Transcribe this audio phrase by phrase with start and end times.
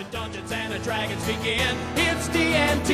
[0.00, 1.76] the Dungeons and the Dragons begin.
[1.96, 2.92] It's D&D.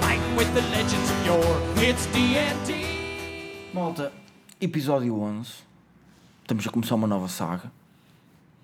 [0.00, 1.58] Fighting with the legends of yore.
[1.76, 2.86] It's D&D.
[3.74, 4.12] Malta,
[4.60, 5.64] episódio 11.
[6.42, 7.70] Estamos a começar uma nova saga.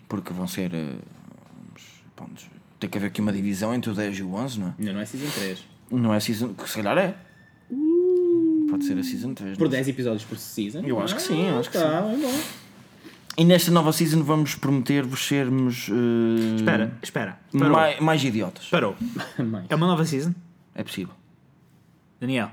[0.08, 0.72] Porque vão ser.
[0.74, 0.94] eh,
[2.16, 2.46] vamos-
[2.80, 4.74] tem que haver aqui uma divisão entre o 10 e o 11, não é?
[4.78, 5.64] Ainda não é Season 3.
[5.90, 6.54] Não é season.
[6.54, 7.14] que Se calhar é.
[8.70, 9.58] Pode ser a season 3.
[9.58, 9.78] Por não sei.
[9.80, 10.80] 10 episódios por season?
[10.80, 12.40] Eu acho que sim, eu acho que tá, é bom.
[13.36, 15.88] E nesta nova season vamos prometer-vos sermos.
[15.90, 17.38] eh, Espera, espera.
[17.58, 17.72] Parou.
[17.72, 18.66] Mais, mais idiotas.
[18.66, 18.94] Parou.
[19.68, 20.34] É uma nova season?
[20.74, 21.14] É possível.
[22.20, 22.50] Daniel,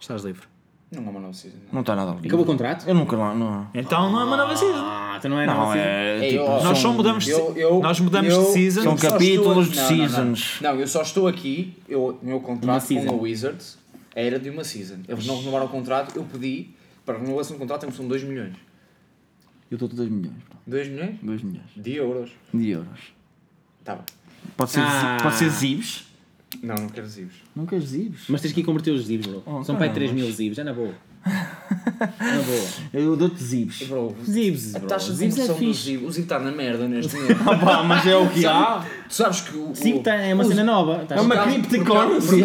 [0.00, 0.46] estás livre.
[0.90, 1.56] Não é uma nova season.
[1.72, 2.26] Não está nada ali.
[2.26, 2.86] Acabou o contrato?
[2.86, 3.34] Eu nunca lá.
[3.34, 4.74] Não, Então não é uma nova season.
[4.78, 5.88] Ah, então não é não nova season.
[5.88, 6.18] é.
[6.24, 8.82] Ei, tipo, ó, Nós só mudamos de, Eu- eu- nós mudamos eu- de season.
[8.82, 10.14] São capítulos de estou- não, não, não.
[10.36, 10.58] seasons.
[10.60, 13.78] Não, eu só estou aqui, eu, o meu contrato com a Wizards
[14.14, 14.98] era de uma season.
[15.08, 16.70] Eles não renovaram o contrato, eu pedi,
[17.06, 18.52] para renovação do contrato temos são 2 milhões.
[19.72, 20.36] Eu estou a 2 milhões.
[20.66, 21.16] 2 milhões?
[21.22, 22.30] 2 milhões De euros.
[22.52, 23.00] de euros.
[23.82, 24.04] Tá bem.
[24.56, 25.16] Pode ser, Ah.
[25.22, 26.04] pode ser zibs.
[26.62, 27.34] Não, não quero zibos.
[27.56, 28.24] Não queres zibs?
[28.28, 29.42] Mas tens que ir converter os zibs, bro.
[29.46, 29.94] Oh, São para aí caramba.
[29.94, 30.94] 3 mil zibs, é na boa.
[31.24, 31.30] É
[32.36, 32.68] na boa.
[32.92, 33.82] Eu dou-te zibs.
[33.88, 34.88] Bro, Zibs, a bro.
[34.88, 35.82] taxa de Zibs é fixe.
[35.92, 37.42] zib, o zib está na merda neste momento.
[37.42, 38.86] Pá, mas é o que há.
[39.12, 39.74] Tu sabes que o...
[39.74, 41.02] Zib o- tá- é uma o- cena nova.
[41.02, 42.42] Estás- É uma Por causa- cryptocurrency,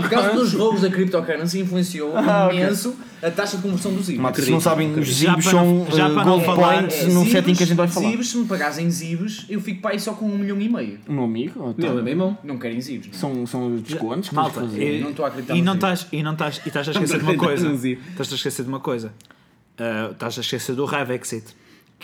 [0.00, 4.18] Por causa, dos roubos da cryptocurrency influenciou Ah, imenso a taxa de conversão do zib.
[4.20, 7.20] Mas se não sabem, os para são não- já eh, para não gold points no
[7.20, 8.10] zibs- setting que a gente vai falar.
[8.10, 11.00] Zibs, se me pagassem zibs, eu fico para aí só com um milhão e meio.
[11.08, 11.52] O meu amigo?
[11.60, 12.36] ou Meu, então, é bem bom.
[12.44, 13.18] Não querem zibs, não é?
[13.18, 15.00] São, são os descontos que Malta, e, fazer.
[15.02, 17.72] Não estou a acreditar e não estás não estás estás a esquecer de uma coisa.
[17.72, 19.12] Estás a esquecer de uma coisa.
[20.12, 21.46] Estás a esquecer do Revexit,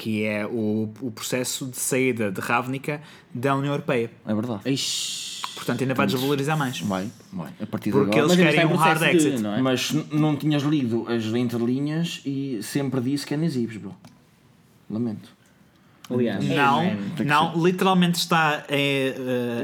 [0.00, 3.02] que é o, o processo de saída de Ravnica
[3.34, 4.10] da União Europeia.
[4.26, 4.62] É verdade.
[4.64, 5.42] Ixi.
[5.54, 6.80] Portanto, ainda vai desvalorizar mais.
[6.80, 7.52] Vai, vai.
[7.60, 8.32] A partir de Porque agora.
[8.32, 9.42] eles querem um hard processo de, exit.
[9.42, 9.60] não é?
[9.60, 13.94] Mas não tinhas lido as entrelinhas e sempre disse que é zibs, bro.
[14.88, 15.28] Lamento.
[16.08, 16.42] Aliás.
[16.48, 16.96] Não, man.
[17.26, 18.64] não, literalmente está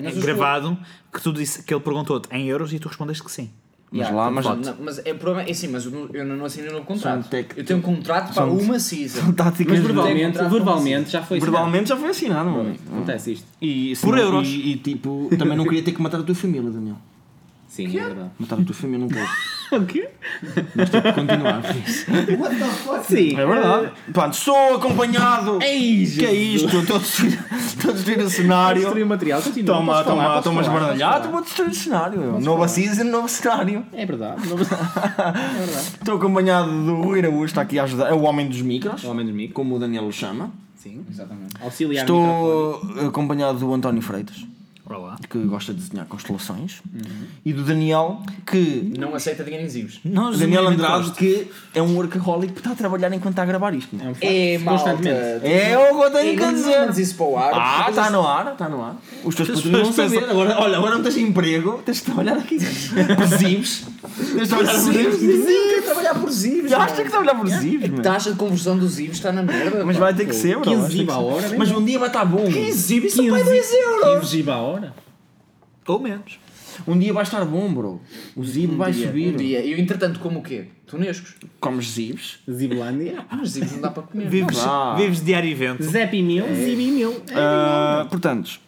[0.05, 0.77] Mas os gravado
[1.11, 3.51] que tu disse que ele perguntou-te em euros e tu respondeste que sim.
[3.91, 6.25] Mas Yeah, lá, mas Não, mas é, o problema é assim, mas eu não, eu
[6.25, 7.23] não assinei o novo contrato.
[7.23, 9.21] São tec- Eu tenho um contrato para são- uma season.
[9.21, 12.75] são táticas Mas verbalmente, contrato verbalmente já foi Verbalmente já foi assinado, meu amigo.
[12.77, 12.97] assinado.
[12.97, 13.47] Acontece isto.
[13.63, 14.49] E, se Por não- euros.
[14.49, 16.97] E, e, tipo, também não queria ter que matar a tua família, Daniel.
[17.69, 18.31] Sim, é verdade.
[18.39, 19.29] Matar a tua família não quero.
[19.77, 20.09] O quê?
[20.77, 21.61] Mas que continuar.
[21.63, 22.07] por isso.
[23.09, 23.37] Sim.
[23.37, 23.91] É verdade.
[24.13, 25.59] Pronto, sou acompanhado.
[25.63, 26.77] Ei, que é isto?
[26.79, 28.81] Estou a destruir- estou a destruir o cenário.
[28.83, 29.75] Destruir o material, continua.
[29.77, 32.41] Toma, podes toma, toma falar, esbardalhado, podes vou destruir o cenário.
[32.41, 33.85] Nova season, novo cenário.
[33.93, 34.43] É verdade.
[34.45, 35.87] É verdade.
[36.01, 38.09] Estou acompanhado do Rui Araújo, está aqui a ajudar.
[38.11, 39.55] É o homem dos micros, O homem dos micros.
[39.55, 40.51] como o Daniel o chama.
[40.77, 41.05] Sim.
[41.11, 41.55] Exatamente.
[41.61, 42.05] Auxiliar.
[42.05, 44.47] Estou acompanhado do António Freitas,
[44.89, 45.17] Olá.
[45.29, 46.81] que gosta de desenhar constelações,
[47.45, 48.93] e do Daniel, que.
[48.97, 49.99] Não aceita dinheiro em zibs.
[50.05, 51.15] Não, Daniel Andrade, gosto.
[51.17, 53.97] que é um workaholic que está a trabalhar enquanto está a gravar isto.
[54.01, 54.15] É um.
[54.21, 54.59] É.
[54.65, 55.47] Constantemente.
[55.47, 56.99] É o que eu tenho que dizer.
[57.01, 57.53] isso para o ar.
[57.55, 58.97] Ah, está no ar, está no ar.
[59.25, 60.23] Os teus putos não saber.
[60.31, 62.57] Agora, olha, agora não tens emprego, tens de trabalhar aqui.
[63.17, 63.87] Presibes.
[64.17, 65.17] Tens de trabalhar por Zibs.
[65.19, 66.87] Zibs, quer trabalhar por mano.
[66.87, 69.85] tens que trabalhar por zibs, A taxa de conversão dos zibs está na merda.
[69.85, 70.65] Mas vai ter que ser, bro.
[70.65, 71.21] 15 vai ter zib que à ser.
[71.23, 71.81] hora, Mas bom.
[71.81, 72.45] um dia vai estar bom.
[72.45, 74.21] 15 zibs, isso vai 2 euros.
[74.21, 74.76] 15 giba a hora?
[75.87, 76.39] Ou menos.
[76.87, 78.01] Um dia vai estar bom, bro.
[78.35, 79.35] O zib vai dia, subir.
[79.35, 79.61] Um dia.
[79.61, 80.67] E eu, entretanto, como o quê?
[80.87, 81.37] Tunescos.
[81.61, 82.39] Comes zibs.
[82.51, 83.25] Ziblândia.
[83.31, 84.29] Ah, mas zibs não dá para comer.
[84.29, 84.95] Vives, dá.
[84.95, 85.83] vives diário evento.
[85.83, 87.13] Zep mil, Zibi mil.
[87.31, 88.61] É Ah, portanto,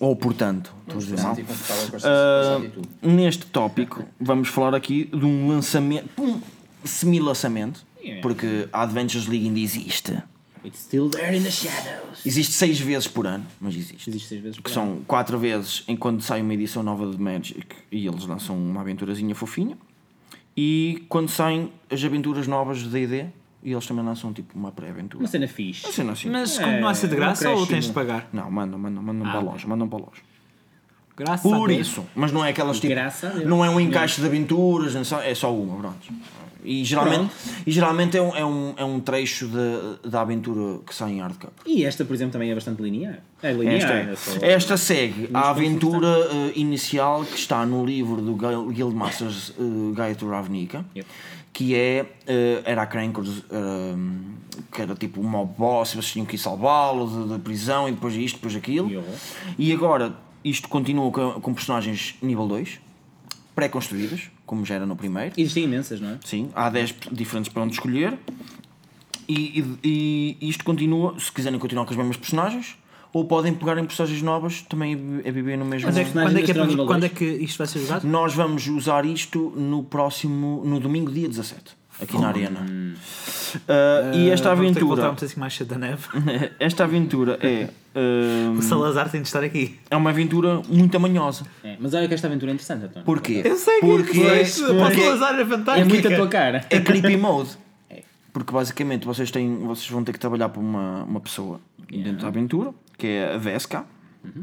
[0.00, 1.36] ou portanto, estou a dizer mal.
[2.04, 2.88] Ah, atitude.
[3.02, 6.40] neste tópico, vamos falar aqui de um lançamento, um
[6.84, 7.84] semi-lançamento,
[8.22, 10.22] porque a Adventures League ainda existe.
[10.64, 12.24] It's still there in the shadows.
[12.26, 14.08] Existe seis vezes por ano, mas existe.
[14.10, 17.66] Existe seis vezes por Que são quatro vezes enquanto sai uma edição nova de Magic
[17.92, 19.76] e eles lançam uma aventurazinha fofinha.
[20.56, 23.26] E quando saem as aventuras novas de D&D,
[23.62, 25.22] e eles também lançam tipo uma pré-aventura.
[25.22, 25.84] Uma cena fixe.
[25.86, 26.28] Uma cena assim.
[26.30, 28.28] Mas É, continua a ser de um graça ou tens de pagar?
[28.32, 30.22] Não, mandam, mandam, mandam para a loja, mandam para a loja.
[31.16, 31.80] Graças Por Deus.
[31.88, 32.94] isso, mas não é aquelas tipo.
[32.94, 33.48] Graças a Deus.
[33.48, 36.08] Não é um encaixe de aventuras, não só- é só uma, pronto.
[36.64, 37.32] E geralmente,
[37.66, 41.20] e geralmente é, um, é, um, é um trecho de- da aventura que sai em
[41.20, 41.54] hardcover.
[41.64, 43.20] E esta, por exemplo, também é bastante linear.
[43.42, 43.76] É linear.
[43.76, 44.16] Esta, é é.
[44.16, 49.94] só- Esta segue a aventura eh, inicial que está no livro do Guild- Guildmasters uh,
[49.94, 51.08] Guide to Ravnica, Yep.
[51.52, 54.34] que é eh, era a Crankers, hum,
[54.72, 58.14] que era tipo um mob boss, vocês tinham que ir salvá-lo da prisão e depois
[58.16, 58.90] isto, depois aquilo.
[58.90, 59.02] Yo.
[59.56, 60.12] E agora
[60.44, 62.80] isto continua com, com personagens nível 2,
[63.54, 65.34] pré-construídas, como já era no primeiro.
[65.36, 66.18] Existem imensas, não é?
[66.24, 68.18] Sim, há 10 diferentes para onde escolher.
[69.28, 72.76] E, e- e isto continua, se quiserem continuar com as mesmas personagens,
[73.12, 74.94] ou podem pegar em personagens novas também
[75.26, 75.88] a viver no mesmo.
[75.90, 76.54] Quando é, quando é que é
[76.86, 78.04] quando é que isto vai ser jogado?
[78.06, 81.76] Nós vamos usar isto no próximo, no domingo, dia 17.
[82.00, 82.66] Aqui na arena.
[83.66, 86.02] Ah, e esta Vamos ter que aventura, um mais cedo da neve.
[86.60, 89.78] esta aventura é, ah, O Salazar tem de estar aqui.
[89.90, 91.44] é uma aventura muito amanhosa.
[91.64, 93.04] É, mas olha que esta aventura é interessante, António.
[93.04, 93.42] Porquê?
[93.44, 95.88] Eu sei que Porque, Pois, para o porque Salazar é fantástico.
[95.88, 96.66] É muito a tua cara.
[96.70, 97.50] é creepy mode.
[98.30, 101.60] Porque basicamente vocês, têm, vocês vão ter que trabalhar para uma, uma pessoa
[101.90, 103.84] dentro da aventura, que é a Vesca,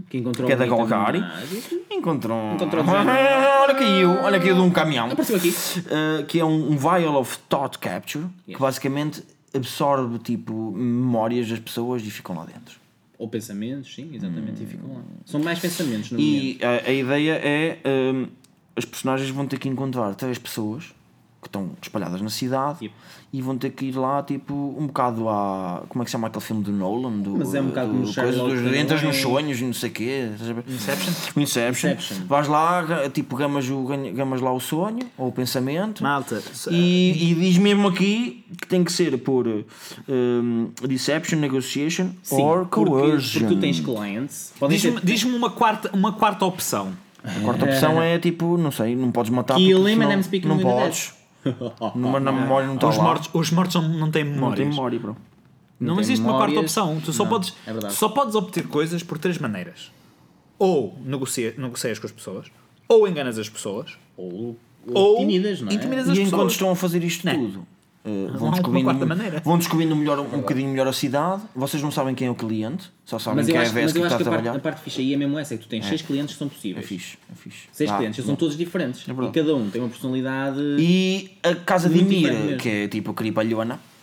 [0.10, 1.20] Que encontrou que é da Golgari.
[1.20, 1.76] mágico.
[1.92, 2.54] Encontrou.
[2.54, 5.08] Encontrou olha caiu, olha caiu de um caminhão.
[5.08, 5.50] Apareceu aqui.
[5.50, 9.24] Uh, que é um, um vial of thought capture, que basicamente
[9.54, 12.80] absorve tipo memórias das pessoas e ficam lá dentro.
[13.18, 15.02] Ou pensamentos, sim, exatamente, e ficam lá.
[15.26, 16.20] São mais pensamentos no.
[16.20, 18.28] E a, a ideia é um,
[18.76, 20.94] as personagens vão ter que encontrar três pessoas
[21.46, 22.94] que estão espalhadas na cidade Yep.
[23.32, 26.28] e vão ter que ir lá tipo um bocado a como é que se chama
[26.28, 29.16] aquele filme do Nolan do, Mas é um bocado do, como coisa dos, entras nos
[29.18, 30.30] sonhos e não sei o quê?
[30.68, 31.14] Inception?
[31.38, 31.90] Inception.
[31.92, 32.26] Inception.
[32.28, 36.42] vais lá tipo gamas, o, gamas lá o sonho ou o pensamento Malta.
[36.72, 42.66] e, e diz mesmo aqui que tem que ser por um, deception, negotiation Sim, or
[42.66, 43.40] porque, coercion.
[43.42, 44.54] porque tu tens clients.
[44.70, 46.94] Diz-me diz-me uma, quarta, uma quarta opção.
[47.24, 50.24] A quarta opção é tipo, não sei, não podes matar Kill porque him and I'm
[50.24, 51.14] speaking não podes.
[51.96, 54.58] Numa, na memória não Os mortos, os mortos não, não têm não memórias.
[54.60, 55.18] tem memória, bro.
[55.80, 56.78] Não, tem existe uma quarta memórias.
[56.78, 57.02] opção.
[57.04, 57.94] Tu só, Não, podes, é verdade.
[57.94, 59.92] só podes obter coisas por três maneiras.
[60.58, 62.48] Ou negocia, negocias com as pessoas,
[62.88, 64.58] ou enganas as pessoas, Ou, ou
[64.94, 65.74] ou intimidas, não é?
[65.76, 66.52] intimidas as E enquanto pessoas.
[66.54, 67.34] estão a fazer isto Não.
[67.36, 67.68] tudo,
[68.06, 68.94] uh, há vão, descobrindo,
[69.44, 71.44] vão descobrindo melhor, um bocadinho melhor a cidade.
[71.56, 73.84] Vocês não sabem quem é o cliente, só sabem Mas quem é a acho, mas
[73.84, 74.58] Vesca eu que está a a parte, trabalhar.
[74.58, 76.48] a parte fixa aí é mesmo essa, é que tu tens seis clientes que são
[76.48, 76.86] É possíveis.
[76.86, 77.68] fixe, é fixe.
[77.72, 79.06] Seis Ah, clientes, eles são todos diferentes.
[79.08, 80.60] É e cada um tem uma personalidade.
[80.80, 83.14] E a casa de Mira, que é tipo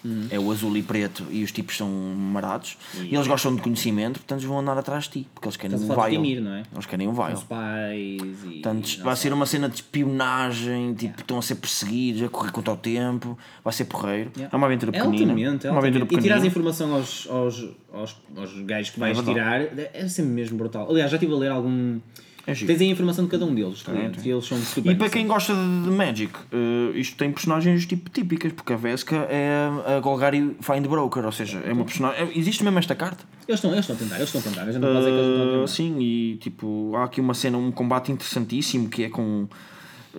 [0.02, 2.76] cripalhona, é o azul e preto e os tipos são marados.
[3.00, 5.96] E eles gostam de conhecimento, portanto vão andar atrás de ti, porque eles querem Estás
[5.99, 6.43] um a vial.
[6.43, 6.62] Não é?
[6.72, 7.32] Eles querem um vial.
[7.32, 8.50] Os pais e.
[8.62, 9.22] Portanto, vai sei.
[9.22, 13.38] ser uma cena de espionagem, tipo, estão a ser perseguidos, a correr contra o tempo,
[13.64, 14.31] vai ser porreiro.
[14.37, 14.54] Yeah.
[14.54, 15.32] É uma aventura É pequenina.
[15.32, 16.14] altamente, é uma aventura altamente.
[16.14, 16.46] E tirar pequenina.
[16.46, 20.88] informação aos, aos, aos, aos gajos que vais É tirar é sempre mesmo brutal.
[20.90, 21.99] Aliás, já estive a ler algum.
[22.47, 22.55] É.
[22.55, 23.94] Tens aí a informação de cada um deles, tem.
[24.25, 24.91] e eles são super.
[24.91, 25.61] E para quem gosta de,
[25.91, 31.25] Magic, eh, isto tem personagens tipo típicas, porque a Vesca é a Golgari Find Broker,
[31.25, 32.21] ou seja, é uma personagem.
[32.21, 33.25] é- existe mesmo esta carta.
[33.47, 34.62] Eles estão, eles estão a tentar, eles estão a tentar.
[34.62, 35.67] A gente não dizer que eles não estão a Uh, tentar.
[35.69, 39.47] sim, e tipo, há aqui uma cena, um combate interessantíssimo que é com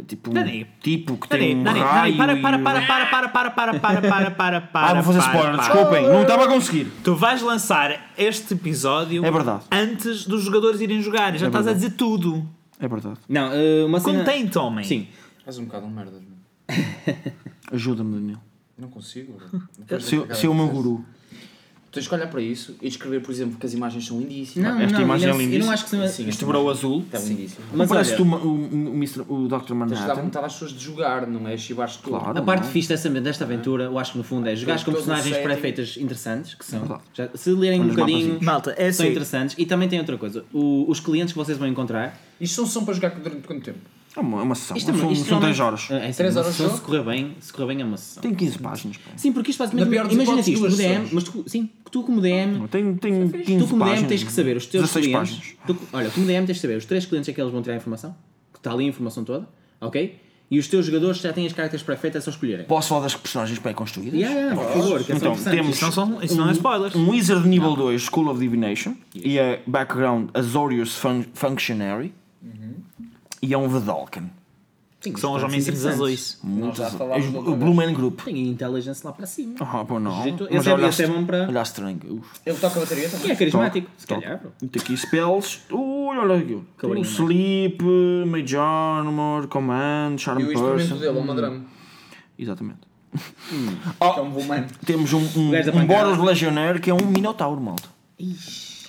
[0.07, 2.81] tipo um Dani, tipo que Dani, tem um Dani, raio Dani, para, para, e- para,
[2.85, 5.73] para, para, para, para, para, para, para, Ah, vou fazer para, spoiler, para.
[5.73, 6.91] desculpem, não estava a conseguir.
[7.03, 9.63] Tu vais lançar este episódio É verdade.
[9.71, 11.35] antes dos jogadores irem jogar.
[11.37, 12.47] Já estás a dizer tudo.
[12.79, 13.19] É verdade.
[13.29, 14.19] Não, uh, uma cena.
[14.19, 14.83] Contente, homem.
[14.83, 15.07] Sim.
[15.45, 16.21] Faz um bocado um merda.
[17.71, 18.39] Ajuda-me, Daniel.
[18.77, 19.39] Não consigo.
[19.79, 21.05] Depois Seu, daquela seu o meu guru.
[21.93, 24.73] Tens que olhar para isso e descrever, por exemplo, que as imagens são lindíssimas.
[24.73, 25.65] Não, Esta não, imagem é não- Eu lindíssima.
[25.65, 26.07] não acho que seja.
[26.07, 27.05] Sim, Este bro azul.
[27.13, 27.65] É lindíssimo.
[27.71, 29.57] Mas parece olha, tu, o, o, o, o Dr.
[29.57, 29.75] Tens de dar
[30.15, 30.39] Manhattan.
[30.39, 31.55] às pessoas de jogar, não é?
[31.55, 32.17] Chivares tudo.
[32.17, 32.35] Claro.
[32.37, 35.37] A parte fixe dessa, desta aventura, eu acho que no fundo é jogar com personagens
[35.37, 36.99] pré-feitas interessantes, que são.
[37.13, 38.39] Já, se lerem um bocadinho.
[38.41, 39.11] Malta, é são assim.
[39.11, 39.55] interessantes.
[39.59, 42.19] E também tem outra coisa: o- os clientes que vocês vão encontrar.
[42.41, 43.77] Isto são são para jogar durante quanto tempo?
[44.15, 44.77] É uma, é uma sessão.
[44.77, 45.87] Isto é são, uma- isto são é uma- 3 horas.
[45.89, 46.75] É, é assim, Três uma horas sessão, só?
[46.77, 48.21] se correr bem, se correr bem é uma sessão.
[48.21, 48.97] Tem 15 páginas.
[48.97, 49.11] pá.
[49.15, 49.89] Sim, porque isto Na basicamente.
[49.91, 51.13] pior das Imagina hipóteses, isto, como duas DM, sessões.
[51.13, 52.67] mas tu, sim, tu como DM.
[52.67, 54.09] Tem, tem 15 Tu como DM páginas.
[54.09, 55.35] tens que saber os teus 16 clientes.
[55.37, 55.57] páginas.
[55.65, 57.73] Tu, olha, como DM tens que saber os três clientes é que eles vão tirar
[57.73, 58.15] a informação,
[58.51, 59.47] que está ali a informação toda,
[59.81, 60.19] ok?
[60.51, 62.65] E os teus jogadores já têm as cartas pré-feitas, é só escolherem.
[62.65, 64.13] Posso falar das personagens pré-construídas?
[64.19, 65.55] Yeah, yeah, por favor, que é só Então, interessante.
[65.55, 66.95] temos Isso não, são, isso não é spoilers.
[66.95, 72.13] um Wizard nível 2 School of Divination e é background Azorius fun Functionary
[73.45, 74.29] e é um Vedalken.
[75.01, 76.39] Sim, Que são os homenzinhos azuis.
[76.41, 77.55] É falámos o.
[77.57, 78.21] Blue Man Group.
[78.21, 79.55] Tem intelligence lá para cima.
[79.59, 80.23] Ah, pô, não.
[80.23, 82.07] Jeito- Mas esse é- olha esse é bom para- Olha.
[82.09, 82.25] Uf.
[82.45, 83.27] Ele toca a bateria também.
[83.27, 84.21] E é carismático, se Toca.
[84.21, 84.51] calhar, bro.
[84.69, 85.59] Tem aqui spells.
[85.69, 86.57] Ui, olha aqui.
[86.77, 87.01] Tem.
[87.03, 87.83] Sleep,
[88.27, 90.97] Mage Armor, Command, Charm E o instrumento Person.
[90.97, 91.65] dele uma drama.
[92.39, 92.79] Exatamente.
[93.99, 94.43] Que é um bom
[94.85, 95.85] Temos um, um, um.
[95.85, 97.89] Boros Legionnaire que é um Minotauro, malta.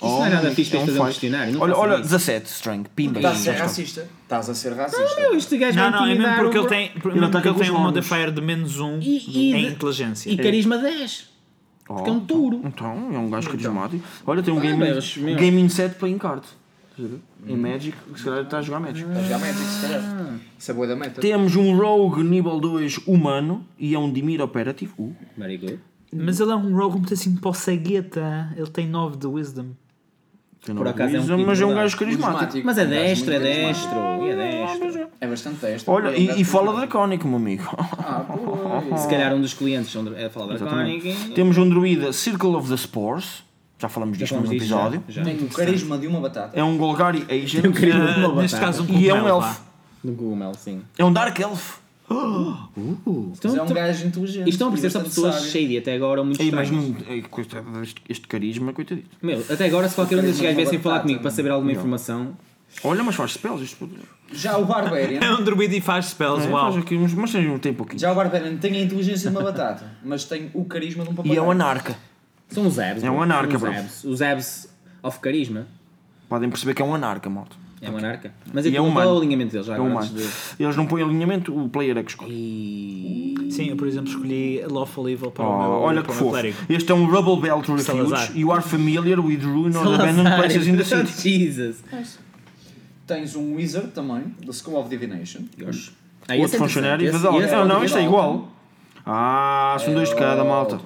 [0.05, 1.53] Isso não é nada fixe para é um fazer um questionário.
[1.53, 2.03] não Olha, olha isso.
[2.03, 2.87] 17 strength.
[2.95, 3.19] Pimba.
[3.19, 3.63] Estás a ser está.
[3.63, 4.09] racista.
[4.23, 5.21] Estás a ser racista.
[5.21, 7.79] Meu, este gajo Não, não, é mesmo porque ele tem, mesmo porque ele tem um
[7.79, 10.29] modifier de menos 1 E- e em de- inteligência.
[10.29, 11.29] E carisma 10.
[11.85, 12.61] Porque é um touro.
[12.63, 14.03] Então, é um gajo carismático.
[14.25, 15.95] Olha, tem um gaming, gaming set
[16.97, 17.19] a ver?
[17.47, 19.01] Em Magic, se calhar está a jogar Magic.
[19.07, 20.39] Estás a jogar Magic, se calhar.
[20.57, 21.21] Isso é boa da meta.
[21.21, 24.93] Temos um Rogue nível 2 humano e é um Dimir Operative.
[24.97, 25.79] Uh, Very good.
[26.13, 28.53] Mas ele é um rogue muito assim para o cegueta.
[28.55, 29.71] Ele tem 9 de wisdom.
[30.73, 32.65] Por acaso é um mas é um gajo carismático.
[32.65, 33.97] Mas é Um destro, é destro.
[34.23, 35.07] E é destro.
[35.21, 35.93] É bastante destro.
[35.93, 37.63] Olha, É um e, e fala dracónico, meu amigo.
[37.99, 38.25] Ah,
[38.89, 39.01] pois.
[39.01, 41.33] Se calhar um dos clientes é falar da Conic.
[41.35, 43.43] Temos um druida Circle of the Spores.
[43.77, 45.03] Já falamos disto disto, episódio.
[45.07, 45.23] já, já.
[45.23, 46.57] Tem o carisma de uma batata.
[46.57, 47.61] É um Golgari Agent.
[47.61, 48.77] Tem um carisma de uma neste batata.
[48.77, 49.61] caso, um E é um elfo.
[50.03, 50.81] Do sim.
[50.97, 51.84] É um Dark Elf.
[52.07, 54.45] Estão, Mas é um estão- gajo inteligente.
[54.45, 56.95] e estão a bastante pessoas shady até agora, muito Ei, mas não-
[57.81, 59.09] este, este carisma, coitadito.
[59.21, 62.37] Meu, até agora, se qualquer um desses gajos viessem falar comigo para saber alguma informação,
[62.83, 63.63] Olha, mas faz spells.
[63.63, 63.89] Isto.
[64.33, 65.19] Já o Barbarian.
[65.23, 66.73] É um druida e faz spells, É, uau.
[66.73, 67.99] faz aqui uns, mas tem, tem pouquinho.
[67.99, 71.13] Já o Barbarian tem a inteligência de uma batata, mas tem o carisma de um
[71.13, 71.39] E papagaio.
[71.39, 71.95] é um anarca.
[72.49, 73.01] são os abs.
[73.03, 73.71] É um anarca, bro.
[74.03, 74.67] os abs.
[75.01, 75.67] Of carisma.
[76.27, 77.55] Podem perceber que é um anarca, malta.
[77.81, 78.33] É anarca.
[78.53, 79.09] Mas E é é qual humano.
[79.09, 80.07] é o alinhamento deles já É agora humano.
[80.07, 80.23] de...
[80.63, 82.31] Eles não põem alinhamento, o player é que escolhe.
[82.33, 83.47] E...
[83.51, 86.31] Sim, eu por exemplo escolhi Lawful Evil para Oh, o meu, olha para que o
[86.31, 86.63] meu fofo.
[86.69, 87.83] Este é um Rubble Belt Refuge.
[87.83, 88.35] Salazar.
[88.37, 91.11] You are familiar with ruin or abandoned places in the city.
[91.21, 91.83] Jesus.
[93.05, 95.41] Tens um Wizard também, da School of Divination.
[96.27, 97.11] Ah, esse Outro é funcionário.
[97.11, 97.35] Vadal.
[97.35, 98.51] Esse- esse Não, não, pode este é igual.
[99.05, 100.79] Ah, são dois de cada, malta.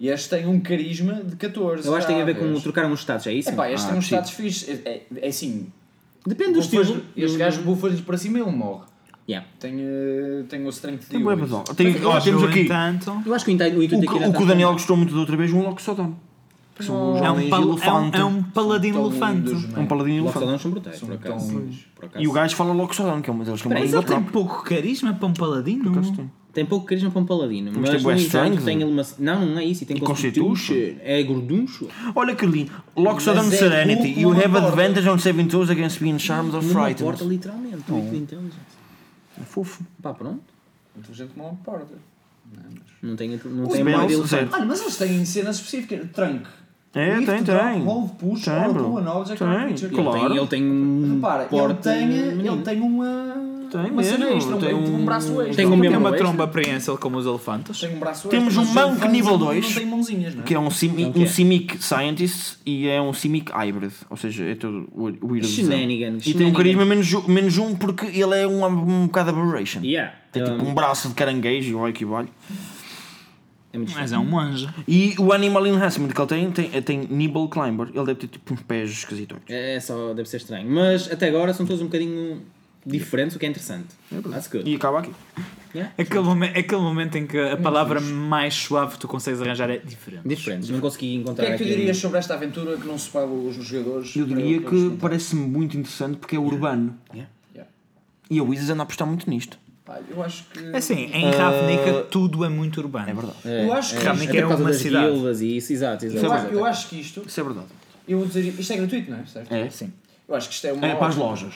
[0.00, 1.86] E este tem um carisma de 14.
[1.86, 3.50] Eu acho que tem a ver com trocar uns status, é isso?
[3.50, 4.14] Epá, este Ah, tem uns sim.
[4.14, 4.68] status fixos.
[4.68, 5.66] É, é, é assim.
[6.26, 7.02] Depende do bufas- estilo.
[7.16, 8.84] Este gajo bufa-lhes para cima e ele morre.
[9.28, 9.46] Yeah.
[9.58, 11.46] Tem, eh, tem o strength de Tem bué 8.
[11.46, 11.64] badal.
[11.74, 14.18] Tem, Eu ó, temos aqui entanto, Eu acho que o intuito o o, que- aqui
[14.18, 16.14] era o que o Daniel gostou muito da outra vez, um Loxodon.
[16.80, 18.16] São os é um, homens pal- é, um, elefante.
[18.20, 19.52] é um paladino elefante.
[19.76, 20.34] É um paladino elefante.
[20.44, 21.58] Loxodons são brutais, São por acaso.
[21.58, 21.76] lindos.
[21.94, 22.24] Por acaso.
[22.24, 24.22] E o gajo fala Loxodon, que é uma deles que é aí, língua Ele tem
[24.24, 25.92] pouco carisma para um paladino.
[26.54, 28.64] Tem pouco carisma para um paladino, mas, tem no bué entanto strength.
[28.64, 29.02] tem ele uma...
[29.18, 30.74] Não, não é isso, e tem E constitution.
[31.02, 31.88] É gorduncho.
[32.14, 32.70] Olha que lindo.
[32.96, 34.20] Loxodon Mas é Serenity.
[34.20, 34.68] You have porta.
[34.68, 37.28] advantage on saving throws against being charmed or Numa porta, frightened.
[37.28, 37.90] literalmente.
[37.90, 38.60] Muito de inteligência.
[39.40, 39.82] É fofo.
[40.00, 40.40] Pá, pronto.
[40.96, 41.94] Inteligente como uma porta.
[43.02, 44.26] Não tem, não tem Bells, mais dele.
[44.28, 44.48] zero.
[44.52, 46.08] Olha, mas eles têm cenas específicas.
[46.12, 46.46] Trunk.
[46.94, 47.82] É, Lift, tem, drop, tem.
[47.84, 49.88] Hold, push, Tem, pull an object Tem, creature.
[49.94, 50.16] claro.
[50.18, 53.34] Ele tem, ele tem um Repara, ele tem, ele tem uma,
[53.68, 55.56] Tem uma mesmo, cena extra, tem um, um braço extra.
[55.56, 56.18] Tem um Tem uma extra.
[56.18, 57.80] tromba prehensile como os elefantes.
[57.80, 60.46] Tem um braço Temos extra, um monk nível não- dois, Não tem mãozinhas, não é?
[60.46, 61.24] Que é um, simi, É o é?
[61.24, 63.92] um Simic Scientist e é um Simic Hybrid.
[64.08, 65.48] Ou seja, é todo o o weird.
[65.48, 66.24] Shenanigans.
[66.24, 69.80] E tem um carisma menos, menos um porque ele é um, um bocado aberration.
[69.82, 70.12] Yeah.
[70.30, 72.28] Tem tipo Um, braço de caranguejo, olha que vale.
[73.74, 74.68] É muito Mas é um anjo.
[74.86, 77.88] E o Animal Enhancement que ele tem, tem, tem Nibble Climber.
[77.88, 79.38] Ele deve ter tipo uns pés esquisitos.
[79.48, 80.70] É só, deve ser estranho.
[80.70, 82.40] Mas até agora são todos um bocadinho
[82.86, 83.88] diferentes, o que é interessante.
[84.30, 84.68] That's good.
[84.70, 85.10] E acaba aqui.
[85.74, 85.92] Yeah.
[85.98, 89.78] Aquele momento, aquele momento em que a palavra mais suave que tu consegues arranjar é
[89.78, 90.28] diferente.
[90.28, 90.68] Diferentes.
[90.70, 93.06] Não consegui O encontrar que é que tu dirias sobre esta aventura que não se
[93.06, 94.14] spoila os jogadores?
[94.14, 96.96] Eu diria Para- para que parece-me muito interessante porque é urbano.
[97.12, 97.30] Yeah.
[97.54, 97.70] Yeah.
[98.30, 99.58] E a Wizards anda a apostar muito nisto.
[99.84, 100.58] Pá, eu acho que.
[100.72, 103.08] É assim, em Ravnica tudo é muito urbano.
[103.10, 103.36] É verdade.
[103.44, 104.02] Eu acho que.
[104.04, 105.44] Ravnica Até é causa uma cidade.
[105.44, 106.24] e isso, exato, exato.
[106.24, 106.46] Eu, exato.
[106.46, 107.22] acho, eu acho que isto.
[107.26, 107.66] Isso é verdade.
[108.08, 108.40] Eu vou dizer.
[108.42, 109.26] Isto é gratuito, não é?
[109.26, 109.52] Certo?
[109.52, 109.68] É?
[109.68, 109.92] Sim.
[110.26, 110.86] Eu acho que isto é uma.
[110.86, 111.54] É para as lojas.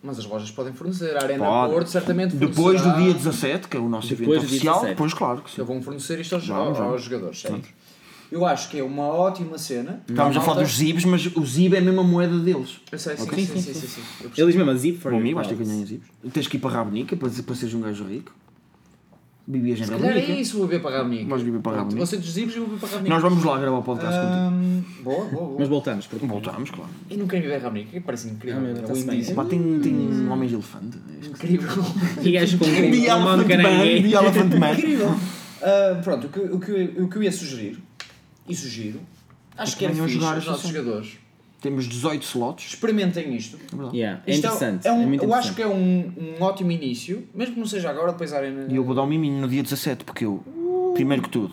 [0.00, 1.16] Mas as lojas podem fornecer.
[1.16, 1.72] A Arena Pode.
[1.72, 4.94] Porto certamente Depois do fornecerá- dia 17, que é o nosso Depois evento oficial, 17.
[4.94, 5.60] depois claro que sim.
[5.60, 7.02] Eu vou fornecer isto aos, Vamos, aos vamos.
[7.02, 7.68] jogadores, certo?
[8.30, 10.02] Eu acho que é uma ótima cena.
[10.08, 12.80] Estávamos a falar dos zibs, mas o zib é a mesma moeda deles.
[12.92, 14.02] Eu sei, sim, sim, sim, sim.
[14.36, 16.06] Ele diz mesmo a zip for Bom your amigo, vais ter que em zibs.
[16.32, 18.32] Tens que ir para Rabenica para, para seres um gajo rico.
[19.50, 21.30] Vivias em Se calhar é isso, vou beber para a Ravnica.
[21.30, 22.04] Vais beber para a Ravnica.
[22.04, 23.14] Você dos zibos e vou beber para a Ravnica.
[23.14, 25.02] Nós vamos lá gravar o podcast contigo.
[25.02, 25.56] Boa, boa, boa.
[25.58, 26.90] Mas voltamos, porque Voltamos, claro.
[27.10, 28.60] Eu não quero viver Ravnica, que parece incrível.
[28.62, 29.34] Ah, é.
[29.34, 30.98] Pá, tem, tem homens de elefante.
[31.26, 31.82] Incrível.
[32.22, 34.08] E gajos com um mão de caranguejo.
[34.74, 35.16] Incrível.
[35.62, 37.78] Ah, pronto, o que, o, que, o que eu ia sugerir,
[38.48, 39.00] e sugiro,
[39.56, 41.18] acho que é venham fixe jogar os nossos jogadores.
[41.60, 42.66] Temos 18 slots.
[42.68, 43.58] Experimentem isto.
[43.92, 44.86] Yeah, é Isto interessante.
[44.86, 45.56] é um- é muito eu acho interessante.
[45.56, 48.66] que é um, um ótimo início, mesmo que não seja agora, depois a arena.
[48.72, 50.44] E eu vou dar um miminho no dia 17, porque eu,
[50.94, 51.52] primeiro que tudo,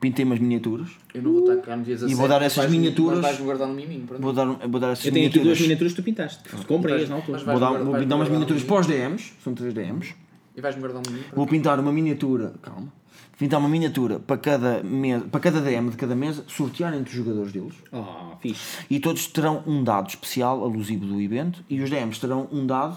[0.00, 0.88] pintei umas miniaturas.
[1.12, 2.14] Eu não vou estar cá no dia 17.
[2.16, 4.06] vou dar essas vais- miniaturas- Vais-me guardar no miminho.
[4.18, 5.60] Vou dar, vou dar essas Eu tenho aqui duas miniaturas.
[5.60, 6.64] miniaturas que tu pintaste.
[6.66, 7.38] Comprei-as na altura.
[7.44, 10.14] Vou, dar, vou pintar umas miniaturas para os DMs, são 3 DMs.
[10.56, 11.30] E vais-me guardar no miminho.
[11.34, 12.90] Vou pintar uma miniatura, calma.
[13.38, 17.16] Pintar uma miniatura para cada, mesa, para cada DM de cada mesa, sortear entre os
[17.16, 17.74] jogadores deles.
[17.92, 18.78] Oh, fixe.
[18.88, 21.62] E todos terão um dado especial, alusivo do evento.
[21.68, 22.96] E os DMs terão um dado.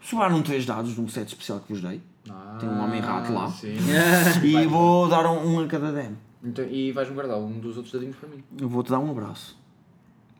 [0.00, 2.00] Sobraram três dados de um set especial que vos dei.
[2.60, 3.44] Tem um homem rato lá.
[3.46, 3.76] Ah, Sim.
[4.44, 6.16] E vou dar um, um a cada DM.
[6.44, 8.42] Então, e vais-me guardar um dos outros dadinhos para mim.
[8.60, 9.56] Eu vou-te dar um abraço.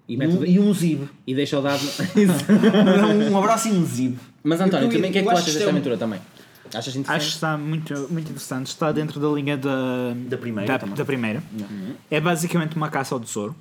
[0.08, 1.08] E, Um- o- e um zib.
[1.26, 1.80] e deixa o dado.
[3.32, 4.18] um abraço e um zib.
[4.42, 6.20] Mas António, Eu- também o que é que eu tu achas desta é aventura também?
[6.74, 7.16] Achas interessante?
[7.16, 8.66] Acho que está muito, muito interessante.
[8.68, 11.42] Está dentro da linha da, Da primeira Da, da primeira.
[12.10, 13.54] É basicamente uma caça ao tesouro.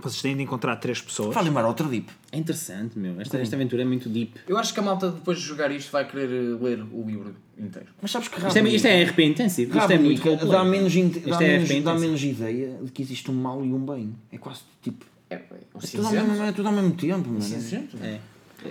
[0.00, 1.34] Vocês têm de encontrar três pessoas.
[1.34, 2.08] Faz lembrar outro dip.
[2.30, 3.20] É interessante, meu.
[3.20, 4.32] Esta, esta aventura é muito deep.
[4.46, 7.34] Eu acho que a malta depois de jogar isto vai querer eh, ler o livro
[7.58, 7.88] inteiro.
[8.00, 9.76] Mas sabes que Isto é, isto é RP intensivo.
[9.76, 10.46] Isto é muito completo.
[10.46, 13.72] dá menos, Isto dá, é menos, dá menos ideia de que existe um mal e
[13.72, 14.14] um bem.
[14.30, 15.04] É quase tipo.
[15.28, 15.40] É, é
[15.74, 17.42] um É tudo ao mesmo, é tudo ao mesmo tempo, mano.
[17.42, 17.96] Cinzento.
[18.00, 18.20] É.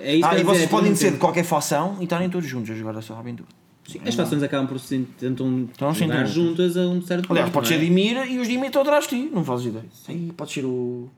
[0.01, 2.48] É isso Ah, e vocês dizer, é podem ser de qualquer facção e estarem todos
[2.48, 3.48] juntos a jogar essa aventura.
[3.88, 7.48] Sim, As fações acabam por se tentam Então, sim, jogar juntas a um certo Aliás,
[7.50, 7.77] ponto, pode ser é?
[7.77, 9.86] Dimir e os Dimir estão atrás de ti, não fazes ideia.
[10.10, 11.10] Aí pode ser o.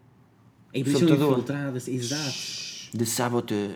[0.72, 1.32] É é sabotador.
[1.32, 2.34] infiltrado, exato.
[2.94, 3.72] De Saboteur.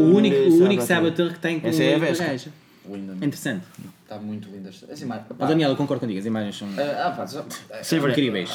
[0.00, 0.86] O único, o único Saboteur.
[0.86, 2.24] saboteur que tem com Essa é a Vesca.
[2.26, 2.50] gaja.
[2.90, 3.12] Linda.
[3.14, 3.64] Interessante.
[4.02, 4.68] Está muito linda.
[4.68, 5.26] As imagens.
[5.38, 7.44] Ó, Daniel, eu concordo contigo, as imagens são Ah, pá, só-
[8.08, 8.50] incríveis.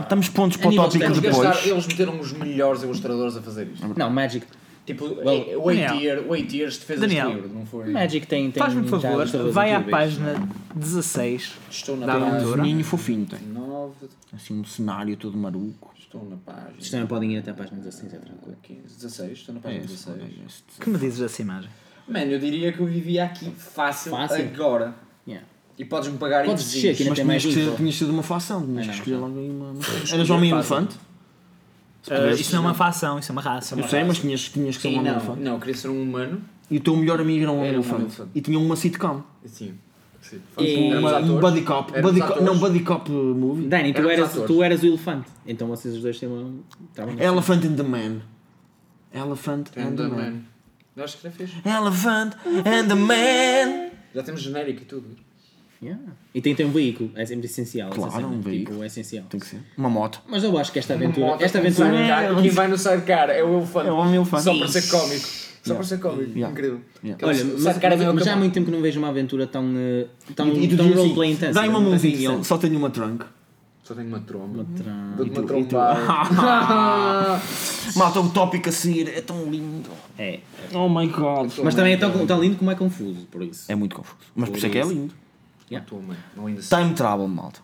[0.00, 1.42] Estamos pontos para o tópico eles, depois.
[1.48, 3.86] gastaram, eles meteram os melhores ilustradores a fazer isto.
[3.96, 4.46] Não, Magic.
[4.86, 6.00] Tipo, Well, eh, o 8 Daniel.
[6.00, 6.34] year, o
[6.86, 7.28] fez Daniel.
[7.28, 7.90] este livro, não foi?
[7.90, 8.50] Magic tem.
[8.50, 12.62] tem Faz-me um favor, vai à página 16 Estou na da página aventura.
[12.62, 13.38] Ninho fofinho tem.
[13.48, 13.92] 9,
[14.34, 15.92] Assim um cenário todo maruco.
[15.98, 18.56] estou na página Vocês também podem ir até a página 16, é tranquilo.
[18.62, 20.64] 15, 16, estou na página 16.
[20.80, 21.68] Que me dizes dessa imagem?
[22.08, 24.42] Mano, eu diria que eu vivia aqui fácil, Fácil?
[24.54, 24.94] agora.
[25.78, 27.76] E podes-me pagar Podes em descer aqui na Mas tem mais tinhas que ser, info.
[27.76, 29.74] tinhas que de uma facção, tinhas que escolher logo aí uma.
[30.12, 30.74] Eras homem fácil.
[30.76, 30.96] elefante?
[32.10, 33.74] Ah, isso não é uma facção, isso é uma raça.
[33.78, 35.40] Eu sei, mas tinhas, tinhas que ser um Sim, homem não, elefante.
[35.42, 36.40] não, eu queria ser um humano.
[36.70, 38.02] E o teu melhor amigo era um homem Era um elefante.
[38.02, 38.30] elefante.
[38.34, 39.22] E tinha uma sitcom.
[39.44, 39.74] Sim.
[40.20, 40.40] Sim.
[40.58, 41.40] E- Éramos Uma, um atores.
[41.40, 41.92] buddy cop.
[41.92, 42.46] Éramos Buddy cop atores.
[42.52, 43.66] não, buddy cop movie.
[43.68, 44.46] Dani, tu Éramos eras, atores.
[44.48, 45.28] tu eras o elefante.
[45.46, 46.50] Então vocês os dois têm uma.
[46.90, 48.20] estavam Elephant and the Man.
[49.14, 50.16] Elephant and And the the Man.
[50.16, 50.40] Man.
[50.96, 51.50] Eu acho que já fez.
[51.64, 53.90] Elephant and the Man.
[54.14, 55.06] Já temos genérico e tudo.
[55.80, 56.02] Yeah.
[56.34, 57.90] E tem, tem um veículo, é sempre essencial.
[57.90, 58.82] Claro, cena, um Tipo, veículo.
[58.82, 59.24] é essencial.
[59.30, 59.60] Tem que ser.
[59.76, 60.20] Uma moto.
[60.28, 61.26] Mas eu acho que esta aventura.
[61.26, 62.32] Moto esta com aventura.
[62.38, 63.88] e quem vai no sidecar é o elefante.
[63.88, 64.42] É o homem elefante.
[64.42, 65.26] Só para ser cómico.
[65.62, 66.30] Só para ser cómico.
[66.32, 66.50] Yeah.
[66.50, 66.80] Incrível.
[67.04, 67.26] Yeah.
[67.26, 69.08] Olha, Aquele mas, sidecar é mas, mas já há muito tempo que não vejo uma
[69.08, 69.64] aventura tão.
[69.76, 71.52] eh, tão, E tu tão roleplay assim, intensa.
[71.54, 73.24] Dá-me uma Assim, mãozinha, só tenho uma trunk.
[73.84, 74.66] Só tenho uma tromba.
[74.66, 76.00] Uma e trombada.
[77.96, 79.88] Malta, o tópico a seguir é tão lindo.
[80.18, 80.40] É.
[80.74, 81.50] Oh my god.
[81.64, 83.70] Mas também é tão, tão lindo como é confuso, por isso.
[83.70, 84.18] É muito confuso.
[84.34, 85.14] Mas por isso é que é lindo.
[85.76, 86.16] A tua mãe.
[86.36, 86.78] Não ainda sei.
[86.78, 87.60] Time travel, malta.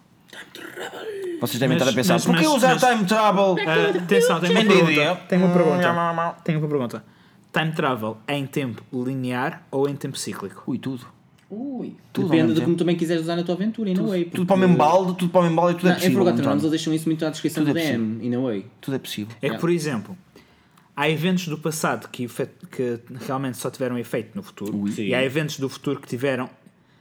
[1.40, 3.56] Vocês devem Mas- estar a pensar, mas- por que mas- usar mas- time travel?
[3.66, 5.16] Ah, atenção, tenho uma pergunta.
[5.28, 5.92] Tenho uma pergunta.
[5.92, 7.04] Hum, Tenho uma pergunta.
[7.52, 10.62] Time travel é em tempo linear ou em tempo cíclico?
[10.66, 11.06] Ui, tudo.
[11.50, 11.94] Ui.
[12.12, 14.24] Tudo Depende de como também quiseres usar na tua aventura, in a way.
[14.24, 15.98] Tudo para o mesmo balde, tudo para o mesmo balde e tudo Não, é em
[15.98, 16.18] possível.
[16.18, 16.48] Forgotten António.
[16.48, 18.66] Realms eles deixam isso muito à descrição Tudo do é DM, in a way.
[18.80, 19.36] Tudo é possível.
[19.40, 20.16] É que, por exemplo,
[20.96, 22.26] há eventos do passado que,
[22.72, 25.02] que realmente só tiveram efeito no futuro Sim.
[25.04, 26.50] e há eventos do futuro que tiveram.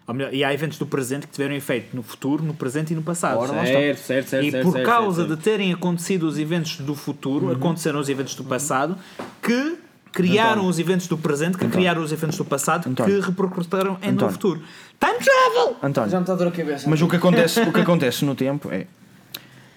[0.06, 2.96] Ou melhor, e há eventos do presente que tiveram efeito no futuro, no presente e
[2.96, 3.38] no passado.
[3.40, 4.46] Ora, Certo, certo, certo.
[4.46, 5.36] e certo, por certo, causa certo, Uhum.
[5.38, 8.98] de terem acontecido os eventos do futuro, aconteceram os eventos do passado
[9.42, 9.78] que
[10.12, 10.70] criaram António.
[10.70, 13.22] os eventos do presente, que criaram os eventos do passado, António.
[13.22, 14.62] que repercutiram em no futuro.
[15.00, 15.78] Time travel!
[15.82, 16.90] António, Já me está a dor a cabeça.
[16.90, 18.86] mas o que, acontece, o que acontece no tempo é,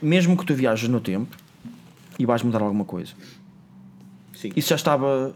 [0.03, 1.35] mesmo que tu viajes no tempo
[2.19, 3.13] e vais mudar alguma coisa,
[4.35, 4.51] Sim.
[4.57, 5.35] isso já estava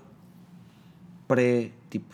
[1.28, 2.12] pré, tipo,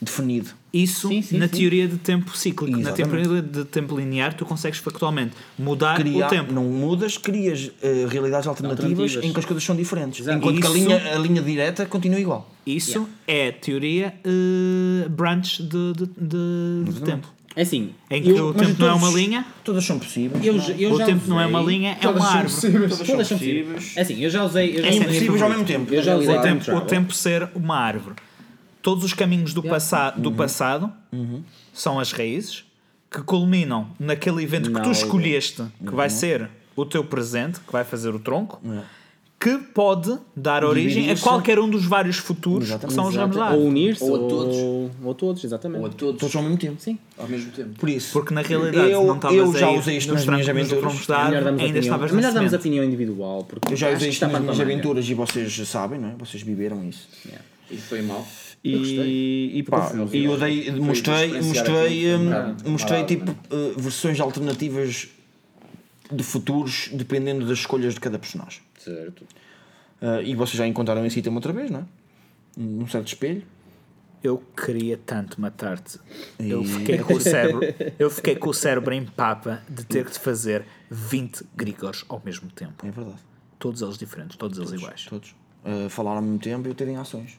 [0.00, 0.50] definido.
[0.72, 1.56] Isso Sim, sim, na sim.
[1.58, 2.72] teoria de tempo cíclico.
[2.76, 3.22] Na Exatamente.
[3.28, 6.52] teoria de tempo linear, tu consegues factualmente mudar Criar- o tempo.
[6.52, 9.24] Não mudas, crias eh, realidades alternativas, Alternativas.
[9.24, 10.20] em que as coisas são diferentes.
[10.20, 10.36] Exato.
[10.38, 12.50] Enquanto que a Isso- linha, a linha direta continua igual.
[12.66, 17.32] Isso é teoria eh, branch de, de, de- de tempo.
[17.54, 20.44] É assim, Em que eu, o tempo não é todos- uma linha, Todas são possíveis.
[20.44, 22.44] eu, já- eu o tempo não é uma usei- linha, é uma árvore.
[22.52, 22.90] possíveis.
[22.92, 23.92] Todas Todas são possíveis.
[23.96, 24.76] É assim, eu já usei.
[24.76, 25.94] Eu já É usei possíveis ao mesmo tempo.
[25.94, 28.16] Eu já O usei time tempo, o tempo ser uma árvore.
[28.86, 30.92] Todos os caminhos do, passa do passado
[31.74, 32.64] são as raízes
[33.10, 37.82] que culminam naquele evento que tu escolheste, que vai ser o teu presente, que vai
[37.82, 38.60] fazer o tronco,
[39.40, 43.50] que pode dar origem a qualquer um dos vários futuros que são os ramos da
[43.50, 44.56] Ou unir-se, Ou a ou, todos.
[44.56, 45.80] Ou a todos, exatamente.
[45.80, 46.20] Ou a todos.
[46.20, 46.80] Todos ao mesmo tempo.
[46.80, 46.96] Sim.
[47.18, 47.70] Ao mesmo tempo.
[47.80, 51.02] Por isso, Porque na realidade Eu- não estavas eu já usei isto nos minhas aventuras.
[51.02, 51.80] É darmos ainda opinião.
[51.80, 52.54] estavas É melhor semente.
[52.54, 53.42] opinião individual.
[53.42, 56.14] Porque eu já usei isto nas minhas a aventuras e vocês sabem, não é?
[56.20, 57.08] Vocês viveram isso.
[57.68, 58.24] E foi mal.
[58.68, 65.08] E, e pá, e eu dei, mostrei, mostrei, hum, um mostrei tipo uh, versões alternativas
[66.10, 68.62] de futuros dependendo das escolhas de cada personagem.
[68.78, 69.22] Certo.
[70.02, 71.84] Uh, e vocês já encontraram esse item outra vez, não é?
[72.56, 73.42] Num certo espelho.
[74.22, 76.00] Eu queria tanto matar-te.
[76.40, 77.60] Eu fiquei com o cérebro,
[77.98, 82.50] eu fiquei com o cérebro em papa de ter que fazer 20 Grigors ao mesmo
[82.50, 82.84] tempo.
[82.84, 83.20] É verdade.
[83.58, 85.04] Todos eles diferentes, todos eles iguais.
[85.04, 85.34] Todos.
[85.64, 87.38] Uh, falaram ao mesmo tempo e eu terem ações.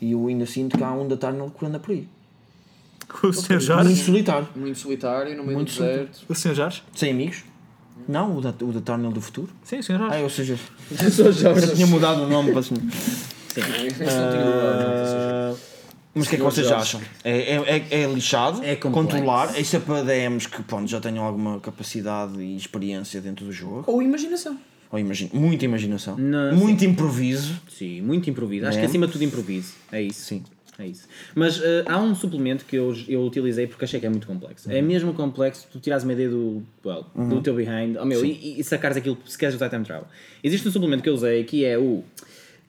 [0.00, 2.06] E eu ainda sinto que há um da Tarnal que anda por aí.
[3.22, 3.50] O Sr.
[3.52, 3.96] Muito Jorge?
[3.96, 4.48] solitário.
[4.56, 6.24] Muito solitário, no meio Muito do deserto.
[6.28, 6.54] O Sr.
[6.54, 6.82] Jorge?
[6.94, 7.44] Sem amigos.
[8.08, 9.50] Não, o da, o da Tarnal do futuro.
[9.62, 9.98] Sim, o Sr.
[9.98, 10.16] Jorge.
[10.16, 10.58] Ah, ou seja,
[11.02, 11.74] Eu sou Jorge.
[11.74, 12.74] tinha mudado o nome para assim.
[13.54, 15.58] Tinha mudado,
[16.14, 17.00] Mas o que é que vocês acham?
[17.22, 18.62] É, é, é, é lixado?
[18.64, 18.90] É complexo.
[18.90, 19.58] controlar?
[19.58, 23.84] Isso é para DMs que pronto, já tenham alguma capacidade e experiência dentro do jogo?
[23.86, 24.58] Ou imaginação.
[24.94, 27.60] Ou imagina, muita imaginação, Não, muito improviso.
[27.68, 28.64] Sim, muito improviso.
[28.64, 28.80] Acho É.
[28.82, 29.72] que acima de tudo improviso.
[29.90, 30.20] É isso.
[30.20, 30.44] Sim.
[30.78, 31.08] É isso.
[31.34, 34.70] Mas eh, há um suplemento que eu, eu utilizei porque achei que é muito complexo.
[34.70, 38.60] É mesmo complexo tu tirares uma ideia do, well, do teu behind oh, meu, e,
[38.60, 40.06] e sacares aquilo se queres usar time travel.
[40.44, 42.04] Existe um suplemento que eu usei que é o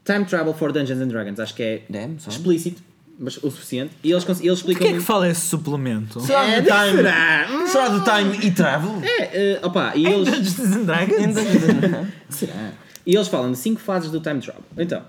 [0.03, 1.39] Time Travel for Dungeons and Dragons.
[1.39, 2.81] Acho que é Damn, explícito,
[3.17, 3.93] mas o suficiente.
[4.03, 4.81] E eles, eles explicam.
[4.81, 6.19] Porquê é que fala esse suplemento?
[6.21, 6.91] Será É, do time?
[6.97, 7.47] será?
[7.67, 9.01] Será do time e travel?
[9.03, 10.25] É, eh, opa, e eles.
[10.29, 11.35] Dungeons and Dragons?
[12.29, 12.71] Será?
[13.05, 14.63] E eles falam de 5 fases do time travel.
[14.77, 15.01] Então,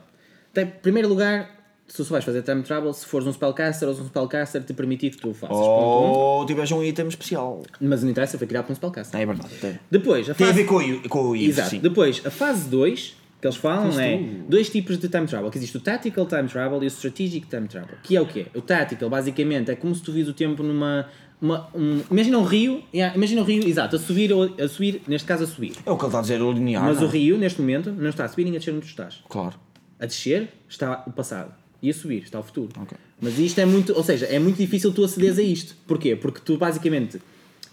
[0.52, 1.50] tem, em primeiro lugar,
[1.88, 4.74] se tu vais fazer time travel, se fores um spellcaster ou se um spellcaster te
[4.74, 5.56] permitir que tu o faças.
[5.56, 7.62] Ou tiveres um item especial.
[7.80, 9.18] Mas não interessa, foi criado por um spellcaster.
[9.20, 9.54] É verdade.
[9.60, 11.70] Tem, Depois, a tem a fase ver com o, com o Exato.
[11.70, 11.78] sim.
[11.78, 13.14] Depois, a fase 2,
[13.46, 15.50] que eles falam é dois tipos de time travel.
[15.50, 17.96] Que existe o tactical time travel e o strategic time travel.
[18.02, 18.46] Que é o quê?
[18.54, 21.08] O tactical, basicamente, é como se tu vis o tempo numa...
[21.38, 25.28] Uma, um, imagina um rio, yeah, imagina um rio, exato, a subir, a subir, neste
[25.28, 25.74] caso a subir.
[25.84, 26.82] É o que ele está a dizer, o linear.
[26.82, 27.12] Mas o não é?
[27.12, 29.22] rio, neste momento, não está a subir nem a descer onde tu estás.
[29.28, 29.54] Claro.
[30.00, 31.52] A descer está o passado.
[31.82, 32.70] E a subir está o futuro.
[32.80, 32.96] Ok.
[33.20, 35.76] Mas isto é muito, ou seja, é muito difícil tu acederes a isto.
[35.86, 36.16] Porquê?
[36.16, 37.20] Porque tu basicamente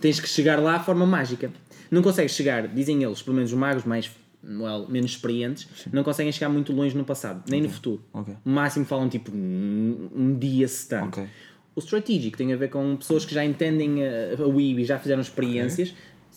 [0.01, 1.49] tens que chegar lá de forma mágica.
[1.89, 4.12] Não consegues chegar, dizem eles, pelo menos os magos mais
[4.43, 8.01] well, menos experientes, não conseguem chegar muito longe no passado, nem no futuro.
[8.13, 8.34] Ok.
[8.45, 11.19] O máximo falam tipo um, dia se tanto.
[11.19, 11.29] Ok.
[11.75, 14.99] O strategic tem a ver com pessoas que já entendem a, a Wii e já
[14.99, 15.93] fizeram experiências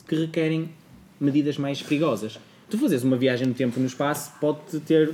[0.07, 0.71] que requerem
[1.21, 2.39] medidas mais perigosas.
[2.71, 5.13] Tu fazes uma viagem no tempo e no espaço pode ter,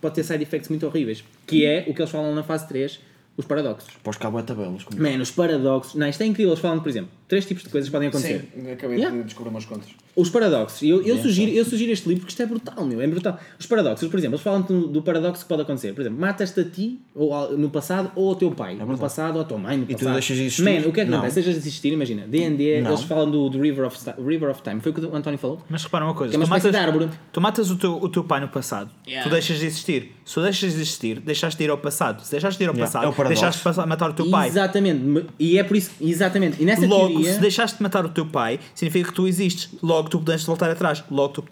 [0.00, 3.00] pode ter side effects muito horríveis, que é o que eles falam na fase 3,
[3.36, 3.94] os paradoxos.
[4.02, 4.84] Pós cabo é tabelas.
[4.84, 5.00] Como...
[5.00, 7.88] Man, os paradoxos, não, isto é incrível, eles falam, por exemplo, três tipos de coisas
[7.88, 8.48] que podem acontecer.
[8.54, 9.16] Sim, acabei Yeah.
[9.16, 9.88] de descobrir umas contas.
[10.20, 13.06] Os paradoxos, eu, eu, sugiro, eu sugiro este livro porque isto é brutal, meu, é
[13.06, 13.38] brutal.
[13.58, 15.92] Os paradoxos, por exemplo, eles falam do, do paradoxo que pode acontecer.
[15.94, 18.74] Por exemplo, matas-te a ti ou no passado ou ao teu pai.
[18.74, 19.76] no passado ou à tua mãe.
[19.76, 20.12] No É tu passado.
[20.14, 20.62] deixas de existir?
[20.64, 21.18] Man, o que é que Não.
[21.18, 21.34] acontece?
[21.36, 22.26] Deixas de existir, imagina.
[22.26, 24.80] D&D, eles falam do, do River, of, River of Time.
[24.80, 25.62] Foi o que o António falou?
[25.70, 27.10] Mas repara uma coisa, Que é uma tu, espécie matas, de árvore.
[27.32, 29.28] tu matas o teu, o teu pai no passado, Yeah.
[29.28, 30.12] tu deixas de existir.
[30.24, 32.22] Se tu deixas de existir, deixaste de ir ao passado.
[32.22, 33.42] Se deixaste de ir ao Yeah, passado, é o paradoxo.
[33.42, 34.48] deixaste de matar o teu pai.
[34.48, 35.26] Exatamente.
[35.38, 36.60] E é por isso, exatamente.
[36.60, 37.32] E nessa Logo, teoria...
[37.34, 39.70] se deixaste de matar o teu pai, significa que tu existes.
[39.82, 41.04] Logo, tu podes voltar atrás.
[41.10, 41.44] Logo, tu.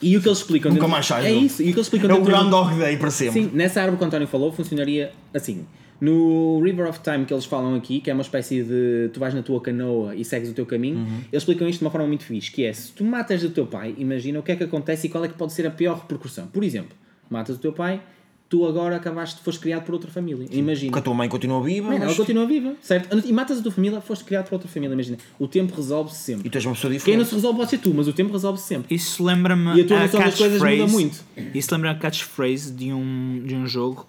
[0.00, 0.72] E o que eles explicam...
[0.72, 1.60] Nunca mais sais É isso.
[1.62, 3.42] E o que eles explicam É o dentro do- Groundhog Day para sempre.
[3.42, 5.66] Sim, nessa árvore que o António falou funcionaria assim.
[6.00, 9.34] No River of Time que eles falam aqui, que é uma espécie de tu vais
[9.34, 11.18] na tua canoa e segues o teu caminho, Uhum.
[11.32, 13.66] eles explicam isto de uma forma muito fixe, que é se tu matas o teu
[13.66, 15.96] pai, imagina o que é que acontece e qual é que pode ser a pior
[15.98, 16.46] repercussão.
[16.46, 16.96] Por exemplo,
[17.28, 18.00] matas o teu pai,
[18.48, 20.46] tu agora acabaste, foste criado por outra família.
[20.50, 20.90] Imagina.
[20.90, 22.16] Porque a tua mãe continua viva, Man, ela mas...
[22.16, 23.16] continua viva, certo?
[23.26, 25.18] E matas a tua família, foste criado por outra família, imagina.
[25.38, 26.50] O tempo resolve-se e sempre.
[26.50, 27.28] tu és uma pessoa Quem não diferente.
[27.28, 28.94] se resolve pode ser tu, mas o tempo resolve-se sempre.
[28.94, 31.24] Isso lembra-me E a tua noção das coisas muda muito.
[31.54, 34.06] Isso lembra a catchphrase de um, de um jogo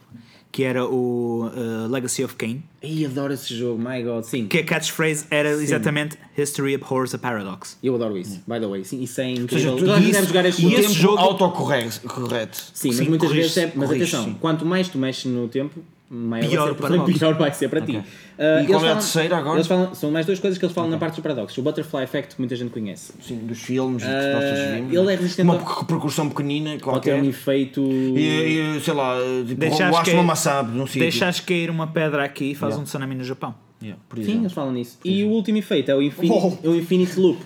[0.52, 2.64] que era o uh, Legacy of Kain.
[2.84, 4.48] Ai, adoro esse jogo, my god, sim.
[4.48, 7.78] Que a catchphrase era exatamente History abhors a paradox.
[7.84, 8.84] Eu adoro isso, by the way.
[8.84, 9.76] Sim, isso é Ou seja, incrível.
[9.78, 12.00] tu isso- jogar este e esse tempo jogo- autocorrete.
[12.02, 12.58] correto.
[12.74, 13.72] Sim, mas Sim, muitas corrige- vezes é.
[13.76, 14.38] Mas corrige, atenção, sim.
[14.40, 17.18] quanto mais tu mexes no tempo, Pior vai ser, para nós.
[17.20, 17.98] pior vai ser para ti.
[17.98, 18.00] Ok.
[18.00, 18.04] Uh,
[18.42, 19.56] E eles qual é a terceira agora?
[19.58, 21.56] Eles falam, são mais duas coisas que eles falam na parte dos paradoxos.
[21.58, 23.14] O Butterfly Effect, que muita gente conhece.
[23.22, 24.94] Sim, dos filmes que Ah, nós vimos.
[24.94, 25.14] ele né?
[25.14, 27.22] é resistente Uma ao- repercussão pequenina, Pode ter qualquer.
[27.22, 27.82] um efeito.
[27.82, 29.18] E, e, sei lá,
[29.48, 29.62] tipo,
[30.04, 31.02] cair- uma maçã num sítio.
[31.02, 32.82] Deixaste cair uma pedra aqui e faz Yeah.
[32.82, 33.54] um tsunami no Japão.
[33.82, 34.98] Yeah, por Sim, eles falam nisso.
[35.06, 36.68] E o último efeito é o Infinite, Oh.
[36.68, 37.40] é o infinite Loop.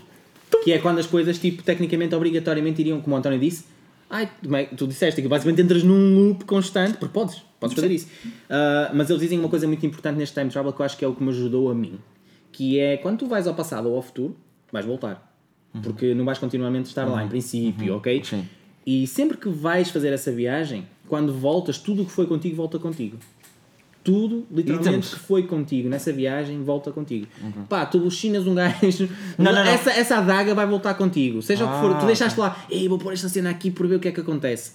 [0.64, 3.66] Que é quando as coisas, tipo, tecnicamente, obrigatoriamente iriam, como o António disse.
[4.14, 7.92] Ai, tu, é- tu disseste que basicamente entras num loop constante, porque podes, podes fazer
[7.92, 8.08] isso.
[8.48, 11.04] Ah, mas eles dizem uma coisa muito importante neste time travel que eu acho que
[11.04, 11.98] é o que me ajudou a mim.
[12.52, 14.38] Que é quando tu vais ao passado ou ao futuro,
[14.72, 15.32] vais voltar.
[15.82, 18.24] Porque não vais continuamente estar lá, em princípio, ok?
[18.24, 18.48] Sim.
[18.86, 22.78] E sempre que vais fazer essa viagem, quando voltas, tudo o que foi contigo volta
[22.78, 23.18] contigo.
[24.04, 25.14] Tudo, literalmente, Itens.
[25.14, 27.26] que foi contigo nessa viagem, volta contigo.
[27.70, 29.08] Pá, tu chinas um gajo.
[29.38, 29.72] Não, não, não.
[29.72, 31.42] Essa, essa adaga vai voltar contigo.
[31.42, 33.88] Seja o que for, Ah, tu deixaste lá, ei, vou pôr esta cena aqui por
[33.88, 34.74] ver o que é que acontece.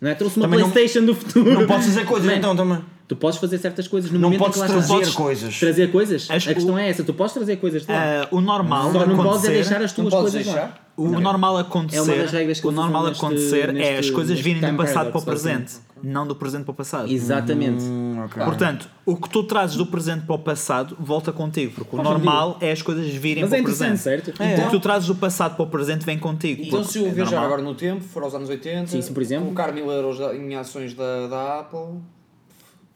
[0.00, 0.14] Não é?
[0.14, 1.52] Trouxe uma Também não- Playstation do futuro.
[1.54, 2.78] Não podes fazer coisas Man, então também.
[3.08, 5.14] Tu podes fazer certas coisas no Não momento podes que lá trazer estás.
[5.14, 5.58] coisas.
[5.58, 6.30] Trazer coisas?
[6.30, 8.22] Acho a questão o- é essa, tu podes trazer coisas de lá.
[8.24, 10.74] Ah, o normal Só não podes é deixar as tuas coisas lá.
[11.02, 13.98] O normal acontecer, É uma das regras que o normal usam neste- acontecer é neste-
[13.98, 17.10] as coisas virem do passado para o presente, não do presente para o passado.
[17.10, 17.82] Exatamente.
[17.84, 18.42] Hum, ok.
[18.44, 22.56] Portanto, o que tu trazes do presente para o passado volta contigo, porque o normal
[22.60, 23.98] é as coisas virem Mas para é o presente.
[23.98, 24.28] certo?
[24.30, 24.32] O
[24.64, 26.62] que tu trazes do passado para o presente vem contigo.
[26.64, 27.46] Então se eu é viajar normal.
[27.46, 29.44] agora no tempo, for aos anos 80, Sim, sim, por exemplo.
[29.46, 32.00] colocar mil euros em ações da, da Apple,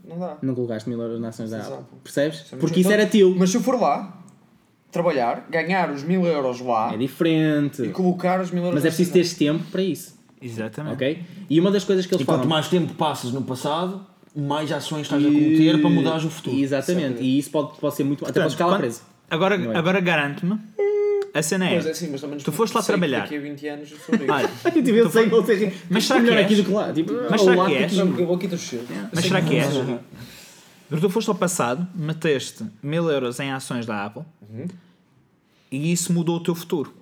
[0.05, 0.37] não dá.
[0.43, 1.59] Não colocaste mil euros nas ações da.
[1.61, 1.85] Apple.
[2.03, 2.41] Percebes?
[2.59, 3.35] Porque isso então- era teu.
[3.39, 4.19] Mas se eu for lá,
[4.93, 7.83] trabalhar, ganhar os mil euros lá É diferente.
[7.83, 10.15] e colocar os mil euros Mas é preciso teres tempo para isso.
[10.41, 10.95] Exatamente.
[10.95, 11.23] Ok?
[11.49, 12.51] E uma das coisas que eles E quanto falam.
[12.51, 14.05] mais tempo passas no passado,
[14.37, 16.57] mais ações estás a cometer para mudares o futuro.
[16.59, 17.23] Exatamente.
[17.23, 18.25] E isso pode, pode ser muito.
[18.25, 19.03] Até Portanto, podes ficar lá quando- preso.
[19.31, 19.77] Agora, é?
[19.79, 20.59] agora garanto-me,
[21.33, 23.23] a cena é, Pois é, sim, mas também Tu foste lá sei que trabalhar.
[23.23, 24.31] Daqui a 20 anos eu sou rico.
[24.33, 26.61] olha, Eu tive ser Mas será melhor que aqui és?
[26.63, 26.93] do que lá.
[26.93, 27.75] Tipo, Mas será que
[28.59, 28.85] cheiro.
[29.15, 29.69] mas será que és?
[30.93, 34.23] Porque tu foste ao passado, meteste mil euros em ações da Apple
[35.71, 36.93] e isso mudou o teu futuro.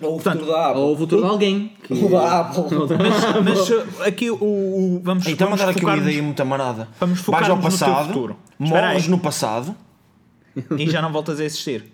[0.00, 0.80] Ou o Portanto, futuro da Apple.
[0.82, 1.72] Ou o futuro de alguém.
[1.82, 2.62] que- O da Apple.
[3.44, 6.88] Mas uh, aqui o, o- vamos, Então vamos mandar aqui uma ideia muito amarada.
[6.98, 8.36] vamos Vais ao focar-nos no teu passado, futuro.
[8.58, 9.74] Espera morres no passado.
[10.78, 11.92] e já não voltas a existir.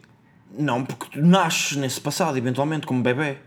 [0.59, 3.39] Não, porque tu nasces nesse passado, eventualmente, como bebê.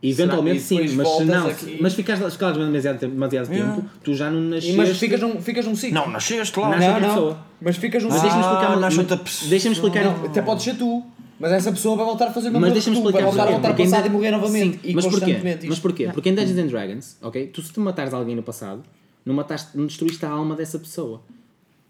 [0.00, 3.74] Eventualmente sim, mas se não, aqui- mas ficares lá escalados demasiado, demasiado Yeah.
[3.74, 4.76] tempo, tu já não nasceste.
[4.76, 5.94] mas ficas num, ficas num ciclo.
[5.96, 6.68] Não, nasceste lá.
[6.68, 7.14] Nasce não, outra não.
[7.14, 7.38] pessoa.
[7.60, 8.30] Mas ficas num Mas ciclo.
[8.36, 9.50] deixa-me Ah, explicar, nasce mas- outra pessoa.
[9.50, 11.02] deixa-me explicar, Não, até pode ser tu.
[11.40, 13.50] Mas essa pessoa vai voltar a fazer o mesmo mas deixa-me explicar Vai voltar a
[13.52, 14.72] voltar passado ainda- e morrer novamente.
[14.74, 15.20] Sim, e mas porquê?
[15.20, 16.10] constantemente Mas porquê?
[16.12, 17.46] Porque em Dungeons and Dragons, ok?
[17.48, 18.82] Tu se tu matares alguém no passado,
[19.26, 21.20] não, mataste, não destruíste a alma dessa pessoa.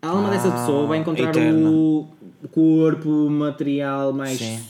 [0.02, 1.68] A alma dessa pessoa vai encontrar eterna.
[1.70, 2.08] o
[2.50, 4.60] corpo, o material mais Sim.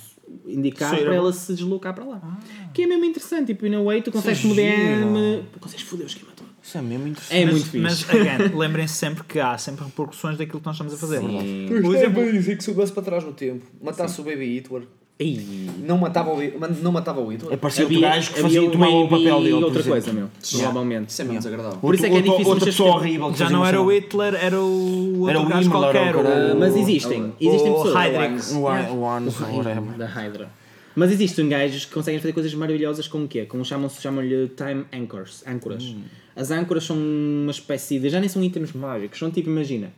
[0.47, 1.05] Indicado Sim.
[1.05, 2.39] para ela se deslocar para lá.
[2.73, 5.45] Que é mesmo interessante, tipo, in a way, tu consegues é mudar-me, giro.
[5.61, 6.49] consegues foder o esquema todo.
[6.63, 7.41] Isso é mesmo interessante.
[7.41, 7.79] É Mas, muito fixe.
[7.79, 11.21] mas again, lembrem-se sempre que há sempre repercussões daquilo que nós estamos a fazer.
[11.21, 11.67] Sim.
[11.83, 13.65] Por exemplo, dizer que soubesse para trás no tempo.
[13.83, 14.83] Matasse o Baby Hitler.
[15.21, 16.39] Ei, Não matava o,
[16.81, 17.53] não matava o Hitler.
[17.55, 19.53] Aparecia outro gajo que fazia, o tomava o papel dele.
[19.55, 19.91] outra exemplo.
[19.91, 20.29] coisa, meu.
[20.53, 21.09] Provavelmente.
[21.11, 21.79] Isso é menos agradável.
[21.81, 23.33] Por isso é que é difícil Outra pessoa horrível.
[23.33, 23.91] que já não era o.
[23.93, 26.07] Hitler, era o outro Era o gajo Himmler, qualquer.
[26.07, 27.33] era o- o- mas existem.
[27.41, 28.53] Existem pessoas.
[28.53, 29.97] O One- o One, whatever.
[29.99, 30.51] da Hydra.
[30.95, 33.45] Mas existem gajos que conseguem fazer coisas maravilhosas com o quê?
[33.45, 35.83] Com chamam-se chamam-lhe time anchors, âncoras.
[35.85, 36.03] Hum.
[36.35, 39.93] As âncoras são uma espécie de já nem são itens mágicos, são tipo imagina,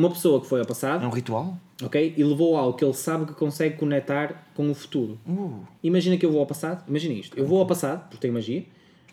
[0.00, 1.58] uma pessoa que foi ao É passado, um ritual?
[1.82, 5.18] ok, e levou algo que ele sabe que consegue conectar com o futuro.
[5.28, 5.60] Uh.
[5.82, 8.64] Imagina que eu vou ao passado, imagina isto, eu vou ao passado porque tenho magia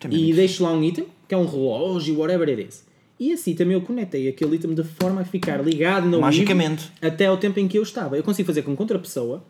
[0.03, 2.85] é e deixo lá um item que é um relógio, whatever it is.
[3.19, 6.91] E assim também eu conectei aquele item de forma a ficar ligado no Magicamente.
[7.01, 8.15] até ao tempo em que eu estava.
[8.15, 9.43] Eu consigo fazer com que outra pessoa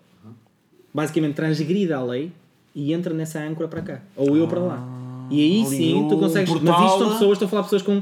[0.94, 2.32] basicamente transgrida a lei
[2.74, 4.02] e entra nessa âncora para cá.
[4.16, 4.88] Ou eu para lá.
[5.30, 6.50] E aí ali sim tu consegues.
[6.50, 6.86] Mas portal.
[6.88, 8.02] isto são pessoas, estou a falar pessoas com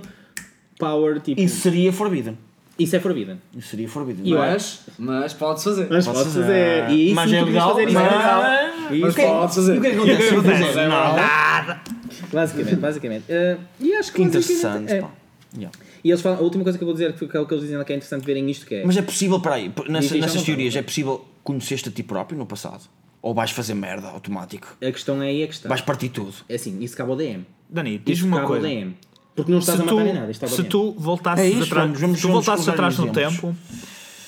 [0.78, 1.42] power tipo.
[1.42, 2.38] Isso seria forbidden.
[2.78, 3.38] Isso é forbidden.
[3.56, 4.26] Isso seria forbidden.
[4.28, 5.88] E eu Mas, mas pode fazer.
[5.90, 6.90] Mas Pode podes fazer.
[6.90, 8.42] E Mas sim é legal, fazer mas- É legal.
[8.90, 9.78] Mas Isso é- pode fazer.
[9.78, 10.36] O que é que acontece?
[10.36, 10.76] fizeres?
[10.76, 11.82] Nada.
[12.34, 13.24] Basicamente, basicamente.
[13.30, 15.02] Eh, e acho que Que interessante, é.
[15.02, 15.10] pá.
[15.58, 15.78] Yeah.
[16.04, 17.64] E eles falam, a última coisa que eu vou dizer, que é o que eles
[17.66, 18.86] dizem que é interessante verem isto, que é...
[18.86, 22.84] Mas é possível, peraí, nessa, nessas teorias, é possível conhecer-te a ti próprio no passado?
[23.22, 24.76] Ou vais fazer merda automático?
[24.82, 25.70] A questão é aí a questão.
[25.70, 26.34] Vais partir tudo?
[26.50, 27.46] É assim, isso cabe ao DM.
[27.70, 28.68] Dani, diz-me uma coisa.
[29.36, 31.50] Porque não estás Se a matar tu, nem nada, cabe ao se tu voltasses, É
[31.50, 33.56] isso, atrás, vamos- vamos- se tu voltasses atrás no tempo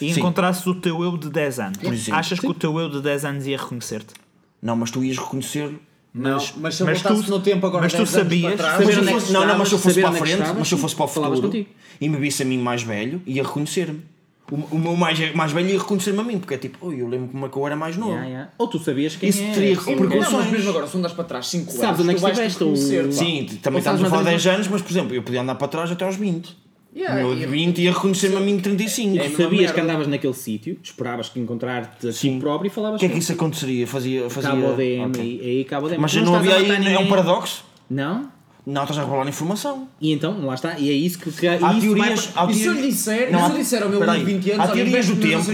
[0.01, 0.19] e Sim.
[0.19, 1.79] encontrasses o teu eu de 10 anos,
[2.11, 4.13] achas que o teu eu de 10 anos ia reconhecer-te?
[4.61, 5.73] Não, mas tu ias reconhecer.
[6.13, 8.55] Não, mas se eu mas voltasse tu- no tempo agora mas tu 10 anos sabias-
[8.55, 10.19] trás, Mas é eu que fosse- não, não, mas se eu fosse para a é
[10.19, 11.69] frente, mas se eu fosse para o falavas futuro contigo.
[12.01, 14.01] e me visse a mim mais velho, ia reconhecer-me.
[14.49, 17.07] O, o meu mais, mais velho ia reconhecer-me a mim, porque é tipo, oi, eu
[17.07, 18.11] lembro como é que eu era mais novo.
[18.11, 18.51] Yeah, yeah.
[18.57, 19.51] Ou tu sabias quem Isso é.
[19.51, 20.31] teria Sim, Não, repercussões.
[20.45, 22.75] mas mesmo agora, se andas para trás 5 anos, Sabes onde é que estiveste, ou-.
[22.75, 25.55] Sim, também estamos sabes a falar mais 10 anos, mas por exemplo, eu podia andar
[25.55, 26.55] para trás até aos 20.
[26.95, 29.17] Yeah, o meu e- de 20 ia reconhecer-me a mim de 35.
[29.17, 32.71] É, O Tu sabias que andavas naquele sítio, esperavas que encontrar-te a ti próprio e
[32.71, 33.85] falavas que é que isso aconteceria?
[33.85, 34.29] Fazia.
[34.29, 34.49] fazia...
[34.49, 35.39] Cabo DM, Ok.
[35.43, 36.01] e aí cabo DM.
[36.01, 36.93] Mas não estás havia aí.
[36.93, 37.65] É um paradoxo?
[37.89, 38.31] Não?
[38.69, 39.87] Não, estás a revelar informação.
[40.01, 41.31] E então, lá está, e é isso que...
[41.31, 42.25] que Há isso vai teorias.
[42.27, 44.19] para- há E se eu lhe disser, Não, se há- eu disser ao meu peraí,
[44.19, 45.51] de 20 anos, há olha, teorias do tempo.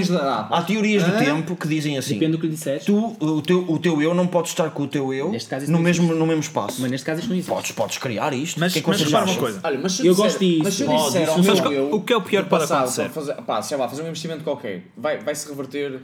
[0.50, 2.16] Há teorias do tempo que dizem assim.
[2.16, 2.86] Depende do que lhe disseres.
[2.86, 5.64] Tu, o teu, o teu eu não pode estar com o teu eu Neste caso
[5.66, 6.82] isso no mesmo, no mesmo espaço.
[6.82, 7.50] Mas neste caso isto não existe.
[7.52, 8.60] Podes, podes criar isto.
[8.60, 9.60] Mas, que é que mas repara uma coisa.
[9.64, 10.62] Olha, mas se Eu disser- gosto disso.
[10.64, 13.04] Mas se eu disser ao isso- meu eu, o que é o pior acontecer?
[13.04, 16.00] para Fazer, pá, sei lá, fazer um investimento qualquer, vai, vai se reverter.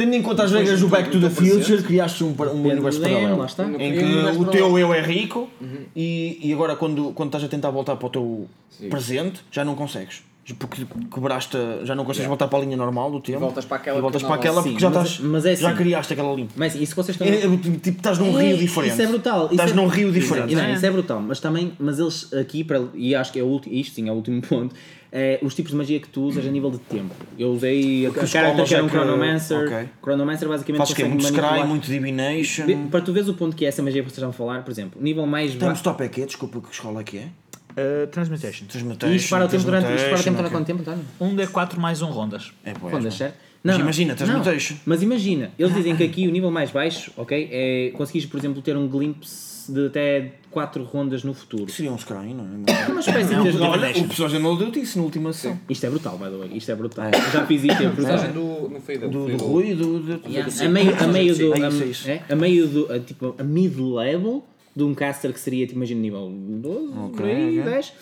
[0.00, 3.36] Tendo em conta as regras do Back to the Future, criaste um, um universo paralelo.
[3.36, 3.64] lá está.
[3.66, 5.50] Em que o teu eu é rico
[5.94, 8.48] e, e agora quando, quando estás a tentar voltar para o teu
[8.88, 10.22] presente, já não consegues.
[10.58, 10.84] Porque
[11.14, 13.40] quebraste, já não consegues voltar para a linha normal do tempo.
[13.40, 15.68] voltas para aquela E voltas para aquela Sim, porque já, mas- estás, mas é já
[15.68, 15.76] assim.
[15.76, 16.48] criaste aquela linha.
[16.56, 17.26] Mas isso vocês estão...
[17.28, 18.92] É, é, tipo, estás num É, rio diferente.
[18.94, 19.44] Isso é brutal.
[19.44, 20.52] isso Estás é- num rio diferente.
[20.52, 23.42] E não, isso é brutal, mas também, mas eles aqui, para, e acho que é
[23.42, 24.74] o último, isto sim é o último ponto,
[25.12, 27.14] é os tipos de magia que tu usas a nível de tempo.
[27.38, 29.58] Eu usei a, character que era um é que- Chronomancer.
[29.58, 29.88] ok.
[30.02, 31.02] Chronomancer basicamente o quê?
[31.02, 32.88] consegue Muito Scry, muito Divination.
[32.90, 34.70] Para tu veres o ponto que é essa magia que vocês estão a falar, por
[34.70, 35.82] exemplo, nível mais Temos baixo.
[35.82, 36.26] top é que é?
[36.26, 37.28] Desculpa, que escola é que é?
[37.70, 38.66] Uh, transmutation.
[38.66, 39.12] Transmutation.
[39.12, 41.04] E isto para o tempo durante, isto para o tempo durante quanto tempo, António?
[41.20, 42.52] Um D4 mais um rondas.
[42.64, 43.36] É, pois, Rondas, certo?
[43.62, 44.74] Mas imagina, Transmutation.
[44.74, 44.80] não.
[44.86, 48.62] Mas imagina, eles dizem que aqui o nível mais baixo, ok, é conseguires, por exemplo,
[48.62, 51.70] ter um glimpse de até 4 rondas no futuro.
[51.70, 52.70] Seria um Scry, não é?
[52.88, 55.32] É uma espécie de Não, teres- não, Olha, o personagem não deu isso na última
[55.32, 55.58] sessão.
[55.68, 56.50] Isto é brutal, by the way.
[56.56, 57.06] Isto é brutal.
[57.06, 57.94] Eu Já fiz isto, é brutal.
[58.18, 58.40] Personagem do.
[58.60, 59.98] Dele, Do, foi do Rui e do.
[60.00, 61.54] do- Yeah, do- a meio, a meio do.
[61.54, 62.10] É A, é isso.
[62.10, 62.92] é, a meio do.
[62.92, 67.24] A, tipo, a mid-level de um caster que seria, tipo, imagina, nível 12, Ok, por
[67.26, 67.72] aí, ok.
[67.72, 67.92] 10.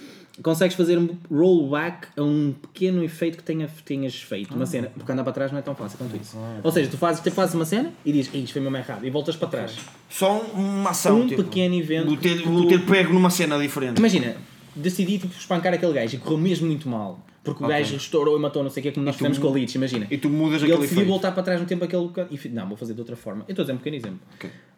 [0.43, 4.55] Consegues fazer um rollback a um pequeno efeito que tenha, tenhas feito.
[4.55, 4.91] Uma cena.
[4.95, 6.37] Porque andar para trás não é tão fácil quanto isso.
[6.63, 9.05] Ou seja, tu fazes, tu fazes uma cena e dizes, "Ih, isto foi mesmo errado.
[9.05, 9.77] E voltas para trás.
[10.09, 11.21] Só uma ação.
[11.21, 13.99] Um tipo, pequeno evento O ter, o ter pego numa cena diferente.
[13.99, 14.37] Imagina,
[14.75, 17.25] decidi tipo, espancar aquele gajo e correu mesmo muito mal.
[17.43, 19.53] Porque o gajo estourou e matou não sei o que, como nós fizemos com o
[19.53, 20.07] Leech, imagina.
[20.11, 22.29] E tu mudas E ele aquele decidiu voltar para trás no tempo aquele bocado.
[22.31, 23.45] E não, vou fazer de outra forma.
[23.49, 24.21] Eu estou a dizer um pequeno exemplo.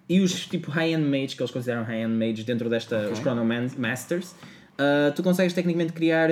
[0.08, 3.44] E os tipo high-end mages, que eles consideram high-end mages dentro desta, os Chrono
[3.78, 4.34] Masters,
[4.80, 6.30] ah, tu consegues tecnicamente criar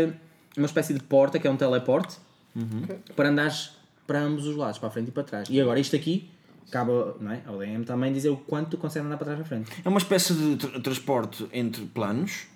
[0.56, 2.16] uma espécie de porta, que é um teleporte,
[2.56, 2.82] Uhum.
[3.14, 3.70] para andares
[4.06, 5.48] para ambos os lados, para a frente e para trás.
[5.50, 6.28] E agora isto aqui
[6.70, 9.48] cabe não é, ao DM também dizer o quanto tu consegues andar para trás para
[9.48, 9.70] frente.
[9.84, 12.46] É uma espécie de tra- transporte entre planos,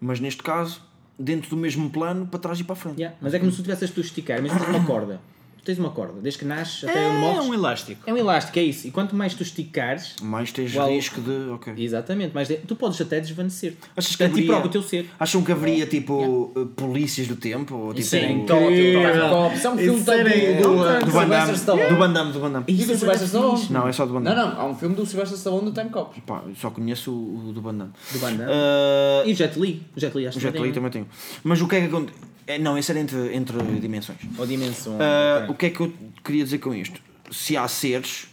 [0.00, 0.80] mas neste caso,
[1.18, 2.98] dentro do mesmo plano, para trás e para a frente.
[3.00, 5.20] Yeah, Mas é como se tu tivesses tu esticar, mas tens uma corda.
[5.68, 7.46] Tens uma corda, desde que nasces até onde É morres.
[7.46, 8.00] um elástico.
[8.06, 8.88] É um elástico, é isso.
[8.88, 11.50] E quanto mais tu esticares, Mais tens Igual- risco de.
[11.50, 11.74] Ok.
[11.76, 13.74] exatamente, mais de- tu podes até desvanecer.
[13.94, 15.10] Achas que haveria- próprio, o teu ser.
[15.20, 17.74] Acham que haveria tipo uh, polícias do tempo?
[17.74, 19.02] Ou, tipo, Isso é incrível.
[19.02, 19.54] Time Cop.
[19.56, 20.62] Isso é um filme incrível.
[20.62, 21.52] do, do Van do Damme.
[21.52, 21.88] Stallone.
[21.90, 22.64] Do Van Damme, do Van Damme.
[22.66, 23.66] E do Sylvester Stallone.
[23.68, 24.54] Não, é só do Van Não, Damme.
[24.54, 26.18] não, há um filme do Sylvester Stallone do Time Cop.
[26.22, 27.92] Pá, só conheço o, do Van Damme.
[28.10, 28.50] Do Van Damme.
[28.50, 29.82] Uh, E o Jet Li.
[29.94, 31.06] O Jet Li acho o que Jet Li também tenho.
[31.44, 32.18] Mas o que é que acontece?
[32.60, 34.18] Não, esse era entre, entre dimensões.
[34.38, 34.94] Ou dimensão.
[34.94, 35.48] Uh, ok.
[35.50, 35.92] O que é que eu
[36.24, 37.00] queria dizer com isto?
[37.30, 38.26] Se há seres,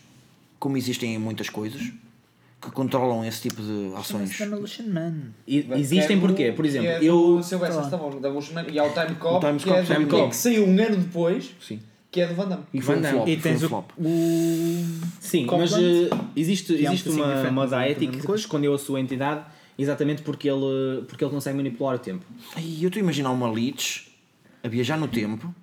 [0.59, 1.81] como existem em muitas coisas,
[2.61, 4.37] que controlam esse tipo de ações.
[4.37, 5.13] Demolition Man.
[5.47, 6.51] E- Existem porquê?
[6.51, 7.41] Por exemplo, é eu.
[7.43, 9.93] Sylvester Stallone, da Bushman, e há o Time Cop, O Time que, é Cop, do,
[9.93, 10.29] Time que é Cop.
[10.29, 11.79] que saiu um ano depois, Sim.
[12.09, 12.63] que é do Van Damme.
[12.73, 13.17] E foi Van um Damme.
[13.17, 13.27] flop.
[13.29, 13.89] E tens um o, flop.
[13.99, 14.85] o.
[15.19, 15.79] Sim, Copland, mas
[16.13, 18.41] uh, existe, é um existe uma, uma mas é deity a mesma que coisa.
[18.41, 19.41] escondeu a sua entidade
[19.77, 22.25] exatamente porque ele, porque ele consegue manipular o tempo.
[22.55, 24.07] Ai, eu estou a imaginar uma Lich
[24.63, 25.53] a viajar no tempo,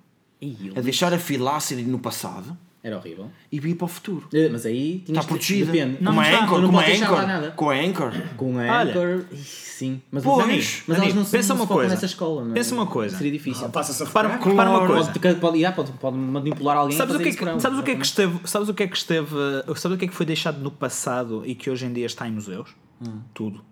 [0.41, 3.29] E ele- a deixar a Filácida no passado Era horrível.
[3.51, 4.27] e vir para o futuro.
[4.33, 5.71] Eh, Mas aí Está protegida.
[5.71, 5.97] Depende.
[6.03, 6.43] Com a está.
[6.43, 7.27] Anchor, não com a pode deixar lá Anchor.
[7.27, 7.51] nada.
[7.51, 8.11] Com a Anchor.
[8.37, 8.91] Com a Olha.
[8.91, 10.01] Anchor, sim.
[10.11, 10.45] Mas, Pois.
[10.47, 11.89] mas, mas elas não, pensa não uma coisa.
[11.93, 12.53] nessa escola, não é?
[12.55, 13.17] Pensa uma coisa.
[13.17, 13.69] Seria difícil.
[13.69, 15.11] Passa-se a Repara, repara uma coisa.
[15.11, 17.95] Pode, pode, pode, pode manipular alguém Sabes a o, que é sabes, o que é
[17.95, 19.29] que esteve, sabes o que é que esteve.
[19.75, 22.27] Sabes o que é que foi deixado no passado e que hoje em dia está
[22.27, 22.75] em museus?
[23.33, 23.63] Tudo.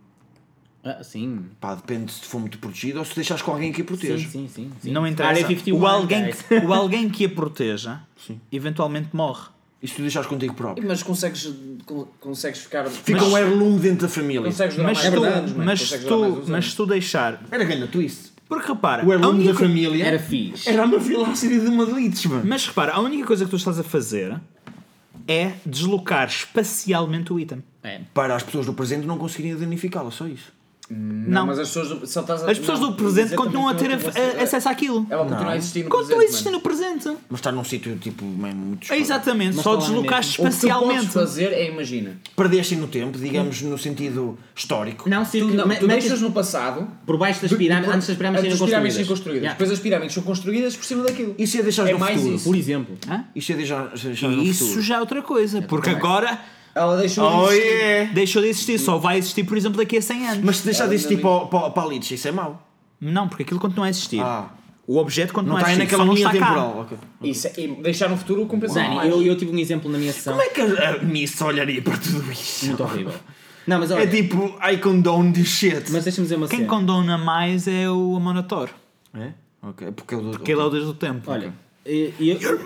[0.83, 1.45] Ah, sim.
[1.59, 4.17] Pá, depende se for muito protegido ou se deixares com alguém que a proteja.
[4.27, 4.91] Sim, sim, sim, sim.
[4.91, 5.47] Não Área interessa.
[5.47, 7.99] 51, O alguém, que, o alguém que a proteja
[8.51, 9.49] eventualmente morre.
[9.83, 10.87] E se tu deixares contigo próprio?
[10.87, 11.51] Mas consegues,
[11.85, 12.87] con- consegues ficar.
[12.87, 14.43] Fica um heirloom dentro da família.
[14.43, 15.55] Consegues durar Mas, mais tu, anos, é?
[15.55, 17.43] mas, tu, mas tu deixar.
[17.51, 18.31] Era grande twist.
[18.47, 20.67] Porque repara, O heirloom da família Era fixe.
[20.69, 22.43] era uma Filácida de uma Lich, mano.
[22.45, 24.39] mas repara, a única coisa que tu estás a fazer
[25.27, 27.63] é deslocar espacialmente o item.
[27.83, 28.01] É.
[28.13, 30.51] Para as pessoas do presente não conseguirem danificá-la, só isso.
[30.93, 31.45] Não, Não.
[31.47, 33.91] mas as pessoas, do- só estás a- As pessoas não, do presente continuam a ter
[33.91, 35.05] a- a- acesso àquilo.
[35.09, 36.29] Ela continua a existir no Continua a presente.
[36.29, 36.57] existir mano.
[36.57, 37.17] no presente.
[37.29, 40.41] Mas está num sítio tipo mesmo muito É Exatamente, Mas só deslocaste O que tu
[40.43, 41.07] podes espacialmente.
[41.07, 45.09] fazer é, imagina, Perdeste no tempo, digamos no sentido histórico.
[45.09, 48.41] Não, se tu, não, tu deixas no passado, por baixo das pirâmides, antes das pirâmides
[48.41, 49.07] serem das pirâmides construídas.
[49.07, 49.41] construídas.
[49.43, 49.57] Yeah.
[49.57, 51.35] Depois as pirâmides são construídas por cima daquilo.
[51.37, 52.35] Isso é deixar É no mais futuro.
[52.35, 52.43] isso.
[52.45, 52.97] Por exemplo.
[53.35, 54.81] Isso é deixar, deixar no E isso futuro.
[54.81, 56.39] já é outra coisa, porque agora
[56.73, 57.67] Ela deixou Oh de existir.
[57.75, 58.13] yeah!
[58.13, 60.43] deixou de existir, só vai existir, por exemplo, daqui a 100 anos.
[60.43, 62.65] Mas se deixar de existir para, para, para a Lich, isso é mau.
[62.99, 64.21] Não, porque aquilo continua a existir.
[64.21, 64.49] Ah.
[64.87, 66.79] O objeto Não continua está a aí existir, naquela só não linha está temporal.
[66.81, 66.97] ok.
[67.29, 69.09] Isso é- e deixar no futuro compensa Dani, mais.
[69.11, 71.81] eu, eu tive um exemplo na minha sessão Como é que a a Miss olharia
[71.81, 72.65] para tudo isso?
[72.67, 73.13] muito horrível.
[73.67, 75.91] Não, mas olha, É tipo, I condone this shit.
[75.91, 76.69] mas deixa-me dizer uma Quem cena.
[76.69, 78.69] condona mais é o Amonator,
[79.13, 79.31] É?
[79.61, 81.29] Ok, porque eu porque ele é o Deus do Tempo.
[81.31, 81.53] Olha,
[81.85, 82.59] e- e eu-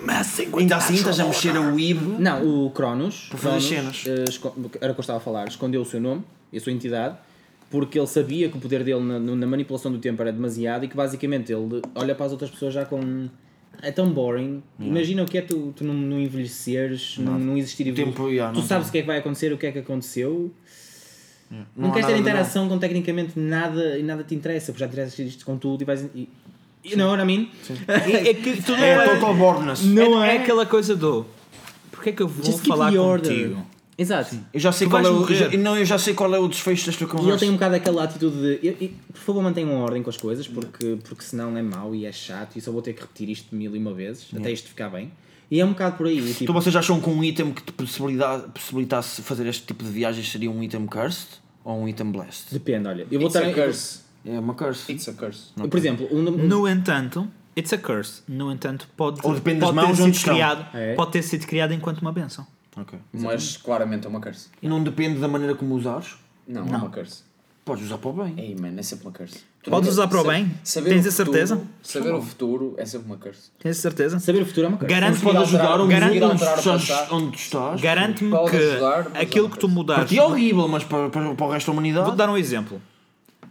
[0.58, 1.98] Ainda assim estás a mexer a Weeb.
[2.18, 4.40] não, o Cronos, Para fazer Cronos, cenas.
[4.40, 6.72] eh, era o que eu estava a falar, escondeu o seu nome e a sua
[6.72, 7.16] entidade
[7.70, 10.88] porque ele sabia que o poder dele na, na manipulação do tempo era demasiado e
[10.88, 13.28] que basicamente ele olha para as outras pessoas já com.
[13.82, 14.62] É tão boring.
[14.80, 18.60] Imagina o que é tu, tu não, não envelheceres, não, não existir tempo, yeah, Tu
[18.60, 20.50] não sabes o que é que vai acontecer, o que é que aconteceu.
[21.76, 25.26] Não, há queres ter interação com tecnicamente nada e nada te interessa, porque já tiveste
[25.26, 26.04] isto com tudo e vais.
[26.14, 26.28] E,
[26.92, 27.46] e, não, I mean,
[27.88, 29.82] É, é que tudo É é, total boredness.
[29.84, 30.36] Não é, é?
[30.36, 31.26] é aquela coisa do
[31.90, 33.66] porque é que eu vou just falar contigo?
[33.98, 34.36] Exato.
[34.52, 35.26] Eu já sei Tu qual é o.
[35.34, 37.38] já- não, eu já sei qual é o desfecho desta E ele conversa.
[37.40, 40.46] tem um bocado aquela atitude de "Eu- eu- por favor mantenham ordem com as coisas
[40.46, 43.54] porque, porque senão é mau e é chato e só vou ter que repetir isto
[43.56, 45.10] mil e uma vezes até isto ficar bem.
[45.50, 46.20] E é um bocado por aí.
[46.20, 49.90] Tipo, Então vocês acham que um item que te possibilita- possibilitasse fazer este tipo de
[49.90, 51.28] viagens seria um item cursed
[51.64, 52.48] ou um item blessed?
[52.52, 53.06] Depende, olha.
[53.10, 53.62] Eu vou It's a estar.
[53.62, 54.00] curse.
[54.26, 54.90] É uma curse.
[54.92, 55.52] It's a curse.
[55.54, 58.22] Por exemplo, um, um- No entanto, it's a curse.
[58.28, 60.34] No entanto, pode, Ou depende das pode mãos ter onde sido estão.
[60.34, 60.94] criado, É.
[60.94, 62.46] pode ter sido criado enquanto uma benção.
[62.76, 62.98] Ok.
[63.12, 64.48] Mas claramente é uma curse.
[64.60, 66.16] E não depende da maneira como usares?
[66.46, 67.22] Não, é uma curse.
[67.64, 68.34] Podes usar para o bem.
[68.36, 69.38] Ei, mano, é sempre uma curse.
[69.62, 70.52] Tu Podes usar para o sa- bem?
[70.62, 71.56] saber Tens o a certeza?
[71.56, 73.50] futuro- Saber o futuro é sempre uma curse.
[73.58, 74.20] Tens certeza?
[74.20, 74.94] saber o futuro é uma coisa.
[74.94, 77.14] Garante- Pode ajudar Garante- onde, onde, estás, passado.
[77.16, 77.80] onde tu estás.
[77.80, 80.14] Garante-me Pode que ajudar, mas aquilo é que tu uma Para mudaste.
[80.14, 82.04] ti é horrível, mas para, para, para o resto da humanidade.
[82.04, 82.80] Vou-te dar um exemplo.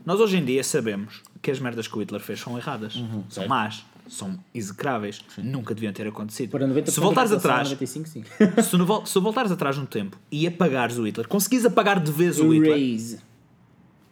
[0.06, 3.48] Nós hoje em dia sabemos que as merdas que o Hitler fez são erradas, são
[3.48, 6.52] más, são execráveis, nunca deviam ter acontecido.
[6.52, 8.24] Para 90% Se voltares atrás, 95, sim.
[8.62, 12.40] se, no se voltares atrás no tempo e apagares o Hitler, conseguis apagar de vez
[12.40, 13.20] o Hitler,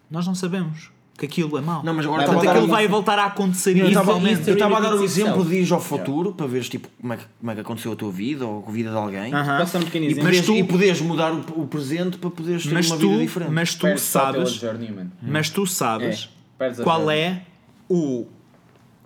[0.09, 1.84] nós não sabemos que aquilo é mau.
[1.84, 4.47] Não, mas agora Portanto, aquilo vai voltar a acontecer Eu estava- eventualmente.
[4.47, 7.18] eu estava a dar o exemplo de ir ao futuro para veres tipo, como, é
[7.18, 9.32] que, como é que aconteceu a tua vida ou a vida de alguém.
[9.32, 10.24] Posso dar um pequeno E, exemplo?
[10.24, 13.09] Mas poderes, tu- e poderes mudar o, o presente para poderes ter Mas uma tu,
[13.09, 13.51] vida diferente.
[13.51, 15.07] mas tu Perdes sabes, journey, man.
[15.22, 17.43] mas tu sabes a qual é
[17.89, 18.26] o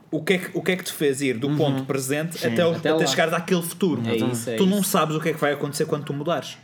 [0.10, 2.66] o que, é que, o que é que te fez ir do ponto presente até,
[2.66, 4.01] o, até até, chegares àquele futuro?
[4.05, 4.89] É isso, é tu não isso.
[4.89, 6.58] sabes o que é que vai acontecer quando tu mudares.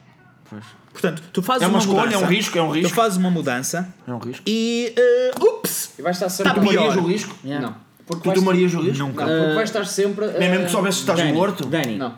[0.53, 0.65] Pois.
[0.91, 2.89] Portanto, tu fazes É uma escolha, mudança, é um risco, é um risco.
[2.89, 4.43] Tu fazes uma mudança É um risco.
[4.47, 4.93] e.
[4.95, 5.91] eh, ups!
[5.97, 6.53] E vais estar sempre.
[6.53, 6.73] Tá Tu pior.
[6.83, 7.35] tomarias o risco?
[7.43, 7.67] Yeah.
[7.67, 7.75] Não.
[8.05, 8.99] Porque Tu tomarias o risco?
[9.03, 9.25] Nunca.
[9.25, 10.27] porque vais estar sempre.
[10.37, 11.65] Nem mesmo que soubesse que estás Dani, morto?
[11.65, 12.13] Dani, Não.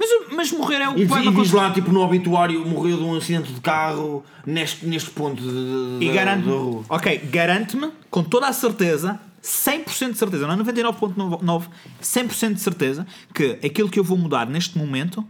[0.00, 2.96] Mas, mas morrer é o E, que vai e diz lá, tipo, no obituário, morreu
[2.96, 6.84] de um acidente de carro neste, neste ponto de, de, E da rua.
[6.88, 11.64] ok, garante-me com toda a certeza, 100% de certeza, não é 99.9,
[12.00, 13.04] 100% de certeza
[13.34, 15.26] que aquilo que eu vou mudar neste momento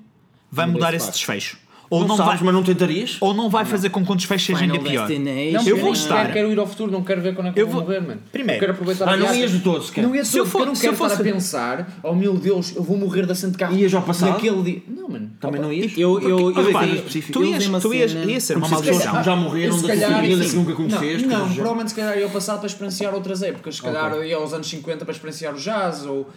[0.53, 1.57] vai Muda mudar esse desfecho.
[1.91, 3.16] Ou Não, não, sabes, vai, mas não tentarias?
[3.20, 5.09] ou não vai fazer com que o desfecho seja ainda pior.
[5.09, 7.53] Não, Eu vou nem estar- sequer quero ir ao futuro, não quero ver quando é
[7.53, 8.20] que eu, vou morrer, mano.
[8.30, 8.57] Primeiro.
[8.57, 10.03] Eu quero aproveitar Ah, não ias de todo sequer.
[10.03, 12.14] Não ia Se eu for- eu não se eu quero estar fosse- a pensar, oh
[12.14, 13.74] meu Deus, eu vou morrer acidente de carro.
[13.76, 14.32] Ias ao passado?
[14.32, 14.82] Naquele dia.
[14.89, 15.30] Não, mano.
[15.41, 15.93] Também não ias?
[15.97, 17.32] Eu, eu, eu, Porque, eu, repara, eu, específico.
[17.32, 19.22] tu eu ias, tu ias, ia ser uma maldição.
[19.24, 21.26] já morreram se da família que nunca conheceste.
[21.26, 23.76] Não, não provavelmente se calhar ia ao passado para experienciar outras épocas.
[23.76, 26.28] Se calhar ia aos anos 50 para experienciar o jazz ou,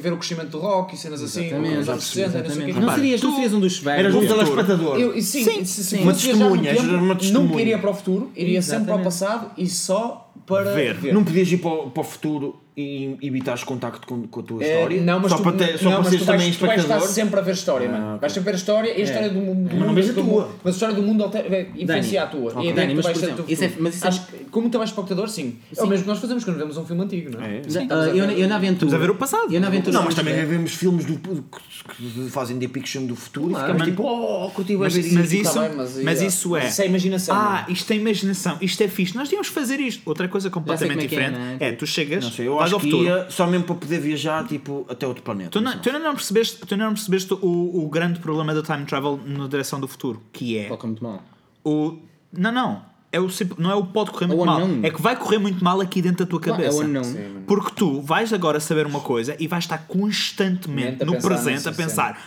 [0.00, 1.46] ver o crescimento do rock e cenas assim.
[1.46, 2.66] Exatamente, Os anos 60 não sei o exatamente.
[2.74, 2.80] quê.
[2.80, 2.86] Não
[3.22, 4.14] não serias um dos velhos.
[4.40, 4.66] Eras um futuro.
[4.78, 5.00] telespectador.
[5.00, 5.64] Eu, sim, Sim, sim.
[5.64, 7.48] fosse Uma testemunha, eras uma testemunha.
[7.48, 9.04] Nunca iria para o futuro, iria sempre para o Exatamente.
[9.04, 10.94] passado e só para Ver.
[10.94, 11.14] ver.
[11.14, 14.64] Não podias ir para o, para o futuro e evitares contacto com, com a tua
[14.64, 15.02] É, história?
[15.02, 16.60] não, mas só tu, para, ter, só não, para mas seres tu vais, também tu
[16.66, 17.08] vais estar espectador?
[17.08, 18.06] sempre a ver história, Ah, mano.
[18.10, 18.20] ok.
[18.20, 19.68] Vais sempre ver a história e a história do mundo.
[19.68, 20.22] do não vês a tua.
[20.22, 22.52] mundo- Mas a história do mundo alter- vai- influencia a tua.
[22.52, 22.70] Ok.
[22.70, 24.70] E Dani, tu mas, vais por exemplo, isso é- mas isso é- Acho que, como
[24.70, 25.56] telespectador, sim.
[25.76, 27.58] É o mesmo que nós fazemos quando vemos um filme antigo, não é?
[27.58, 27.62] É.
[27.68, 28.86] Sim, Ah, eu, eu na aventura.
[28.86, 29.52] Estamos a ver o passado.
[29.52, 29.98] Eu na aventura.
[29.98, 33.58] Não, mas também é- vemos filmes do, que fazem depiction do futuro Claro.
[33.58, 36.22] e ficamos Mas- tipo, oh, curti bué Mas, ver mas isso, Tá bem, mas mas
[36.22, 36.66] isso é.
[36.66, 37.36] Isso é imaginação.
[37.36, 39.14] Ah, isto é imaginação, isto é fixe.
[39.14, 40.02] Nós devíamos fazer isto.
[40.20, 41.72] Outra coisa completamente é que é, diferente não é, é?
[41.72, 43.08] tu chegas, Não sei, eu vais acho ao que futuro.
[43.08, 45.50] ia só mesmo para poder viajar tipo, até outro planeta.
[45.50, 48.62] Tu, não, tu ainda não percebeste, tu ainda não percebeste o, o grande problema do
[48.62, 51.22] time travel na direção do futuro, que é Toca muito mal.
[51.64, 51.98] o.
[52.36, 52.90] Não, não.
[53.12, 53.26] É o,
[53.58, 54.60] não é o pode correr muito o mal.
[54.60, 54.80] unknown.
[54.84, 56.76] É que vai correr muito mal aqui dentro da tua cabeça.
[56.76, 57.02] é o unknown.
[57.04, 57.44] Sim, mano.
[57.46, 62.22] Porque tu vais agora saber uma coisa e vais estar constantemente no presente a pensar: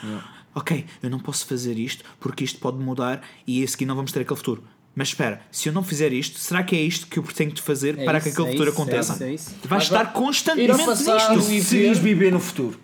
[0.56, 4.12] ok, eu não posso fazer isto porque isto pode mudar e a seguir não vamos
[4.12, 4.64] ter aquele futuro.
[4.96, 7.62] Mas espera, se eu não fizer isto, será que é isto que eu tenho de
[7.62, 9.14] fazer É para isso, que aquele é futuro isso, é aconteça?
[9.14, 9.56] isso, é isso.
[9.62, 11.52] Tu vais estar constantemente passado nisto.
[11.52, 11.96] e Se ver.
[11.96, 12.80] viver no futuro,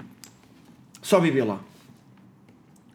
[1.01, 1.59] só viver lá.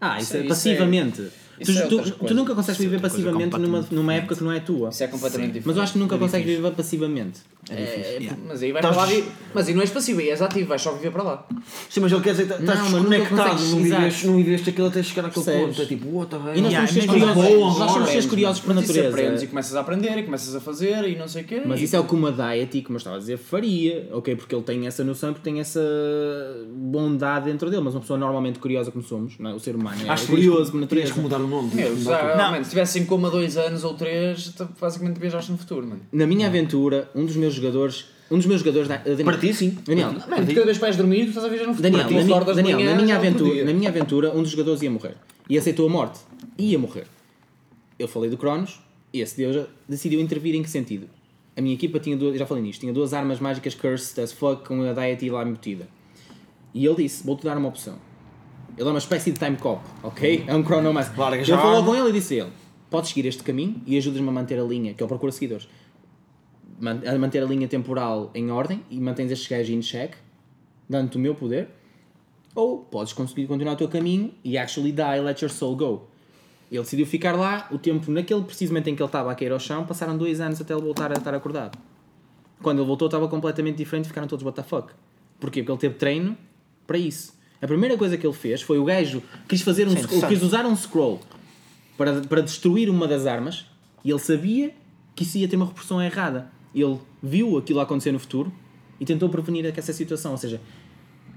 [0.01, 1.23] Ah, isso Isso é é- isso passivamente.
[1.65, 4.59] tu, é tu- tu nunca consegues é viver passivamente numa, numa época que não é
[4.61, 4.89] tua.
[4.89, 5.67] Isso é completamente diferente.
[5.69, 7.39] Mas eu acho que nunca consegues viver passivamente.
[7.71, 8.39] É, Yeah.
[8.47, 10.69] Mas aí vais para Estás- lá e- Mas aí não és passivo, aí és ativo,
[10.69, 11.47] vais só viver para lá.
[11.89, 15.03] Sim, mas ele quer dizer que estás nunca desconectado, não viveste, não viveste aquilo até
[15.03, 15.83] chegar àquele ponto.
[15.83, 16.57] É tipo, what the hell?
[16.57, 19.09] E nós Yeah, somos seres mesmo curiosos, nós somos seres curiosos por natureza.
[19.09, 21.63] aprendes e começas a aprender e começas a fazer e não sei o quê.
[21.65, 24.37] Mas isso é o que uma diet, como eu estava a dizer, faria, ok?
[24.37, 25.81] Porque ele tem essa noção, porque tem essa
[26.69, 27.83] bondade dentro dele.
[27.83, 29.55] Mas uma pessoa normalmente curiosa como somos, não é?
[29.55, 31.13] o ser humano é Acho curioso por Tens natureza.
[31.15, 31.71] que mudar o nome.
[31.71, 32.53] tens que mudar já, tudo.
[32.57, 32.65] Não.
[32.65, 36.01] se tivesse em coma dois anos ou três, tu basicamente viajaste no futuro, mano.
[36.13, 39.53] Na minha aventura, um dos meus jogadores, um dos meus jogadores, da- Daniel, Para ti,
[39.55, 39.77] sim.
[39.87, 41.91] Daniel, Mano, cada vez vais dormir, tu estás a viajar no futuro.
[41.93, 44.83] Daniel, na, mi- Daniel, manhã, na, minha é aventura, na minha aventura, um dos jogadores
[44.83, 45.17] ia morrer.
[45.49, 46.21] E aceitou a morte.
[46.59, 47.07] Ia morrer.
[47.99, 48.81] Eu falei do Cronos
[49.13, 51.09] e esse deus decidiu intervir em que sentido?
[51.57, 54.67] A minha equipa tinha duas, já falei nisto, tinha duas armas mágicas cursed as fuck
[54.67, 55.87] com a deity lá embutida.
[56.75, 57.97] E ele disse: Vou-te dar uma opção.
[58.77, 60.45] Ele é uma espécie de time cop, ok?
[60.49, 60.65] É um
[61.35, 62.53] Ele já a falou com ele e disse a ele:
[62.91, 65.69] Podes seguir este caminho e ajudas-me a manter a linha, que ele procura seguidores.
[66.81, 70.15] A manter a linha temporal em ordem e mantens estes gajos em check,
[70.89, 71.69] dando-te o meu poder.
[72.55, 76.09] Ou podes conseguir continuar o teu caminho e actually die, let your soul go.
[76.71, 79.61] Ele decidiu ficar lá, o tempo, naquele precisamente em que ele estava a cair ao
[79.61, 81.79] chão, passaram dois anos até ele voltar a estar acordado.
[82.63, 84.93] Quando ele voltou estava completamente diferente ficaram todos what the fuck.
[85.39, 85.63] Porquê?
[85.63, 86.37] Porque ele teve treino
[86.87, 87.35] para isso.
[87.61, 90.67] A primeira coisa que ele fez foi o gajo quis fazer um Sim, quis usar
[90.67, 91.21] um scroll
[91.97, 93.67] para, para destruir uma das armas
[94.05, 94.75] e ele sabia
[95.15, 96.51] que isso ia ter uma repercussão errada.
[96.75, 98.53] Ele viu aquilo acontecer no futuro
[99.01, 100.33] e tentou prevenir essa situação.
[100.33, 100.61] Ou seja,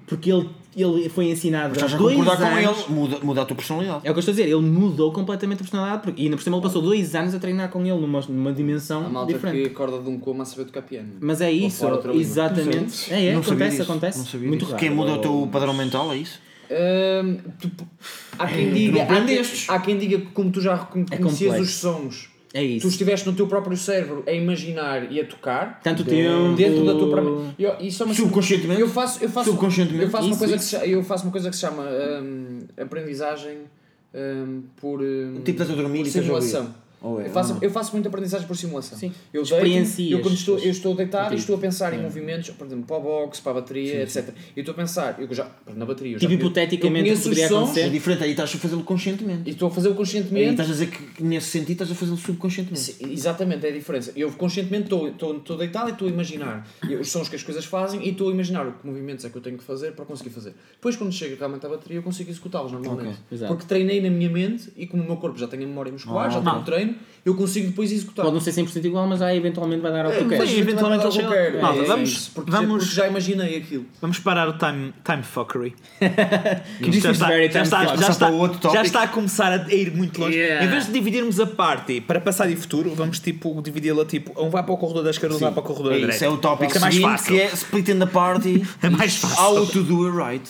[0.07, 3.57] porque ele, ele foi ensinado a dois concordar com anos- ele, muda, muda a tua
[3.57, 4.07] personalidade.
[4.07, 6.37] é o que eu estou a dizer, ele mudou completamente a personalidade porque, e ainda
[6.37, 9.33] por cima ele passou dois anos a treinar com ele numa, numa dimensão A malta
[9.33, 9.63] diferente.
[9.63, 11.09] que acorda de um coma a saber tocar piano.
[11.19, 13.13] Mas é isso, exatamente.
[13.13, 14.19] É, é, Não acontece, acontece.
[14.19, 14.71] não sabia Muito disso.
[14.71, 14.79] raro.
[14.83, 16.39] Quem muda o teu padrão mental é isso?
[16.71, 17.87] Hum, tu-
[18.39, 21.61] há quem diga, não há há quem diga que como tu já conhecias complexo.
[21.61, 22.87] os sons, É isso.
[22.87, 26.55] tu estiveste no teu próprio cérebro a imaginar e a tocar Tanto tempo.
[26.55, 27.53] dentro da tua própria.
[27.59, 28.81] Eu, isso é uma Subconscientemente?
[28.81, 30.05] Eu faço, eu faço, Subconscientemente?
[30.05, 30.75] eu faço uma coisa isso.
[30.79, 33.57] que se, eu faço uma coisa que se chama hum, aprendizagem
[34.13, 36.73] hum, por hum, Tipo, estás a dormir por e simulação.
[37.01, 37.27] Ou é?
[37.27, 38.97] Eu faço, eu faço muita aprendizagem por simulação.
[38.97, 39.11] Sim.
[39.33, 40.11] Eu deito, Experiencias.
[40.11, 41.39] eu, quando estou, eu estou deitado e Contigo.
[41.41, 44.29] estou a pensar em movimentos, por exemplo, para o box, para a bateria, etc.
[44.55, 47.57] E estou a pensar, eu já, na bateria, eu já Tipo, hipoteticamente, eu poderia sons
[47.63, 47.81] acontecer.
[47.81, 49.41] É diferente, aí estás a fazê-lo conscientemente.
[49.45, 50.49] e estou a fazê-lo conscientemente.
[50.51, 52.79] estás a dizer que nesse sentido estás a fazê-lo subconscientemente.
[52.79, 54.11] Sim, Exatamente, é a diferença.
[54.15, 56.67] Eu conscientemente estou, estou, estou deitado e estou a imaginar
[56.99, 59.41] os sons que as coisas fazem e estou a imaginar que movimentos é que eu
[59.41, 60.53] tenho que fazer para conseguir fazer.
[60.73, 63.07] Depois, quando chega realmente à bateria, eu consigo executá-los normalmente.
[63.09, 63.53] Ok, exato.
[63.53, 66.31] Porque treinei na minha mente e como o meu corpo já tem a memória muscular,
[66.31, 66.86] já tenho o treino,
[67.25, 68.23] eu consigo depois executar.
[68.23, 70.49] Pode não ser 100% igual, mas já eventualmente vai dar ao que tu queres.
[70.57, 71.61] Eventualmente vai dar ele o que eu quero.
[71.61, 73.85] Malta, É, é vamos- porque, vamos- porque já imaginei aquilo.
[73.99, 75.75] Vamos parar o time, time fuckery.
[76.79, 80.21] This já, está, já, time está, já, está, já está a começar a ir muito
[80.21, 80.37] longe.
[80.37, 80.65] Yeah.
[80.65, 84.49] Em vez de dividirmos a party para passado e futuro, vamos tipo dividi-la tipo, um
[84.49, 86.15] vai para o corredor da esquerda, um vai para o corredor da É direita.
[86.15, 87.35] isso, é o tópico é mais fácil.
[87.35, 88.63] que é split in the party.
[88.81, 89.43] É mais fácil.
[89.43, 90.49] How to do it right.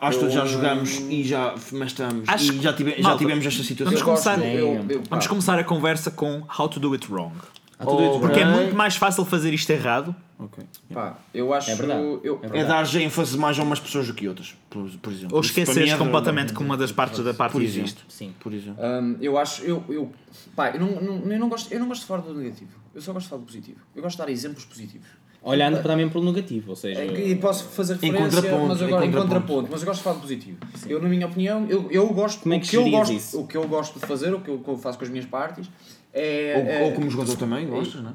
[0.00, 3.44] Acho que todos já jogamos e já mestramos Acho e já, tive- já Malta, tivemos
[3.46, 3.92] esta situação.
[3.92, 7.34] Vamos começar- eu- eu- Vamos começar a conversa com How to do it wrong.
[7.82, 10.14] Isso, Porque é muito mais fácil fazer isto errado.
[10.38, 10.64] Ok.
[10.92, 11.70] pá, eu acho.
[11.70, 12.02] É verdade.
[12.22, 15.36] Eu, É dar ênfase mais a umas pessoas do que outras, por, por exemplo.
[15.36, 17.80] Ou Isso para mim esqueceres é completamente que uma das partes da parte Por existe.
[17.80, 18.04] exemplo.
[18.08, 18.34] Sim.
[18.40, 18.82] Por exemplo.
[18.82, 20.12] Hum, eu acho, eu, eu,
[20.56, 23.00] pá, eu não, não, eu, não gosto, eu não gosto de falar do negativo, eu
[23.02, 23.78] só gosto de falar do positivo.
[23.94, 25.06] Eu gosto de dar exemplos positivos.
[25.42, 27.00] Olhando também pelo negativo, ou seja...
[27.00, 29.34] É E posso fazer Em referência, contraponto, mas em agora em contraponto.
[29.40, 30.58] contraponto, mas eu gosto de falar do positivo.
[30.86, 33.40] Eu, na minha opinião, eu, eu gosto, Como é o que que eu gosto, isso?
[33.40, 35.66] o que eu gosto de fazer, o que eu, o faço com as minhas partes,
[36.12, 36.54] é...
[36.56, 38.14] Ou, é- ou como jogador também, gostas, não é?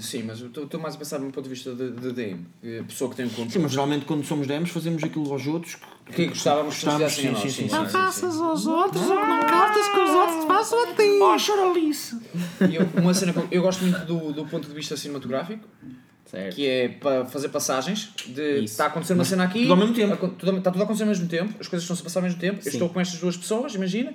[0.00, 2.82] Sim, mas eu estou- mais a pensar do ponto de vista de, de DM, eh,
[2.88, 3.50] pessoa que tem um controle.
[3.52, 7.02] Sim, mas geralmente quando somos DMs fazemos aquilo aos outros que que gostávamos que Gostávamos,
[7.02, 7.12] nós.
[7.12, 7.68] sim, sim, sim.
[7.68, 8.42] sim, sim, sim.
[8.42, 11.18] aos outros, não gostas que os outros façam a ti.
[11.22, 12.16] Oh, choralice!
[12.60, 15.68] Eu, uma cena eu gosto muito do, do ponto de vista cinematográfico,
[16.36, 16.54] Certo.
[16.54, 18.64] que é para fazer passagens de Isso.
[18.64, 20.16] está a acontecer uma cena aqui tudo ao mesmo tempo.
[20.28, 22.38] tudo- está tudo a acontecer ao mesmo tempo as coisas estão-se a passar ao mesmo
[22.38, 22.68] tempo eu Sim.
[22.70, 24.12] estou com estas duas pessoas imagina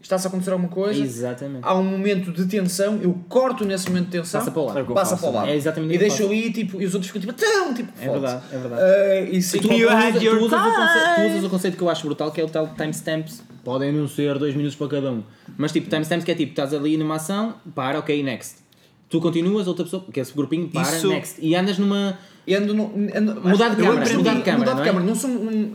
[0.00, 1.60] está-se a acontecer alguma coisa Exatamente.
[1.64, 4.78] há um momento de tensão eu corto nesse momento de tensão Passa para o lado.
[4.78, 6.94] É eu passa para o lado É exatamente e eu deixo ali tipo, e os
[6.94, 8.82] outros ficam tipo tão tipo É verdade, é verdade.
[8.82, 11.28] Ah, e sim, Tu, tu usas- tu usas o conceito, tu time.
[11.30, 13.42] usas o conceito que eu acho brutal que é o tal timestamps.
[13.64, 15.24] Podem não ser 2 minutos para cada um.
[15.58, 18.58] Mas tipo, timestamps que é tipo, estás ali numa ação, para, ok, next.
[19.08, 21.38] Tu continuas, outra pessoa, que é esse grupinho, para, Isso- next.
[21.40, 22.18] E andas numa.
[22.46, 22.84] E ando no,
[23.14, 24.86] ando, Mudar de câmara, mudar de câmara, mudar de não é?
[24.86, 25.04] câmara.
[25.04, 25.72] Não sou um-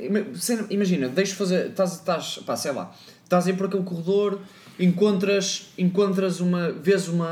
[0.70, 4.40] imagina, deixo fazer, estás, estás, pá, sei lá, estás aí por aquele corredor,
[4.80, 7.30] encontras, encontras uma, vês uma,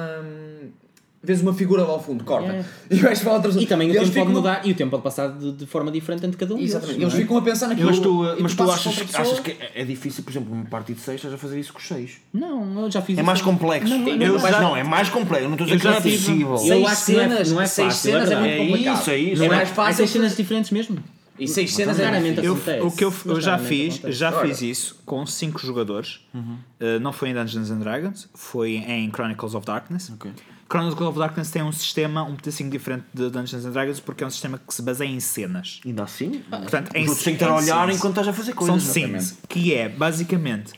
[1.22, 2.48] vês uma figura lá ao fundo, corta.
[2.48, 2.68] Yeah.
[2.90, 5.04] E vais para outra E também o eles tempo pode mudar e o tempo pode
[5.04, 6.58] passar de, de forma diferente entre cada um.
[6.60, 7.18] Exatamente, não eles é?
[7.18, 7.88] ficam a pensar naquilo.
[7.90, 9.22] Mas tu, mas tu passas achas, pessoa.
[9.22, 11.74] achas que é, é difícil, por exemplo, numa party de 6 estás a fazer isso
[11.74, 12.12] com os 6?
[12.34, 13.26] Não, eu já fiz É isso.
[13.26, 13.90] mais complexo.
[13.98, 15.46] Não, eu, não, mas já- não, é mais complexo.
[15.46, 16.52] Eu não estou a eu dizer que já não é possível.
[16.52, 18.52] Eu Seis acho que não é- cenas, não é seis fácil, cenas é é muito.
[18.54, 19.02] É complicado.
[19.02, 19.44] isso, é isso.
[19.44, 19.96] É Não é, mais fácil.
[19.98, 20.98] seis cenas diferentes mesmo.
[21.38, 22.56] E seis cenas é Raramente Eu,
[22.86, 26.20] o que eu, eu já fiz, já fiz isso com 5 jogadores.
[26.34, 30.12] Uh, não foi em Dungeons and Dragons, foi em Chronicles of Darkness.
[30.14, 30.32] Ok.
[30.72, 34.28] Chronicles of Darkness tem um sistema um pedacinho diferente de Dungeons and Dragons porque é
[34.28, 35.82] um sistema que se baseia em cenas.
[35.86, 36.44] Ainda assim?
[36.50, 38.84] Portanto, Os outros têm que estar a olhar enquanto estás a fazer São coisas.
[38.84, 40.74] scenes, que é basicamente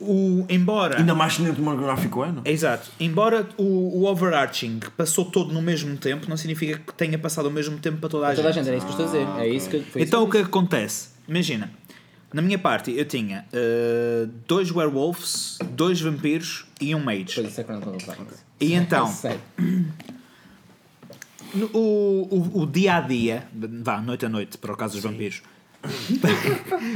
[0.00, 2.42] o embora Ainda mais cinematográfico é, não?
[2.44, 2.90] Exato.
[2.98, 7.52] Embora o, o overarching passou todo no mesmo tempo, não significa que tenha passado ao
[7.52, 8.64] mesmo tempo para toda a Toda a gente.
[8.64, 9.42] gente, era isso que eu estou a dizer.
[9.42, 11.10] É isso que foi Então o isso que acontece?
[11.28, 11.70] Imagina,
[12.32, 17.40] na minha parte eu tinha uh, dois werewolves, dois vampiros e um mage.
[18.62, 18.66] É.
[18.66, 19.40] E então, Sério.
[21.54, 23.44] no- o, o, o dia a dia,
[23.82, 25.42] vá, noite a noite, para o caso dos vampiros,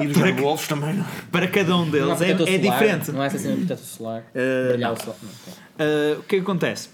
[0.00, 1.04] E dos werewolves também, não?
[1.32, 3.10] para cada um deles é, é solar, diferente.
[3.12, 4.20] Não é essa cena de protetor solar.
[4.30, 5.16] Uh, Brilhar o sol.
[5.20, 6.88] Uh, o que é que acontece?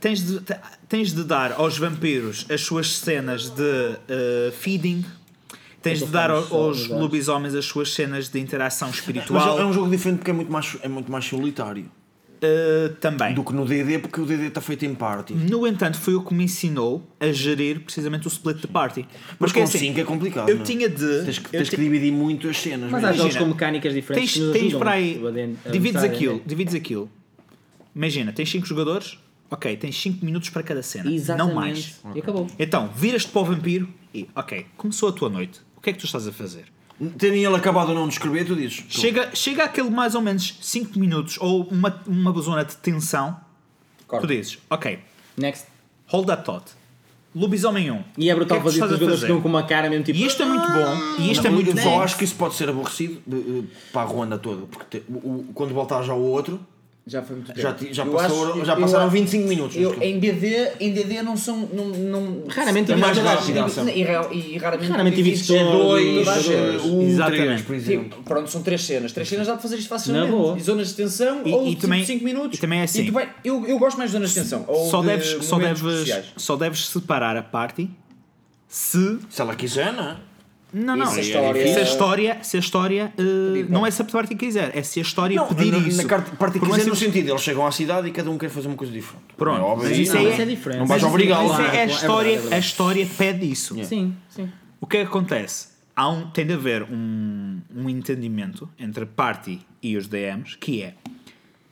[0.00, 0.56] Tens de, te-
[0.88, 5.04] tens de dar aos vampiros as suas cenas de uh, feeding,
[5.82, 7.00] tens de dar ao- aos Exato.
[7.00, 10.50] lobisomens as suas cenas de interação Mas espiritual é um jogo diferente porque é muito
[10.52, 11.90] mais, é muito mais solitário
[12.46, 13.34] uh, também.
[13.34, 15.34] do que no DD, porque o DD está feito em party.
[15.34, 19.06] No entanto, foi o que me ensinou a gerir precisamente o split de party.
[19.38, 20.48] Mas Porque com assim, 5 é complicado.
[20.48, 20.64] eu não é?
[20.64, 21.24] tinha de.
[21.24, 22.90] Tens, que- tens que dividir muito as cenas.
[22.90, 23.06] Mas mesmo.
[23.06, 25.20] há jogos Imagina, com mecânicas diferentes Tens, tens para aí.
[25.66, 27.10] a Divides aquilo, divides aquilo.
[27.94, 29.18] Imagina, tens 5 jogadores,
[29.50, 31.10] ok, tens 5 minutos para cada cena.
[31.10, 31.48] Exatamente.
[31.48, 32.00] Não mais.
[32.14, 32.46] E acabou.
[32.58, 35.60] Então, viras-te para o vampiro e, ok, começou a tua noite.
[35.76, 36.64] O que é que tu estás a fazer?
[37.18, 38.82] Terem ele acabado ou não de escrever, tu dizes.
[38.82, 43.36] tu- Chega, chega aquele mais ou menos 5 minutos ou uma, uma zona de tensão.
[44.08, 44.26] Corta.
[44.26, 44.98] Tu dizes, ok,
[45.36, 45.66] Next.
[46.06, 46.64] hold that thought.
[47.34, 48.02] Lobisomem 1.
[48.16, 49.90] E é brutal que é que fazer estás os a jogadores ficam com uma cara
[49.90, 50.18] mesmo tipo.
[50.18, 51.22] E isto é muito bom.
[51.22, 52.00] E isto é muito eu só bom.
[52.00, 54.64] acho que isso pode ser aborrecido eh, eh, para a Ruanda toda.
[54.66, 56.58] Porque te- o- o- quando voltares ao outro,
[57.08, 57.60] Já foi muito tempo.
[57.60, 59.76] Já, já, passou- acho- já passaram eu- 25 minutos.
[59.76, 61.56] Eu, em DD, em DD não são.
[61.72, 63.88] Não, não, Raramente É mais rápido.
[63.94, 67.44] E, ra- e raramente, Raramente tive divides dois, dois, um, Exatamente.
[67.44, 68.04] três, por exemplo.
[68.08, 69.12] Tipo, pronto, são três cenas.
[69.12, 70.26] Três cenas dá para fazer isto facilmente.
[70.26, 70.58] Na boa.
[70.58, 72.58] E zonas de tensão, E- ou e tipo também- 5 minutos.
[72.58, 73.06] e também é assim.
[73.06, 74.64] tu vai- eu, eu gosto mais de zonas de tensão.
[74.66, 77.88] Ou Só de deves, só, deves, só deves separar a party
[78.66, 79.20] se.
[79.30, 80.16] Se ela quiser, não é?
[80.72, 81.06] Não, não.
[81.06, 84.34] se a Se história- a história, se a história eh, não é se a party
[84.34, 86.02] quiser, é se a história Não, pedir na, isso.
[86.02, 88.50] na parte parte Por quiser no sentido, eles chegam à cidade e cada um quer
[88.50, 89.24] fazer uma coisa diferente.
[89.36, 89.88] Pronto, é óbvio.
[89.88, 90.78] mas isso Não, aí isso é- é diferente.
[90.80, 91.62] não vais obrigá-lo isso lá.
[91.66, 93.74] Isso é a é história, é a história pede isso.
[93.84, 94.50] Sim, sim.
[94.80, 95.68] O que é que acontece?
[95.94, 100.82] Há um, tem de haver um, um entendimento entre a party e os DMs que
[100.82, 100.94] é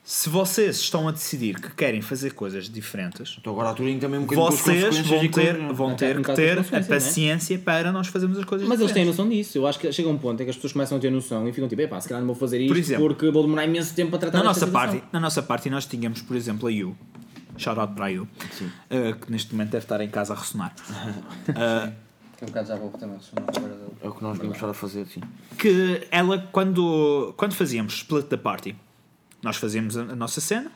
[0.07, 4.19] se vocês estão a decidir que querem fazer coisas diferentes, Então agora a Turing também
[4.19, 6.83] um bocadinho vocês vão ter, com- vão ter que ter a é?
[6.83, 9.17] paciência para nós fazermos as coisas Mas eles têm diferentes.
[9.17, 9.57] noção disso.
[9.57, 11.51] Eu acho que chega um ponto em que as pessoas começam a ter noção e
[11.51, 13.95] ficam tipo, epá, se calhar não vou fazer isto Por exemplo, porque vou demorar imenso
[13.95, 16.95] tempo a tratar Na nossa, parte, na nossa parte nós tínhamos, por exemplo, a Yu,
[17.57, 18.27] shout out para a Yu,
[18.91, 20.71] eh, que neste momento deve estar em casa a ressonar,
[22.37, 23.45] Que um bocado já vou também ressonar.
[24.03, 25.21] É o que nós devíamos estar a fazer, sim.
[25.57, 28.75] que ela, quando, quando fazíamos split da party,
[29.45, 30.71] nós fazíamos a, a nossa cena,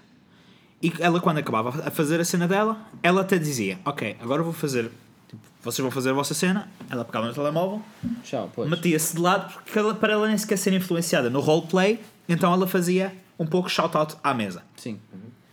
[0.82, 4.54] e ela, quando acabava a fazer a cena dela, ela até dizia: Ok, agora vou
[4.54, 4.90] fazer.
[5.28, 6.70] tipo, vocês vão fazer a vossa cena.
[6.90, 7.82] Ela pegava no telemóvel,
[8.24, 8.70] Tchau, pois.
[8.70, 12.00] metia-se de lado, porque ela, para ela nem sequer ser influenciada no roleplay,
[12.30, 14.64] então ela fazia um pouco shout-out à mesa.
[14.78, 15.00] Sim.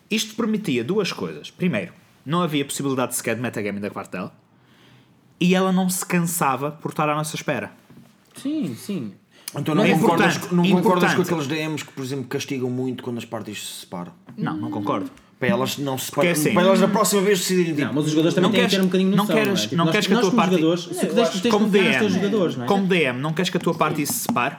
[0.08, 1.50] Isto permitia duas coisas.
[1.50, 1.92] Primeiro,
[2.24, 4.32] não havia possibilidade sequer de metagaming da parte dela,
[5.40, 7.72] e ela não se cansava por estar à nossa espera.
[8.34, 9.14] Sim, sim.
[9.54, 13.02] Então não, É concordas, importante, não concordas com aqueles DMs que, por exemplo, castigam muito
[13.02, 14.12] quando as partes se separam?
[14.36, 15.10] Não, não concordo.
[15.38, 16.40] Para elas não se Porque separam.
[16.40, 18.60] assim- para elas na próxima vez decidirem tipo, Não, mas os jogadores também Não têm
[18.60, 19.36] queres- que ter um bocadinho de não noção.
[19.36, 19.62] queres- é?
[19.62, 20.84] Tipo, não nós, queres que a tua parte- jogadores,
[21.42, 22.68] tens como DM, teus jogadores, não é?
[22.68, 24.56] como DM, não queres que a tua party se separe,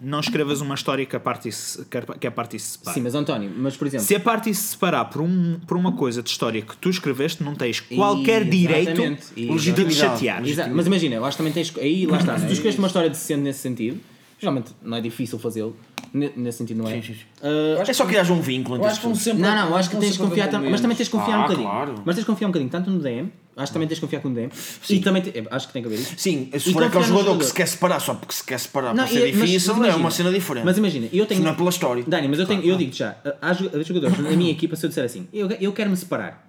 [0.00, 1.84] não escreves uma história que a party se,
[2.18, 2.94] que a- party se separe.
[2.94, 4.06] Sim, mas António, mas por exemplo...
[4.06, 7.42] Se a party se separar por, um, por uma coisa de história que tu escreveste,
[7.42, 9.34] não tens qualquer Exatamente, direito exatamente.
[9.34, 10.42] de te chatear.
[10.72, 11.72] Mas imagina, eu acho que também tens.
[11.76, 14.00] Aí lá está, se tu escreves uma história decente nesse sentido,
[14.38, 15.74] geralmente não é difícil fazê-lo,
[16.12, 16.94] ne- nesse sentido não é.
[16.94, 17.20] Sim, sim, sim.
[17.42, 19.36] Ah, É só que haja um vínculo Eu entre acho as que vão pessoas.
[19.36, 19.42] sempre.
[19.42, 20.70] não, não, acho que vão tens de sempre confiar haver também.
[20.70, 21.68] Mas também tens de confiar Ah, um bocadinho.
[21.68, 21.94] claro.
[22.04, 24.20] Mas tens de confiar um bocadinho, tanto no DM, acho que também tens de confiar
[24.20, 24.50] com o DM.
[24.90, 26.14] E também te- é, acho que tem que haver isso.
[26.16, 28.58] Sim, se E for aquele no jogador que se quer separar só porque se quer
[28.60, 30.64] separar Não, para ser e- mas- difícil, mas é imagina- uma cena diferente.
[30.64, 31.42] Mas imagina, eu tenho.
[31.42, 32.04] Não é pela história.
[32.06, 34.88] Dani, mas eu, tenho, eu digo-te já, há jo- jogadores na minha equipa, se eu
[34.88, 36.45] disser assim, eu, eu quero me separar.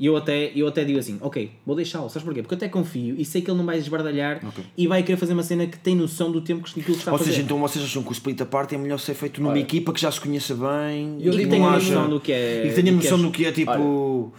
[0.00, 2.40] E eu até, eu até digo assim, ok, vou deixá-lo, sabes porquê?
[2.40, 4.40] Porque eu até confio e sei que ele não vai esbardalhar
[4.74, 7.12] e vai querer fazer uma cena que tem noção do tempo que aquilo está a
[7.12, 7.32] Ou fazer.
[7.32, 9.92] seja, então vocês acham que o split apart é melhor ser feito numa Olha, equipa
[9.92, 12.64] que já se conheça bem eu e que não tenha haja- noção do que é-
[12.64, 14.32] e que tenha é- noção do que é tipo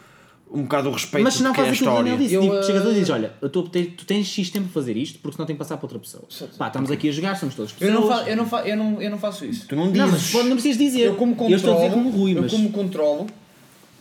[0.54, 2.12] um bocado o respeito Mas se não é a faz aquilo que o história.
[2.12, 4.28] Daniel disse, Eu, tipo, eh, chegas ali e dizes, olha, eu tô, te- tu tens
[4.28, 6.24] X tempo para fazer isto porque senão tenho que passar para outra pessoa.
[6.58, 7.94] Pá, estamos aqui a jogar, somos todos Eu pessoas.
[8.04, 9.68] não, fa eu, não fa eu, não, eu não faço isso.
[9.68, 10.10] Tu não Não, dizes.
[10.12, 11.02] mas pode- não precisas dizer.
[11.02, 12.52] Eu como controlo, Eu estou a dizer como Rui, eu mas...
[12.52, 13.28] como controlo,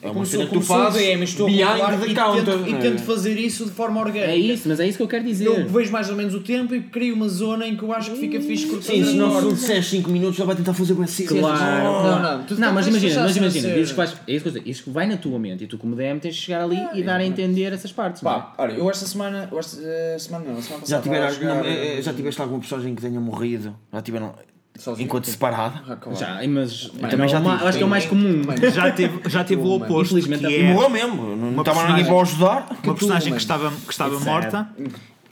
[0.03, 2.79] é uma como cena que tu fazes estou behind the e, counter, tento, e é?
[2.79, 4.33] tento fazer isso de forma orgânica.
[4.33, 5.47] É isso, mas é isso que eu quero dizer.
[5.47, 8.11] Eu vejo mais ou menos o tempo e crio uma zona em que eu acho
[8.13, 9.53] que fica fixe cortar Sim, se não ordem.
[9.53, 12.87] disseres 5 minutos, ele vai tentar fazer com esse Claro, Não, não, tu Não, mas
[12.87, 15.39] imagina, mas cena imagina, dizes que vais, é isso que isto que vai na tua
[15.39, 18.23] mente e tu como DM tens de chegar ali e dar a entender essas partes.
[18.23, 18.35] não é?
[18.35, 21.31] Pá, olha, eu esta semana, eu esta eh, semana não, semana Já, passada tiveram, a
[21.31, 23.77] não, jogar, eh, eh, já tiveste alguma personagem que tenha morrido?
[23.93, 24.35] Já tiveram
[24.77, 25.05] sozinho.
[25.07, 25.83] enquanto separada?
[25.89, 26.19] Ah, claro.
[26.19, 27.67] Já, mas também não, já é tive.
[27.69, 28.43] acho que é o mais comum.
[28.73, 31.63] Já teve, já teve o oposto, Infelizmente, que é- E é morreu mesmo, não Uma
[31.63, 32.77] estava ninguém para ajudar.
[32.85, 34.69] uma personagem que estava, que estava It's morta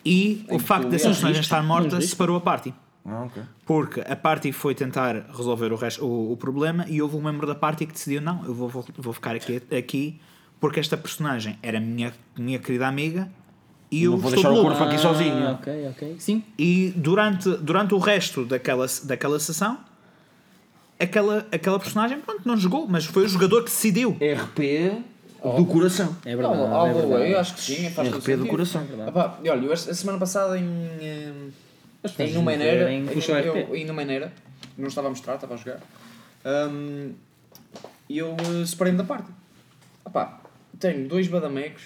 [0.05, 2.75] e o facto dessa é personagem estar é morta separou a party.
[3.05, 3.43] Ah, ok.
[3.65, 7.47] Porque a party foi tentar resolver o, resto, o, o problema e houve um membro
[7.47, 10.21] da party que decidiu: não, eu vou, vou, vou ficar aqui, aqui
[10.61, 13.31] porque esta personagem era minha, minha querida amiga
[13.91, 15.49] e eu Não vou deixar de o corpo aqui sozinho.
[15.49, 16.17] Ah, ok, ok.
[16.19, 16.43] Sim.
[16.59, 19.79] E durante, durante o resto daquela, daquela sessão,
[20.99, 24.11] aquela, aquela personagem pronto, não jogou, mas foi o jogador que decidiu.
[24.21, 25.03] RP
[25.57, 26.17] do coração.
[26.25, 26.73] É Não, verdade.
[26.75, 27.31] all é verdade.
[27.31, 28.47] eu acho que sim, faz RP do sentido.
[28.47, 28.85] coração.
[28.85, 29.09] verdade.
[29.11, 31.53] Ah, pá, e olha, eu esta- a semana passada em, em
[32.59, 34.33] verem, em, eu, em Numeneira,
[34.77, 35.81] não estava a mostrar, estava a jogar,
[38.09, 39.29] e eu eh, separei-me da parte.
[40.05, 40.41] Ah, pá,
[40.79, 41.83] tenho dois badamecos,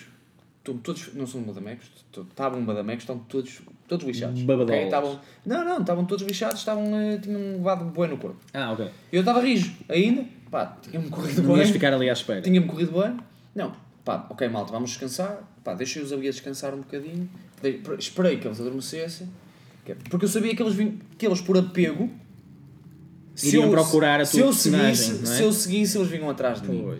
[0.63, 1.89] estão todos, não são badamecos,
[2.31, 4.41] estavam badamecos, estão todos, todos lixados.
[4.43, 4.71] Babadolos.
[4.75, 4.85] ok?
[4.85, 8.37] Estavam- não, não, estavam todos lixados, estavam, eh, tinham levado bué no corpo.
[8.55, 8.89] Ah, ok.
[9.13, 11.67] Eu estava rijo ainda, pá, tinha-me corrido Não bem.
[11.73, 12.41] ficar ali à espera.
[12.43, 13.17] Tinha-me corrido bem.
[13.55, 13.73] Não,
[14.05, 15.43] pá, ok, malta, vamos descansar.
[15.65, 17.29] Pá, deixei-os ali a descansar um bocadinho.
[17.61, 19.29] Dei- esperei que eles adormecessem.
[19.87, 20.77] é- Porque eu sabia que eles,
[21.19, 22.09] que eles por apego.
[23.35, 25.37] se Iriam eu- procurar a se tua eu personagem, seguisse, não é?
[25.37, 26.99] Se eu seguisse, eles vinham atrás de mim.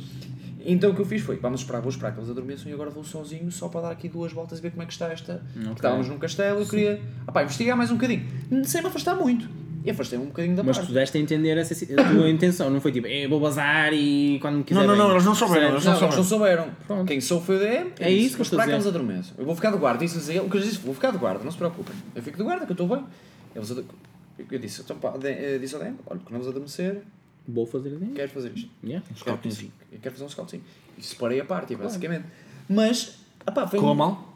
[0.67, 2.91] Então o que eu fiz foi, vamos esperar, vou esperar que eles adormeçam e agora
[2.91, 5.43] vou sozinho só para dar aqui duas voltas e ver como é que está esta.
[5.57, 5.73] Ok.
[5.77, 8.25] Estávamos num castelo, eu queria ah, pá, investigar mais um bocadinho,
[8.65, 9.49] sem me afastar muito.
[9.85, 10.93] E afastei-me um bocadinho da Mas tu parte.
[10.95, 14.59] deste a entender essa, a tua intenção, não foi tipo, "Eh, vou bazar e quando
[14.59, 14.79] me quiser.
[14.79, 16.63] Não, não, não, venho." eles não souberam, eles Não, não eles não souberam.
[16.67, 16.77] souberam.
[16.87, 17.09] Pronto.
[17.09, 17.91] Quem sou foi o DM.
[17.99, 18.89] É isso que eu Vou estou a que eles dizer.
[18.97, 19.35] adormeçam.
[19.37, 19.99] Eu vou ficar de guarda.
[20.05, 20.47] Disse-lhes a ele.
[20.47, 21.97] O que eu disse, vou ficar de guarda, não se preocupem.
[22.15, 23.05] Eu fico de guarda, que eu estou bem.
[23.57, 23.71] Eles
[24.51, 27.03] Eu disse, então, pá, de- eh, disse ao DM, olha, quando vamos adormecer,
[27.49, 28.07] Vou fazer assim.
[28.15, 28.71] queres fazer isto?
[28.85, 29.05] Yeah.
[29.25, 29.39] Quero,
[29.93, 30.63] eu quero fazer um scoutzinho.
[30.97, 32.25] E separei a parte, basicamente.
[32.69, 34.33] Mas, apá, foi Correu um- mal?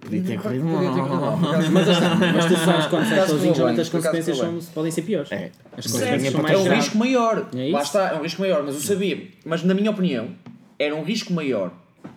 [0.00, 1.36] Podia ter corrido mal.
[1.36, 5.30] Mas, está, mas tu sabes quando acaso sozinho, geralmente as consequências são, podem ser piores.
[5.30, 5.50] É.
[5.76, 6.84] As consequências são é mais um graves.
[6.84, 7.48] risco maior.
[7.54, 7.72] É isso?
[7.72, 9.28] Lá está, é um risco maior, mas eu sabia.
[9.44, 10.30] Mas na minha opinião,
[10.78, 11.70] era um risco maior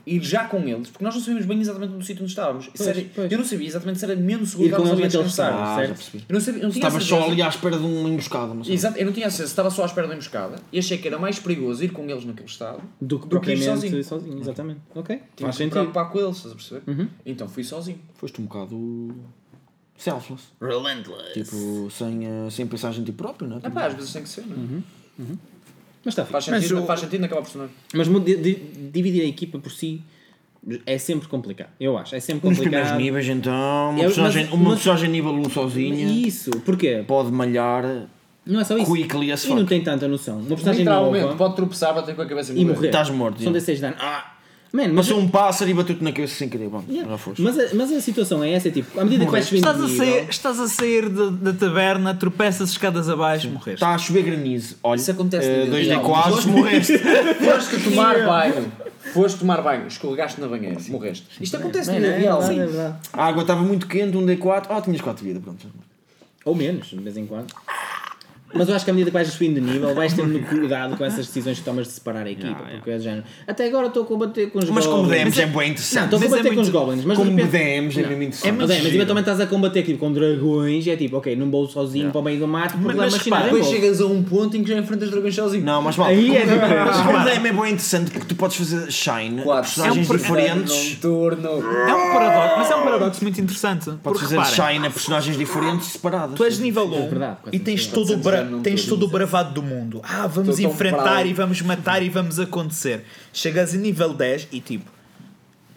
[0.07, 2.69] ir já com eles, porque nós não sabíamos bem exatamente no sítio onde estávamos.
[2.73, 3.31] Se era- pois.
[3.31, 5.53] Eu não sabia exatamente se era menos seguro Ir que naquele descansar.
[5.53, 5.97] Ah, já certo?
[5.97, 6.23] percebi.
[6.29, 7.25] Eu não sabia, eu não tinha Estavas certeza.
[7.27, 9.83] só ali à espera de uma emboscada, mas Exato, eu não tinha certeza, estava só
[9.83, 12.81] à espera da emboscada e achei que era mais perigoso ir com eles naquele estado
[13.01, 14.03] Do que ir propriamente sozinho.
[14.03, 14.39] sozinho.
[14.39, 14.79] Exatamente.
[14.95, 15.15] Ok.
[15.35, 15.71] Tinha Faz que sentido.
[15.73, 17.07] preocupar com eles, estás a perceber?
[17.25, 17.99] Então fui sozinho.
[18.15, 19.15] foste um bocado
[19.97, 20.43] selfless.
[20.61, 21.33] Relentless.
[21.33, 23.59] Tipo, sem, eh, sem pensar em ti próprio, não é?
[23.63, 24.55] Ah pá, às vezes tem que ser, não
[25.23, 25.23] é?
[26.07, 27.75] Mas está Faz sentido, o- faz sentido naquela personagem.
[27.93, 28.07] Mas
[28.93, 30.01] dividir a equipa por si
[30.85, 31.67] é sempre complicado.
[31.79, 32.15] Eu acho.
[32.15, 33.03] É sempre Nos primeiros complicado.
[33.05, 36.49] níveis, então, uma Eu- personagem, mas- uma mas- personagem nível 1 sozinha Isso.
[36.63, 37.03] Porquê?
[37.05, 38.07] pode malhar
[38.45, 38.89] Não é só isso.
[38.93, 39.67] quickly as E não fuck.
[39.67, 40.37] tem tanta noção.
[40.37, 42.85] Uma personagem Literalmente, nova pode tropeçar, bater com a cabeça e morrer.
[42.87, 43.51] Estás morto, São já.
[43.51, 43.95] 16 de dano.
[43.99, 44.36] Ah!
[44.77, 46.69] Man, mas, Passou um pássaro e bateu-te na cabeça sem querer.
[46.69, 47.09] Bom, Yeah.
[47.11, 47.41] já foste.
[47.41, 49.81] mas, a, mas a situação é essa, é tipo, à medida que vais subindo Estás
[49.81, 53.73] a sair, estás a sair da, da taberna, tropeças escadas abaixo, morreste.
[53.73, 54.75] Está a chover granizo.
[54.83, 56.93] Olha, Isso acontece no dois de quase morreste.
[57.43, 58.71] Foste tomar banho.
[59.13, 61.25] Foste tomar banho, escorregaste na banheira, morreste.
[61.41, 62.41] Isto acontece no Man, é real.
[62.41, 62.93] verdade, é.
[63.13, 64.67] A água estava muito quente, um D4.
[64.69, 65.65] Oh, tinhas 4 de vida, pronto.
[66.45, 67.47] Ou menos, de vez em quando.
[68.53, 71.03] Mas eu acho que à medida que vais subindo de nível, vais tendo cuidado com
[71.03, 72.63] essas decisões que tomas de separar a equipa.
[72.75, 73.23] Porque é de género.
[73.45, 75.19] Até agora estou a combater com os Mas como goblins.
[75.35, 76.03] DMs é bem interessante.
[76.05, 77.51] estou a Mas é combater com os muito- goblins, mas Como repente...
[77.51, 78.51] DMs é mesmo É interessante.
[78.53, 81.35] muito Mas, é, mas eventualmente estás a combater tipo, com dragões e é tipo, ok,
[81.35, 84.05] não vou sozinho para o meio do mato porque Mas- mas repara, Depois chegas a
[84.05, 85.65] um ponto em que já enfrentas dragões sozinho.
[85.65, 86.07] Não, mas mal.
[86.07, 89.63] Aí é como- mas como DM é bem interessante porque tu podes fazer shine, Quatro
[89.73, 90.95] personagens É um diferentes.
[91.01, 91.49] Turno.
[91.49, 93.91] É um paradoxo, mas é um paradoxo muito interessante.
[94.01, 96.35] Podes fazer shine a personagens diferentes separadas.
[96.35, 99.61] tu és nível 1 verdade, e tens todo, o não tens todo o bravado do
[99.63, 100.01] mundo.
[100.03, 103.03] Ah, vamos Estou enfrentar e vamos matar e vamos acontecer.
[103.33, 104.89] Chegas a nível 10 e tipo,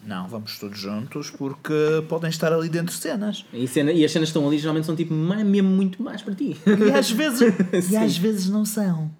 [0.05, 3.45] não, vamos todos juntos porque podem estar ali dentro cenas.
[3.53, 6.33] E, cena- e as cenas que estão ali geralmente são tipo mesmo muito mais para
[6.33, 6.57] ti.
[6.65, 7.41] E às vezes,
[7.91, 9.11] e às vezes não são.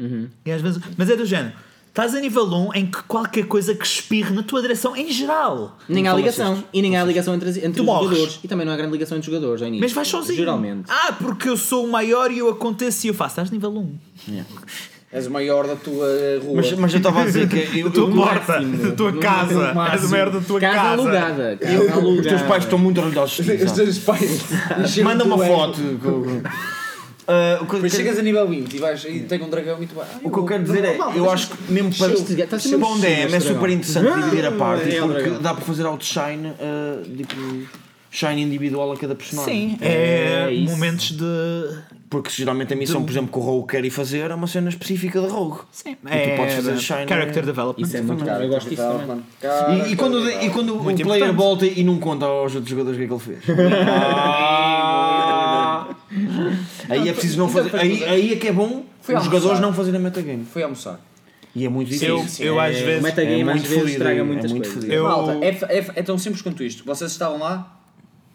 [0.46, 1.54] E às vezes, mas é do género.
[1.92, 5.78] Estás a nível 1 em que qualquer coisa que espirre na tua direção em geral.
[5.90, 6.64] Nem há ligação.
[6.72, 8.08] E nem há ligação entre, entre os morres.
[8.12, 8.40] jogadores.
[8.42, 9.84] E também não há grande ligação entre os jogadores ao início.
[9.84, 10.38] Mas vais sozinho.
[10.38, 10.86] Geralmente.
[10.90, 13.34] Ah, porque eu sou o maior e eu aconteço e eu faço.
[13.34, 14.44] Estás nível 1.
[15.12, 16.08] És o maior da tua
[16.42, 16.56] rua.
[16.56, 18.78] Mas, mas eu estava a dizer que eu, tua eu- porta, máximo.
[18.78, 20.90] da tua casa, és o maior da tua Casa casa.
[20.94, 21.58] alugada.
[21.60, 22.08] Casa alugada.
[22.22, 23.40] os teus pais estão muito orgulhosos.
[23.40, 24.42] Os teus pais.
[25.04, 25.78] Manda uma foto.
[27.28, 29.86] Ah, o que quero- chegas a nível 20 e, vais, e tem um dragão e
[29.88, 30.08] tu vais.
[30.16, 33.34] "Ah, O que eu quero dizer é, eu acho que mesmo para, para um DM
[33.34, 35.42] é este super interessante dividir a parte é o porque dragão.
[35.42, 37.36] dá para fazer auto-shine, ah, tipo,
[38.10, 39.70] shine individual a cada personagem.
[39.72, 41.92] Sim, é, É momentos de.
[42.10, 44.68] Porque geralmente a missão, por exemplo, que o Rogue quer ir fazer é uma cena
[44.68, 45.60] específica de Rogue.
[45.72, 45.96] Sim, E
[46.32, 47.86] tu podes fazer de shine- character development.
[47.88, 49.24] Isso é muito Cara, Eu gosto disso também.
[49.40, 51.38] Cara, E, e quando, e quando o Muito player importante.
[51.38, 53.58] volta e não conta aos outros jogadores o que é que ele fez.
[53.88, 54.71] Ah!
[56.92, 57.76] Aí é preciso não fazer.
[57.76, 60.46] Aí, aí é que é bom Foi os jogadores não fazerem metagame.
[60.46, 61.00] Foi almoçar.
[61.54, 62.46] E é muito Eu, difícil.
[62.46, 63.00] eu às É, vezes.
[63.02, 64.84] O metagame é às muito vezes fodido, estraga é muitas muito coisas.
[64.84, 64.94] fodido.
[64.94, 66.86] Eu- Malta, é, é, é tão simples quanto isto.
[66.86, 67.78] Vocês estavam lá?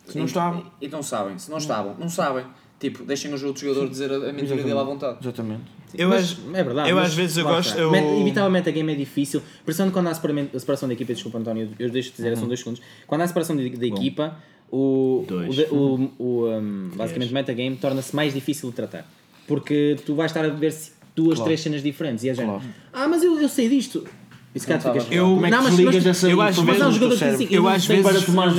[0.07, 0.65] Se não estavam.
[0.81, 1.39] E não sabem.
[1.39, 2.45] Se não estavam, não sabem.
[2.79, 5.17] Tipo, deixem os outros jogadores dizer a a mentira dele à vontade.
[5.23, 5.63] Exatamente.
[5.95, 6.91] Eu, Mas, às- é verdade.
[6.91, 7.69] eu mas às vezes eu lá gosto.
[7.71, 7.81] está.
[7.81, 10.93] Eu, Met- Evitar o metagame é difícil, principalmente quando há a separamen- a separação da
[10.93, 11.15] equipa.
[11.15, 12.37] Desculpa, António, eu deixo de dizer, Uhum.
[12.37, 12.83] são dois segundos.
[13.07, 14.37] Quando há a separação de- da equipa,
[14.71, 15.25] o,
[15.71, 19.07] o, o, o, um, basicamente o metagame torna-se mais difícil de tratar.
[19.47, 22.61] Porque tu vais estar a ver se duas, três cenas diferentes e é género,
[22.93, 24.07] ah, mas eu, eu sei disto.
[24.55, 25.07] Não ficas.
[25.11, 27.35] Eu- Como é que não, mas, desligas mas, essa eu às cérebro?
[27.35, 28.55] assim, Eu não às vezes- para tomar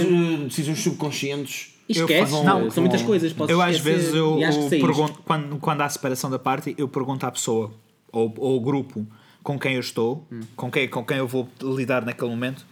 [0.46, 1.74] decisões subconscientes.
[1.90, 3.34] Esquece, vão- são vão- muitas coisas.
[3.34, 7.26] podes eu às vezes eu, eu pergunto, quando, quando há separação da parte, eu pergunto
[7.26, 7.72] à pessoa
[8.12, 9.08] ou, ou ao grupo
[9.42, 10.42] com quem eu estou, Hum.
[10.56, 12.66] com, quem, com quem eu vou lidar naquele momento,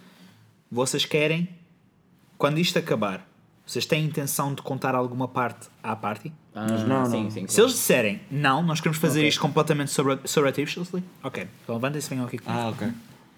[0.71, 1.47] vocês querem,
[2.38, 3.25] quando isto acabar,
[3.65, 6.31] vocês têm intenção de contar alguma parte à party?
[6.53, 7.31] Ah, não, sim, não.
[7.31, 7.61] sim, Se claro.
[7.63, 9.29] eles disserem não, nós queremos fazer Ok.
[9.29, 12.61] isto completamente sobre, surreptitiously, ok, então levantem-se e venham aqui comigo.
[12.61, 12.88] Ah, ok.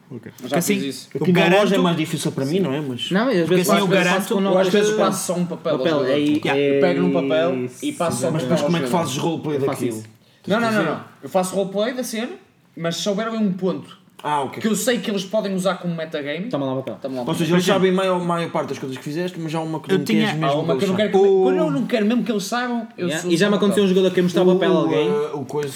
[0.09, 1.09] Mas Porque já assim, fiz isso.
[1.13, 2.79] Aqui na garanto, loja é mais difícil para mim, não é?
[2.79, 5.33] Mas Não, às Porque vezes assim eu às vezes garanto- faço às vezes passo só
[5.35, 5.77] um papel.
[5.79, 6.05] papel.
[6.05, 6.55] É, Yeah.
[6.61, 9.17] é, Eu pego num papel e passo só um mas ao como é que fazes
[9.17, 9.97] roleplay daquilo?
[9.97, 10.03] isso.
[10.47, 11.01] Não, não, não, não.
[11.21, 12.31] Eu faço roleplay da cena,
[12.77, 14.59] mas se houver ali um ponto Ah, ok.
[14.61, 16.49] que eu sei que eles podem usar como metagame.
[16.49, 16.95] Toma lá o papel.
[17.01, 17.23] Tamo lá.
[17.25, 19.79] Ou seja, eles sabem a maior, maior parte das coisas que fizeste, mas há uma
[19.79, 21.57] que Eu não tinha- queres Há mesmo uma que eu não quero que, O- quando
[21.57, 22.87] eu não quero mesmo que eles saibam.
[22.97, 23.21] Eu Yeah.
[23.21, 25.09] sou E já me aconteceu um jogador que mostrar o papel a alguém.
[25.09, 25.71] O, o, coisa,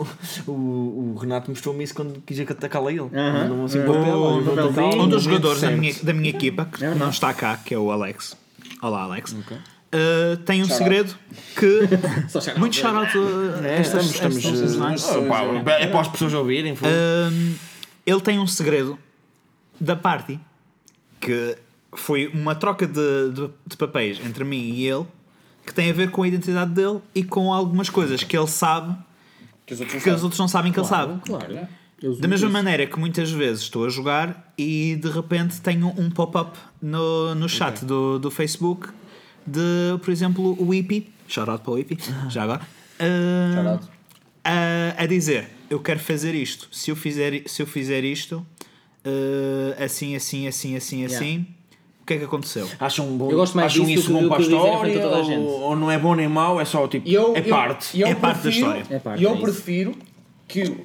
[0.46, 3.00] o, o Renato mostrou-me isso quando quis atacá-la a ele.
[3.12, 3.92] Mandou-me assim um Aham.
[3.94, 4.18] papel.
[4.20, 4.70] olha, Um vou papelzinho.
[4.86, 5.80] atacá-lo, Um dos momento jogadores da certo.
[5.80, 7.00] minha, da minha equipa, que É verdade.
[7.00, 8.36] não está cá, que é o Alex.
[8.82, 9.32] Olá, Alex.
[9.32, 11.14] Uh, tem um Shout segredo
[11.58, 11.80] que.
[12.30, 12.40] Só.
[12.56, 16.32] Muito shout out a É, estas, estamos, estamos, eh, ah, pá, é para as pessoas
[16.32, 16.76] ouvirem.
[16.76, 16.88] foi.
[16.88, 17.54] Um,
[18.10, 18.98] ele tem um segredo
[19.80, 20.38] da party
[21.20, 21.56] que
[21.92, 25.06] foi uma troca de, de, de papéis entre mim e ele
[25.66, 28.96] que tem a ver com a identidade dele e com algumas coisas que ele sabe
[29.66, 30.22] Que os outros não que os sabem.
[30.24, 31.20] outros não sabem que ele sabe.
[31.24, 31.68] Claro.
[32.02, 32.52] Uso Da mesma isso.
[32.52, 37.46] maneira que muitas vezes estou a jogar e de repente tenho um pop-up no, no
[37.48, 38.88] chat do, do Facebook
[39.46, 41.98] de, por exemplo, o Ipi, shout out para o Ipi,
[42.30, 42.62] já agora,
[43.00, 43.80] uh,
[44.96, 46.68] a dizer: Eu quero fazer isto.
[46.72, 48.44] Se eu fizer, se eu fizer isto,
[49.06, 51.16] uh, assim, assim, assim, assim, Yeah.
[51.16, 51.46] assim,
[52.02, 52.68] o que é que aconteceu?
[52.80, 55.00] Acham bom, Eu gosto mais acham disso isso bom para a história?
[55.00, 55.38] toda a gente.
[55.38, 57.08] Ou, ou não é bom nem mau, é só tipo.
[57.08, 58.00] Eu, é eu- parte.
[58.00, 58.86] eu É parte da prefiro- história.
[58.90, 59.94] É parte, E eu é prefiro
[60.48, 60.76] que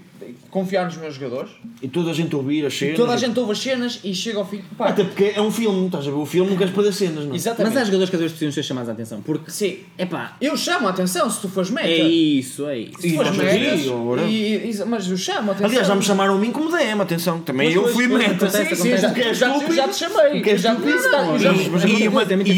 [0.49, 1.51] confiar nos meus jogadores.
[1.81, 2.95] E toda a gente ouvir as cenas.
[2.95, 4.61] Toda a e- gente ouve as cenas e chega ao fim.
[4.77, 6.17] Pá, Até porque é um filme, estás a ver?
[6.17, 7.35] O filme não queres perder cenas, não é?
[7.35, 7.73] exatamente.
[7.73, 9.21] Mas há jogadores que às vezes precisam ser chamados a atenção.
[9.21, 9.79] Porque, Sim.
[9.97, 11.87] epá, Eu chamo a atenção se tu fores meta.
[11.87, 13.01] é isso, é isso.
[13.01, 14.25] Se tu fores E- meta.
[14.27, 15.65] e- e- e- Mas eu chamo a atenção.
[15.67, 17.39] Aliás, já me chamaram a mim como DM, atenção.
[17.41, 18.45] Também eu fui meta.
[18.45, 20.41] acontece, Sim, sim, já, já, já, já te chamei.
[20.45, 22.07] É já te disse, não, eu já- mas- eu mas já- E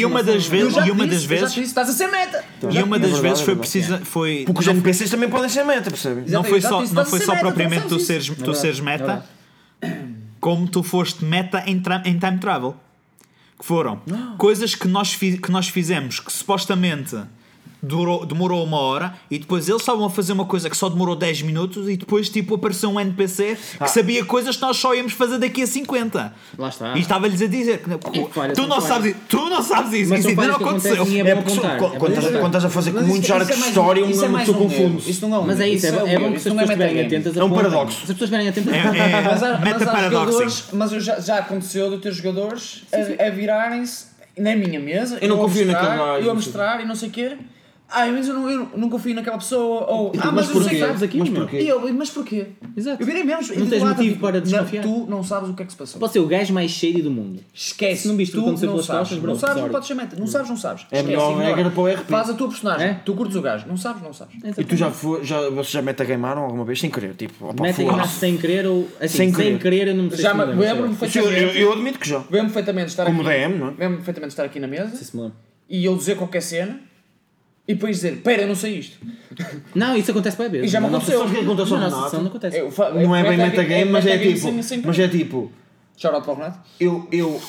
[0.05, 2.43] uma, e das vezes, já e uma das eu vezes, estás a ser meta.
[2.69, 3.59] e uma É das vezes é foi verdade.
[3.59, 4.01] precisa,
[4.45, 6.31] Porque os NPCs também podem ser meta, percebes?
[6.31, 9.25] não foi só, não foi só propriamente tu seres, tu seres meta,
[10.39, 12.75] como tu foste meta em, tra- em time travel.
[13.59, 14.01] Que foram
[14.37, 17.15] coisas que nós, fi- que nós fizemos que supostamente
[17.81, 21.15] durou, demorou uma hora e depois eles estavam a fazer uma coisa que só demorou
[21.15, 23.85] 10 minutos e depois tipo apareceu um NPC Ah.
[23.85, 26.33] que sabia coisas que nós só íamos fazer daqui a 50.
[26.57, 26.95] Lá está.
[26.97, 27.89] E estava-lhes a dizer que
[28.33, 31.03] falhas tu não, sabes, tu não sabes isso, Mas isso ainda não aconteceu.
[31.03, 34.03] É quando É estás a- quando estás a fazer com muitos arcos de é história,
[34.05, 34.11] um- é
[34.41, 34.53] erro.
[34.53, 35.09] confunde.
[35.09, 36.61] Isso não é um Mas é isso, é, um bom- é que as é pessoas
[36.63, 37.95] estiverem atentas É um paradoxo.
[38.05, 41.89] Se as pessoas estiverem atentas É, é, Mas, há, mas, meta jogadores, mas já, aconteceu
[41.91, 44.05] de ter jogadores a, virarem-se
[44.37, 45.17] na minha mesa.
[45.21, 47.37] Eu não confio naquele Eu a mostrar e não sei o quê.
[47.89, 49.85] Ah, mas eu não, eu não confio naquela pessoa.
[49.89, 50.79] Ou, ah, mas mas, eu sei porquê?
[50.79, 51.59] Sabes aquilo, Mas porquê?
[51.61, 52.47] E eu, mas porquê?
[52.75, 53.01] Exato.
[53.01, 53.55] Eu virei mesmo.
[53.55, 54.83] Não tens motivo tipo, para não, desconfiar.
[54.83, 55.99] Tu não sabes o que é que se passou.
[55.99, 57.39] Pode ser o gajo mais shady do mundo.
[57.53, 58.01] Esquece.
[58.03, 58.99] Se não viste o que tu aconteceu não pelas sabes.
[59.01, 60.15] costas, bro, não sabes, não podes meta.
[60.17, 60.85] Não sabes, não sabes.
[60.91, 62.09] É melhor regra para o RP.
[62.09, 62.87] Faz a tua personagem.
[62.87, 62.93] É?
[63.05, 63.65] Tu curtes o gajo.
[63.67, 64.35] Não sabes, não sabes.
[64.57, 67.13] E tu já, foi, já, vocês já metagamaram alguma vez sem querer?
[67.13, 68.87] Tipo, opa, Meta sem querer ou.
[68.99, 69.59] Assim, Sem sem, querer.
[69.59, 69.87] querer.
[69.89, 71.09] eu não me sei Já me lembro, sei.
[71.09, 71.59] Sim, eu, perfeitamente.
[71.59, 72.17] eu admito que já.
[72.17, 73.29] Lembro-me perfeitamente estar Como aqui.
[73.29, 73.69] DM, não é?
[73.71, 75.37] Lembro-me perfeitamente estar aqui na mesa Não sei se me lembro.
[75.69, 76.86] e eu dizer qualquer cena
[77.67, 78.97] e depois dizer, pera, eu não sei isto.
[79.75, 80.67] Não, isso acontece bem vezes.
[80.67, 81.19] E já me Na nossa- aconteceu.
[81.19, 82.09] Sabes o que é que acontece ao Na nossa Renato?
[82.09, 82.57] sessão não acontece.
[82.59, 84.47] Eu fa- Não é bem metagame, mas é metagame tipo.
[84.47, 85.51] sem- sem Mas é tipo.
[85.97, 86.59] Shout out para o Renato.
[86.79, 87.41] Eu, eu,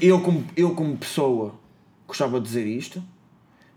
[0.00, 1.54] eu, como, eu como pessoa
[2.06, 3.02] gostava de dizer isto,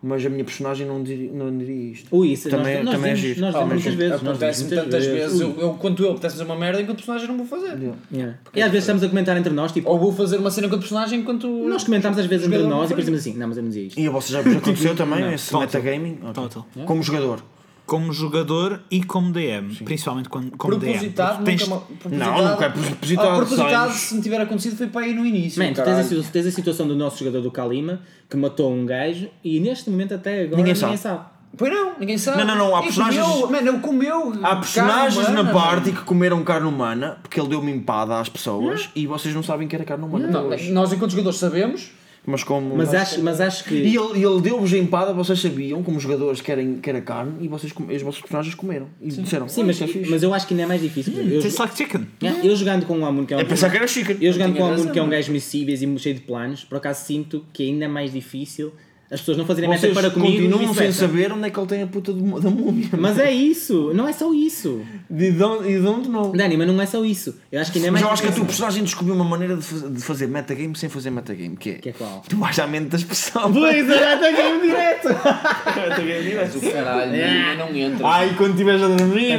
[0.08, 2.16] mas a minha personagem não diria, não diria isto.
[2.16, 3.42] Ui, isso Também- nós, nós também é giro.
[3.42, 4.22] nós Ah, muitas vezes.
[4.22, 5.42] Acontece-me tantas muitas vezes.
[5.42, 7.76] Eu, eu, quando eu apetece fazer uma merda, enquanto personagem não vou fazer.
[8.14, 8.38] Yeah.
[8.54, 10.82] E às vezes estamos a comentar entre nós, tipo, Ou vou fazer uma cena enquanto
[10.82, 11.48] personagem enquanto.
[11.48, 13.84] nós comentamos às vezes entre nós e depois dizemos assim, não, mas eu não dizia
[13.88, 14.00] isto.
[14.00, 15.62] E a vocês já aconteceu também esse Total.
[15.62, 16.16] metagaming?
[16.34, 16.66] Total.
[16.86, 17.40] Como jogador?
[17.86, 20.92] Como jogador e como DM, principalmente quando, como DM.
[20.94, 21.86] Propositado, tens- nunca.
[22.10, 23.96] ma- Não, nunca é propositado, Ah, propositado, sabes?
[23.98, 25.62] se me tiver acontecido, foi para aí no início.
[25.64, 28.86] Man, tu tens, a, tens a situação do nosso jogador do Kalima que matou um
[28.86, 30.98] gajo e neste momento até agora Ninguém ninguém, sabe.
[30.98, 31.26] sabe.
[31.58, 32.40] Pois não, ninguém sabe.
[32.40, 34.34] Não, não, não, há E personagens- Comeu, mano, ele comeu.
[34.44, 38.20] Há personagens carne na humana, party que comeram carne humana porque ele deu uma empada
[38.20, 40.28] às pessoas e vocês não sabem que era carne humana.
[40.28, 41.92] Não, nós, enquanto jogadores, sabemos.
[42.26, 42.76] Mas como.
[42.76, 43.76] Mas acho, mas acho que.
[43.76, 47.02] E ele, e ele deu-vos a empada, vocês sabiam, como jogadores, que, era, que era
[47.02, 48.88] carne e vocês, os vossos personagens comeram.
[49.02, 51.14] E disseram: Sim, "Ah, mas, é fixe." mas eu acho que ainda é mais difícil.
[51.14, 52.08] Eu, Tastes like chicken.
[52.22, 53.42] Yeah, eu jogando com um Amun que é um.
[53.42, 54.18] É pensar que era chicken.
[54.20, 56.78] Eu jogando com um Amun que é um gajo missíveis e cheio de planos, por
[56.78, 58.74] acaso sinto que é ainda mais difícil
[59.16, 60.34] as pessoas não fazerem meta para comigo.
[60.44, 62.88] e continuam sem saber onde é que ele tem a puta do- da múmia.
[62.98, 64.82] Mas é isso, não é só isso.
[65.10, 66.32] E de onde, e de onde não?
[66.32, 67.36] Dani, mas não é só isso.
[67.52, 69.26] Eu acho que ainda é Mas mais eu acho que a tua personagem descobriu uma
[69.26, 71.74] maneira de, faz- de fazer metagame sem fazer metagame, que é.
[71.76, 72.22] Que é qual?
[72.28, 73.52] Tu vais à mente das pessoas.
[73.52, 75.08] Pois, era até game direto.
[75.08, 77.56] Mas o caralho, É.
[77.58, 78.08] não, não entra.
[78.08, 79.38] Ai, quando estiveres a dormir.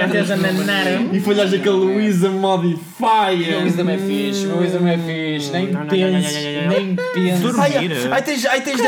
[0.00, 0.86] Cantas a nanar.
[1.14, 3.62] E falhas aquele Luísa Modifier.
[3.62, 5.50] Wisdom é fixe, wisdom é fixe.
[5.52, 6.32] Nem penses,
[6.68, 7.40] nem penses.
[7.40, 7.90] Dormir.
[8.30, 8.78] Tens, ai, tens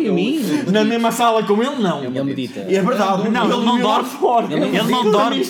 [0.00, 0.40] you mean?
[0.70, 2.04] Na mesma sala com ele, não.
[2.04, 2.60] Ele medita.
[2.60, 3.28] É verdade.
[3.28, 4.08] Não, ele não dorme.
[4.08, 4.46] fora.
[4.52, 5.40] Ele não dorme.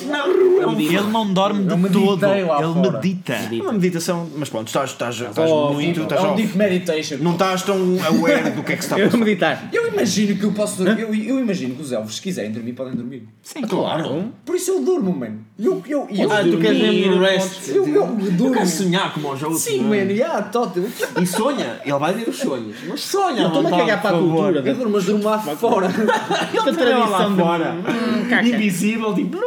[0.87, 2.21] Ele não dorme de todo.
[2.21, 3.33] lá Ele medita.
[3.33, 6.01] É uma meditação, mas pronto, estás, estás, estás Oh, muito.
[6.01, 7.17] Estás é um deep meditation.
[7.19, 7.75] Não estás tão
[8.07, 9.17] aware do que é que se está a Eu passar.
[9.19, 9.69] meditar.
[9.71, 11.01] Eu imagino que eu posso dormir.
[11.01, 13.27] Eu, eu imagino que os elfos, se quiserem dormir, podem dormir.
[13.43, 14.03] Sim, Claro.
[14.03, 14.31] Não.
[14.45, 15.39] Por isso eu durmo, mano.
[15.59, 17.67] Eu, eu, eu, Ah, tu queres dormir, mesmo podes- rest?
[17.69, 18.17] eu, eu,
[18.51, 19.61] queres sonhar como aos outros?
[19.61, 19.83] Sim, é?
[19.99, 20.39] mano, já.
[21.21, 22.75] E sonha, ele vai ver os sonhos.
[22.87, 24.59] Mas sonha, Não, estou-me a cagar para a cultura.
[24.65, 25.87] Eu durmo, mas durmo lá fora.
[25.89, 26.01] Que
[26.57, 27.71] Ele tradição lá de- fora.
[27.73, 28.47] Hum, caca.
[28.47, 29.37] Invisível, tipo.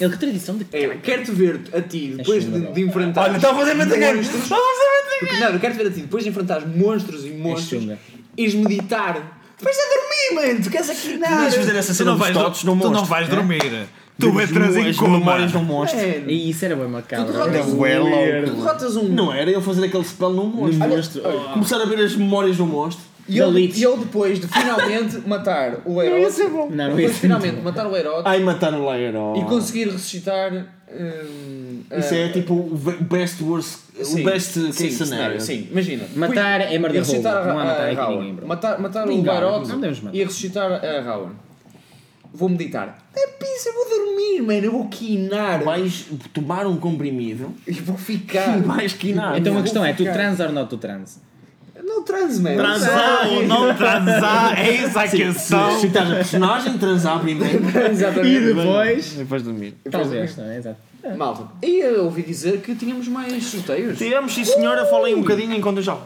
[0.00, 3.22] Ele que tradição de É, quero-te ver a ti depois chunga, de, de enfrentar.
[3.24, 4.42] Olha, está a fazer monstros.
[4.42, 7.24] Está a fazer Porque, não, eu quero te ver a ti depois de enfrentar monstros
[7.24, 7.84] e monstros.
[8.36, 9.40] Ires meditar.
[9.58, 10.62] Depois a dormir, mano.
[10.62, 11.34] Tu queres aqui nada.
[11.36, 13.30] Vais fazer essa Tu cena não dos vais, totos no tu não vais é?
[13.30, 13.88] dormir.
[14.20, 15.18] Tu entras em as coma.
[15.18, 16.00] memórias de um monstro.
[16.00, 17.26] É, E isso era bem macabro.
[17.26, 19.04] Tu derrotas um- É Tu derrotas um.
[19.08, 20.78] Não era ele fazer aquele spell no monstro.
[20.88, 21.22] No monstro.
[21.24, 23.04] Olha, Começar a ver as memórias do monstro.
[23.28, 26.22] E eu, e eu depois de finalmente matar o Herói.
[26.70, 29.38] Não, não ia Depois de ser finalmente matar o Herói Ai, mataram lá herói.
[29.38, 30.50] e conseguir ressuscitar.
[30.90, 33.80] hum, Isso ah, é tipo o best worst.
[34.02, 35.40] sim, o best sim, case scenario.
[35.42, 36.04] Sim, imagina.
[36.16, 38.46] Matar é E ressuscitar a, Não há a, matar a.
[38.46, 40.14] Matar, matar o não matar.
[40.14, 41.32] e ressuscitar a Rowan.
[42.32, 42.98] Vou meditar.
[43.16, 44.64] É pizza, eu vou dormir, mano.
[44.66, 45.62] Eu vou quinar.
[45.62, 48.58] Vais tomar um comprimido E vou ficar.
[48.58, 49.38] e vais quinar.
[49.38, 50.12] Então a questão é, tu ficar.
[50.12, 51.20] trans ou não tu trans?
[51.84, 52.56] Não trans, mano.
[52.56, 55.78] Transar ou não transar, eis a questão.
[55.80, 57.64] Se estás a personagem, transar primeiro.
[57.90, 58.54] Exatamente.
[58.54, 59.12] depois?
[59.14, 59.74] Depois dormir.
[59.90, 60.58] Talvez, não é?
[60.58, 60.76] Exato.
[61.16, 61.44] Malta.
[61.62, 63.98] E eu ouvi dizer que tínhamos mais sorteios.
[63.98, 65.96] Temos, sim senhora, falem um bocadinho enquanto eu já.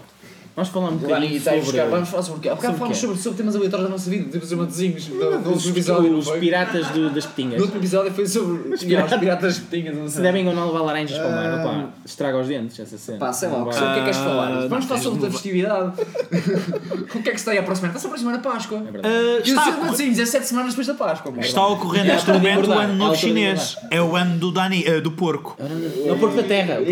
[0.54, 1.88] Vamos falar um bocadinho está a sobre buscar.
[1.88, 2.48] Vamos falar sobre o quê?
[2.50, 4.28] Há bocado Sobre falámos sobre, sobre temas aleatórios da nossa vida.
[4.30, 6.10] Temos uma desenhos do, outro episódio.
[6.12, 7.62] não os piratas do- das No petinhas.
[7.62, 9.96] outro episódio foi sobre os piratas, os piratas de petinhas.
[9.96, 10.22] Não Se sei.
[10.24, 13.18] devem ou não levar laranjas para o mar, opá, estraga os dentes essa cena.
[13.18, 14.48] Pá, sei lá, Não o que é que queres falar?
[14.52, 15.92] Ah, Vamos falar sobre a festividade.
[16.02, 17.88] o que é que se está aí a aproximar?
[17.90, 18.82] Está-se a aproximar a Páscoa.
[19.02, 19.08] É.
[19.08, 21.32] Uh, E está, a, sim, 17 semanas depois da Páscoa.
[21.40, 23.76] está a ocorrer neste de momento o ano é novo de chinês.
[23.90, 25.56] É o ano do, Dani, eh, do porco.
[25.58, 26.84] É o porco da terra, o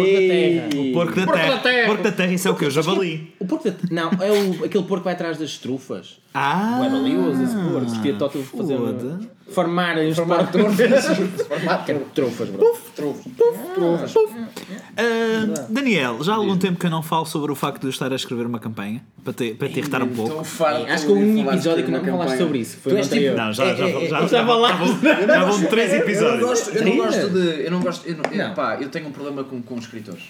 [0.94, 1.82] porco da terra.
[1.82, 1.86] O.
[1.86, 2.64] Porco da terra, isso é o que?
[2.64, 3.34] O javali.
[3.50, 6.18] O porco da Não, é o, aquele porco que vai atrás das trufas.
[6.32, 7.86] Ah, É valioso esse porco.
[7.90, 8.78] Devia Tótil fazer.
[9.50, 11.06] Formar uns Formar trufas.
[11.48, 11.78] Formar
[12.14, 12.78] trufas, bro.
[12.94, 14.14] trufas.
[14.96, 17.90] Ah, Daniel, já há algum tempo que eu não falo sobre o facto de eu
[17.90, 20.40] estar a escrever uma campanha para te, para te irritar um pouco.
[20.40, 22.76] Acho que houve de um episódio que de não falaste sobre isso.
[22.78, 23.36] Foi Tu o és tipo- anterior.
[23.36, 24.68] Não, já, já, É, é, já, é, já, lá.
[25.26, 26.40] já vão três Eu não episódios.
[26.48, 27.64] gosto, eu não gosto de.
[27.64, 28.08] Eu não gosto.
[28.08, 28.54] Eu, não, eu, Não.
[28.54, 30.22] pá, eu tenho um problema com, com escritores.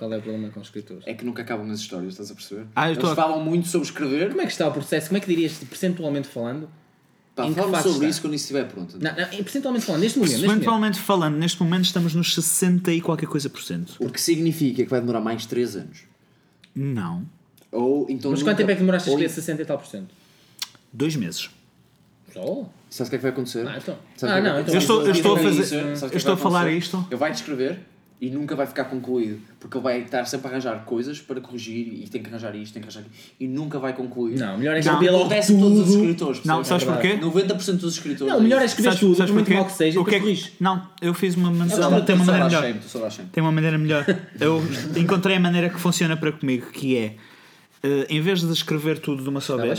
[0.00, 1.02] Qual é o problema com os escritores?
[1.06, 2.66] É que nunca acabam as histórias, estás a perceber?
[2.74, 4.30] Ah, eu Eles estou a- falam muito sobre escrever.
[4.30, 5.08] Como é que está o processo?
[5.08, 6.70] Como é que dirias, percentualmente falando?
[7.36, 8.08] Pá, Em que fala-me fase sobre está?
[8.10, 8.98] isso quando isso estiver pronto.
[8.98, 10.40] Não, não, percentualmente falando, neste momento.
[10.40, 10.98] Neste momento.
[11.00, 13.94] Falando, neste momento estamos nos 60 e qualquer coisa por cento.
[14.00, 15.98] O que significa que vai demorar mais 3 anos.
[16.74, 17.26] Não.
[17.70, 18.30] Ou então.
[18.30, 20.08] Mas nunca- quanto tempo é que demoraste a ou- escrever 60 e tal por cento?
[20.92, 21.50] Dois meses.
[22.32, 22.68] Só?
[22.88, 23.66] Sabes o que é que vai acontecer?
[23.68, 23.96] Ah, então.
[24.16, 25.52] Sabes o Ah, que é que não, vai então- Eu estou, eu estou a Sabes
[25.52, 25.76] o que é que fazer.
[25.76, 26.78] é Eu estou a vai falar acontecer?
[26.78, 27.06] isto.
[27.10, 27.80] Ele vai descrever
[28.20, 29.40] e nunca vai ficar concluído.
[29.58, 32.74] Porque ele vai estar sempre a arranjar coisas para corrigir e tem que arranjar isto,
[32.74, 33.32] tem que arranjar isto.
[33.40, 34.36] E nunca vai concluir.
[34.38, 36.00] Não, melhor é Não, escrever logo acontece com todos os tudo.
[36.00, 36.44] escritores.
[36.44, 37.16] Não, sabes porquê?
[37.16, 38.32] 90% dos escritores.
[38.32, 40.20] Não, o melhor é escrever tudo, sabes muito mal que seja, O que é que-
[40.24, 40.52] corriges.
[40.60, 41.82] Não, eu fiz uma maneira.
[41.82, 42.74] só- Tem uma maneira melhor.
[43.32, 44.04] Tem uma maneira melhor.
[44.38, 44.62] Eu
[44.96, 47.16] encontrei a maneira que funciona para comigo, que é.
[47.82, 49.78] eh, em vez de escrever tudo de uma só vez,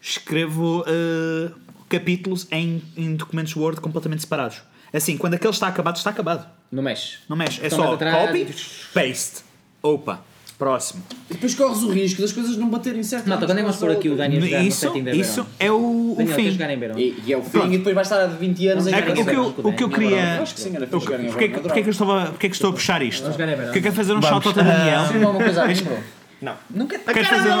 [0.00, 1.50] escrevo eh,
[1.88, 4.62] capítulos em, em documentos Word completamente separados.
[4.92, 6.46] Assim, quando aquele está acabado, está acabado.
[6.70, 7.18] Não mexe.
[7.28, 7.60] Não mexe.
[7.62, 8.26] É Então só atrás.
[8.26, 8.46] copy,
[8.92, 9.40] paste.
[9.82, 10.20] Opa.
[10.58, 11.02] Próximo.
[11.28, 13.28] E depois corres o risco das coisas não baterem certo.
[13.28, 15.10] Malta, quando é que vamos pôr aqui o Daniel a jogar no Isso, setting da
[15.12, 16.50] isso é o, o Daniel, fim.
[16.52, 16.98] jogar em?
[17.00, 19.12] E, e é o fim e depois vai estar há 20 anos em É, Jogar
[19.12, 20.36] que- em o que eu, o que eu queria.
[20.36, 21.90] Eu acho que sim, era o fixe que- jogarem Porquê que- agora, porquê que eu
[21.90, 23.22] estava- porquê que estou a puxar isto?
[23.22, 23.56] Vamos jogar em.
[23.56, 25.00] Porque eu quero fazer um shout out a Daniel.
[25.26, 25.98] Alguma coisa a mim, bro.
[26.42, 26.54] Não.
[26.70, 27.60] Nunca Quero fazer um-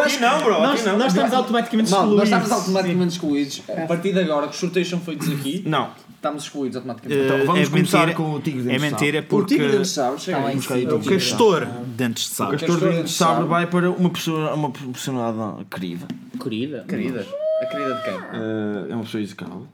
[0.00, 0.60] Aqui não, bro.
[0.60, 0.98] Nós, não.
[0.98, 2.32] nós estamos automaticamente Não, nós excluídos.
[2.32, 3.62] estamos automaticamente excluídos.
[3.68, 5.90] A partir de agora que os sorteios são feitos aqui, Não.
[6.20, 7.22] Estamos excluídos automaticamente.
[7.24, 9.54] Então, vamos é começar mentira, com o Tigre de É Dentes de mentira o porque
[9.54, 10.54] tigre dentro de sabres, chega Tá aí.
[10.54, 10.60] o o
[11.00, 11.14] Tigre.
[11.16, 11.66] castor
[11.96, 12.50] dentes de O sal.
[12.50, 13.48] Castor Castor de de Sabre Sabre.
[13.48, 16.06] vai para uma pessoa, uma personalidade querida.
[16.42, 16.84] Querida.
[16.86, 17.26] Querida.
[17.62, 18.14] A querida de quem?
[18.14, 19.66] Eh, é uma pessoa execrável.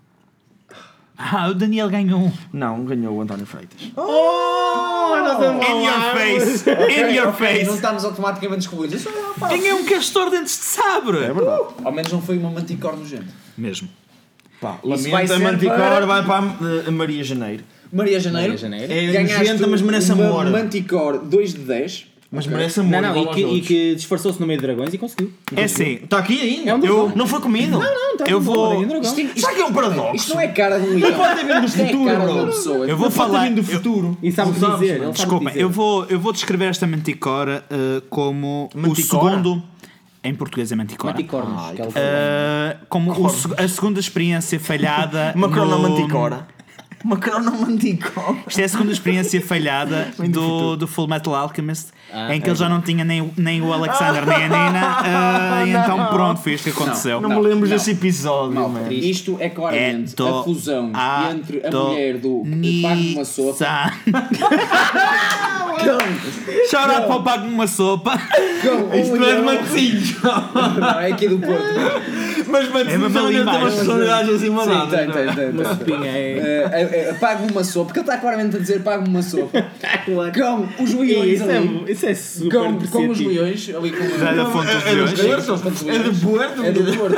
[1.18, 2.32] Ah, o Daniel ganhou um.
[2.52, 3.80] Não, ganhou o António Freitas.
[3.80, 3.94] In
[5.84, 6.68] your face!
[6.70, 7.32] In your Ok, Não
[7.64, 7.70] face!
[7.74, 9.00] estamos automaticamente excluídos.
[9.00, 11.18] Isso é, Ganhei um castor dentes de sabre!
[11.24, 11.64] É verdade.
[11.84, 13.26] Ao menos não foi uma manticor nojenta.
[13.56, 13.88] Mesmo.
[14.72, 17.64] Pá, Isso vai lamenta, a ser Manticor para- vai para a, a Maria Janeiro.
[17.92, 18.48] Maria Janeiro.
[18.52, 18.92] Maria Janeiro.
[18.92, 20.50] É Ganhaste nojenta, mas merece uma amor.
[20.50, 22.06] Manticor 2 de 10.
[22.28, 22.90] Mas merece amor.
[22.90, 23.66] Não, não, igual e aos que, e outros.
[23.68, 25.32] que disfarçou-se no meio de dragões e conseguiu.
[25.54, 26.70] É assim, Está aqui ainda.
[26.70, 27.12] É um eu, dragão.
[27.14, 27.78] não foi comido.
[27.78, 29.18] Não, Não, tá Eu vou- dragão, dragão.
[29.20, 30.16] Isto, Sabe que é um paradoxo?
[30.16, 31.12] isto não é cara de um leão.
[31.14, 32.46] pode vindo do Isto é futuro, cara de bro.
[32.46, 32.86] pessoa.
[32.86, 33.50] eu vou falar.
[33.50, 34.18] do eu- futuro.
[34.20, 34.66] E sabe o que dizer.
[34.66, 35.60] Ele sabe o que Desculpa, dizer.
[35.62, 39.30] eu vou, eu vou descrever esta manticora uh, como o Manticora?
[39.36, 39.62] segundo.
[40.26, 41.14] Em português é manticora.
[41.14, 41.70] Manticornos.
[41.72, 45.32] Que é o- Uh, como o a segunda experiência falhada.
[45.36, 46.46] Uma crona no- manticora.
[47.06, 48.36] Macron Mantico.
[48.46, 51.88] Isto é a segunda experiência falhada do, do Full Metal Alchemist,
[52.30, 55.70] em que ele já não tinha nem, nem o Alexander nem a Nina, ah, e
[55.70, 57.20] então pronto, foi isto que aconteceu.
[57.20, 58.92] Não, me lembro desse episódio, mano.
[58.92, 62.42] isto é claramente É a fusão a entre a mulher do
[62.82, 63.56] Pago uma sopa
[66.70, 68.14] Shout out para o Pago uma sopa.
[68.98, 70.22] Isto não é de Matosinhos.
[70.22, 71.62] Não, é aqui do Porto.
[72.46, 74.90] Mas ali também tem umas personalidades assim Sim, mandadas.
[74.90, 75.50] tem, tem, tem.
[75.50, 76.38] Uma sopinha é.
[76.38, 79.64] Eh, eh, eh, Pago-me uma sopa, porque ele está claramente a dizer pago-me uma sopa.
[80.04, 81.84] Com os leões Isso é, ali.
[81.88, 84.04] isso é super Com, com os leões ali com
[84.46, 85.20] fonte dos É leões.
[85.20, 85.88] Porto.
[85.88, 86.64] É do Porto.
[86.64, 87.16] É do Porto.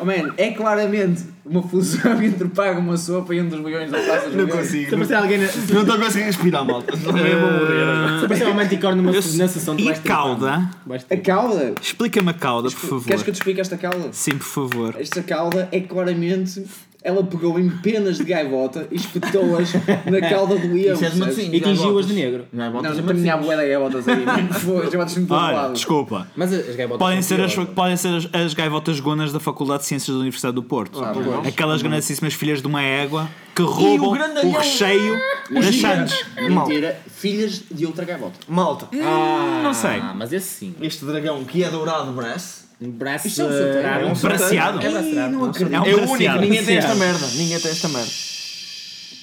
[0.00, 3.98] Oh, man, é claramente uma fusão entre pago uma sopa e um dos leões da
[3.98, 4.60] Praça dos Não Leões.
[4.60, 4.88] consigo.
[4.88, 6.96] Se aparecer alguém na, Não estou a conseguir respirar, malta.
[7.02, 10.08] Não é vou morrer se aparecer um manticore numa, na sessão, tu E vais ter
[10.08, 10.70] cauda?
[10.86, 11.16] Vais A ter.
[11.18, 11.74] cauda.
[11.80, 13.24] Explica-me a cauda, por Queres favor.
[13.24, 14.08] que eu te explique esta cauda?
[14.12, 14.94] Sim, por favor.
[14.98, 16.64] Esta cauda é claramente.
[17.04, 19.72] Ela pegou em penas de gaivota e espetou-as
[20.08, 20.94] na cauda do leão.
[20.94, 21.18] Isso é de percebes?
[21.18, 21.54] Matosinhos.
[21.54, 22.44] E tingiu-as de negro.
[22.52, 24.24] Não, é Não, há bué de gaivotas aí.
[24.54, 25.72] Foi, as gaivotas me todo Olha, lado.
[25.72, 26.28] desculpa.
[26.36, 26.98] Mas as gaivotas.
[26.98, 30.54] Podem ser, as, podem ser as, as gaivotas gonas da Faculdade de Ciências da Universidade
[30.54, 31.02] do Porto.
[31.02, 31.12] Ah.
[31.48, 34.52] Aquelas grandíssimas filhas de uma égua que roubam o, grandalhão?
[34.52, 35.18] recheio
[35.50, 36.24] das Santos.
[36.48, 38.38] Mentira, filhas de outra gaivota.
[38.48, 40.00] Malta, Ah, Não sei.
[40.16, 40.74] Mas esse sim.
[40.80, 43.26] este dragão que é dourado braço Um braço.
[43.28, 44.78] Isto é um sorteio, eh, é um Braceado?
[44.78, 45.16] É braceado.
[45.16, 46.40] É um é o único, braceado.
[46.40, 47.20] ninguém tem esta Braceado.
[47.20, 47.36] merda.
[47.36, 48.10] Ninguém tem esta merda.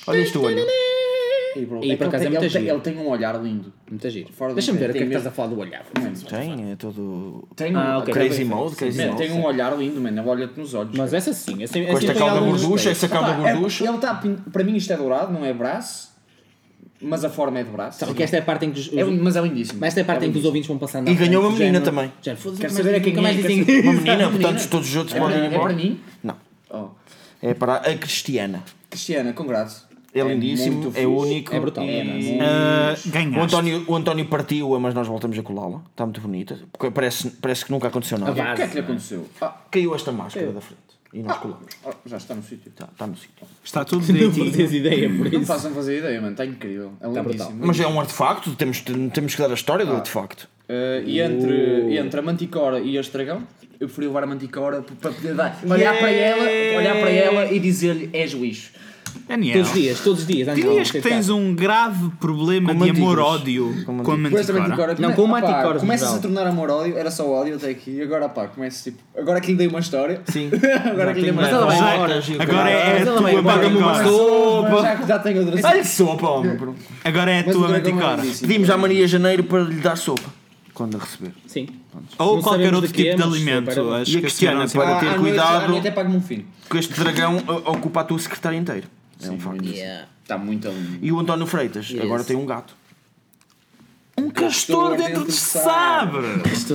[0.07, 0.65] Olha este olho.
[1.55, 2.75] E, bro, E é por acaso ele, é tem, muito ele, tem, giro.
[2.75, 3.73] ele tem um olhar lindo.
[3.89, 4.29] Muito giro.
[4.53, 5.83] Deixa-me ver o que é que estás a falar do olhar.
[6.29, 7.47] Tem, é todo.
[7.55, 8.03] Tem um, Ah.
[8.05, 9.17] Crazy mode, crazy Man, mode.
[9.17, 10.21] tem um olhar lindo, mano.
[10.21, 10.95] Ele olha-te nos olhos.
[10.95, 11.61] Mas essa sim.
[11.63, 13.83] Essa, Com esta cauda gorducha, essa cauda Pá, é- gorducha.
[13.83, 16.09] ele está, para mim isto é dourado, não é braço,
[17.01, 18.05] mas a forma é de braço.
[18.05, 18.91] Porque esta é a parte em que os.
[18.93, 19.79] É, mas é lindíssimo.
[19.79, 20.47] Mas esta é a parte em que os lindíssimo.
[20.47, 21.09] ouvintes vão passando.
[21.09, 22.11] E ganhou uma menina género- também.
[22.21, 24.29] género, foda-se, Quero saber mais- a quem nunca mais é, dizem quero Uma menina, menina.
[24.31, 25.73] portanto todos os outros É podem ir para, é para embora.
[25.75, 25.99] mim?
[26.23, 26.35] Não.
[26.69, 26.87] Oh.
[27.41, 28.63] É para a Cristiana.
[28.89, 29.87] Cristiana, congrato.
[30.13, 31.53] É lindíssimo, muito é único.
[31.55, 32.39] É brutal, é e-.
[32.41, 32.95] Ah,
[33.37, 33.43] O.
[33.43, 35.81] António, o António partiu-a, mas nós voltamos a colá-la.
[35.91, 36.57] Está muito bonita.
[36.93, 38.31] Parece, parece que nunca aconteceu nada.
[38.31, 39.27] O que é que lhe aconteceu?
[39.39, 40.81] Ah, Caiu esta máscara da frente.
[41.11, 41.65] E nós colamos.
[41.83, 42.69] oh, já está no sítio.
[42.69, 43.47] Está, está no sítio.
[43.63, 44.51] Está tudo Não direitinho.
[44.51, 45.45] fazes ideia por Não isso.
[45.45, 46.33] façam fazer ideia, mano.
[46.33, 46.93] Está incrível.
[47.01, 47.23] É brutal.
[47.23, 47.65] lindíssimo.
[47.65, 48.81] Mas é um artefacto, temos,
[49.13, 50.47] temos que dar a história do artefacto.
[50.69, 53.41] Uh, e entre, entre a Manticora e este dragão,
[53.79, 57.59] eu preferi levar a Manticora para poder dar, olhar para ela, olhar para ela e
[57.59, 58.71] dizer-lhe és lixo.
[59.29, 60.55] Daniel, Todos os dias, todos os dias.
[60.55, 64.59] dirias que tens um grave problema Com de amor-ódio Com com a manticora.
[64.59, 68.01] Manticora, Não, com o opá, Manticora, Começas a tornar amor-ódio, era só ódio até aqui,
[68.01, 70.19] agora pá, começa tipo, agora que lhe dei uma história.
[70.27, 70.49] Sim.
[70.91, 72.15] agora que lhe dei uma Mas ela vai história.
[72.39, 74.09] Agora é Mas a ela tua vai- paga-me uma manticora.
[74.17, 74.81] sopa.
[74.81, 76.57] Já, já tenho outra Dá-lhe sopa, homem.
[77.03, 78.21] Agora é a tua é manticora.
[78.41, 80.39] Pedimos à Maria Janeiro para lhe dar sopa.
[80.73, 81.33] Quando a receber.
[81.45, 81.67] Sim.
[82.17, 83.69] Ou Não qualquer outro tipo de mas alimento.
[83.69, 85.67] Acho E a que Cristiana, para Ah, ter cuidado.
[85.67, 86.45] noite até pago-me um filho.
[86.69, 88.85] Que este dragão uh, ocupa a tua secretária inteira.
[89.21, 89.65] É um facto.
[89.65, 90.07] Yeah.
[90.23, 90.99] Está muito lindo.
[91.01, 92.01] E o António Freitas Yes.
[92.03, 92.75] agora tem um gato.
[94.17, 96.27] Um castor dentro de sabre.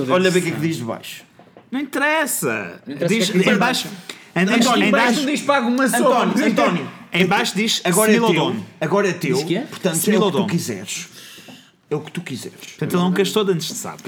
[0.09, 1.23] Olha bem o que é que diz de baixo.
[1.71, 2.81] Não interessa.
[2.87, 3.87] interessa Diz, que é em baixo.
[4.35, 6.23] Em baixo, António, em Parece baixo, um diz pago uma sopa.
[6.25, 8.55] António, António, em baixo diz agora é teu.
[8.81, 9.39] Agora é teu.
[9.39, 9.61] É?
[9.61, 11.07] Portanto, é o que tu quiseres.
[11.95, 12.57] É o que tu quiseres.
[12.59, 14.03] Portanto, ele é um castor dentro de sabre.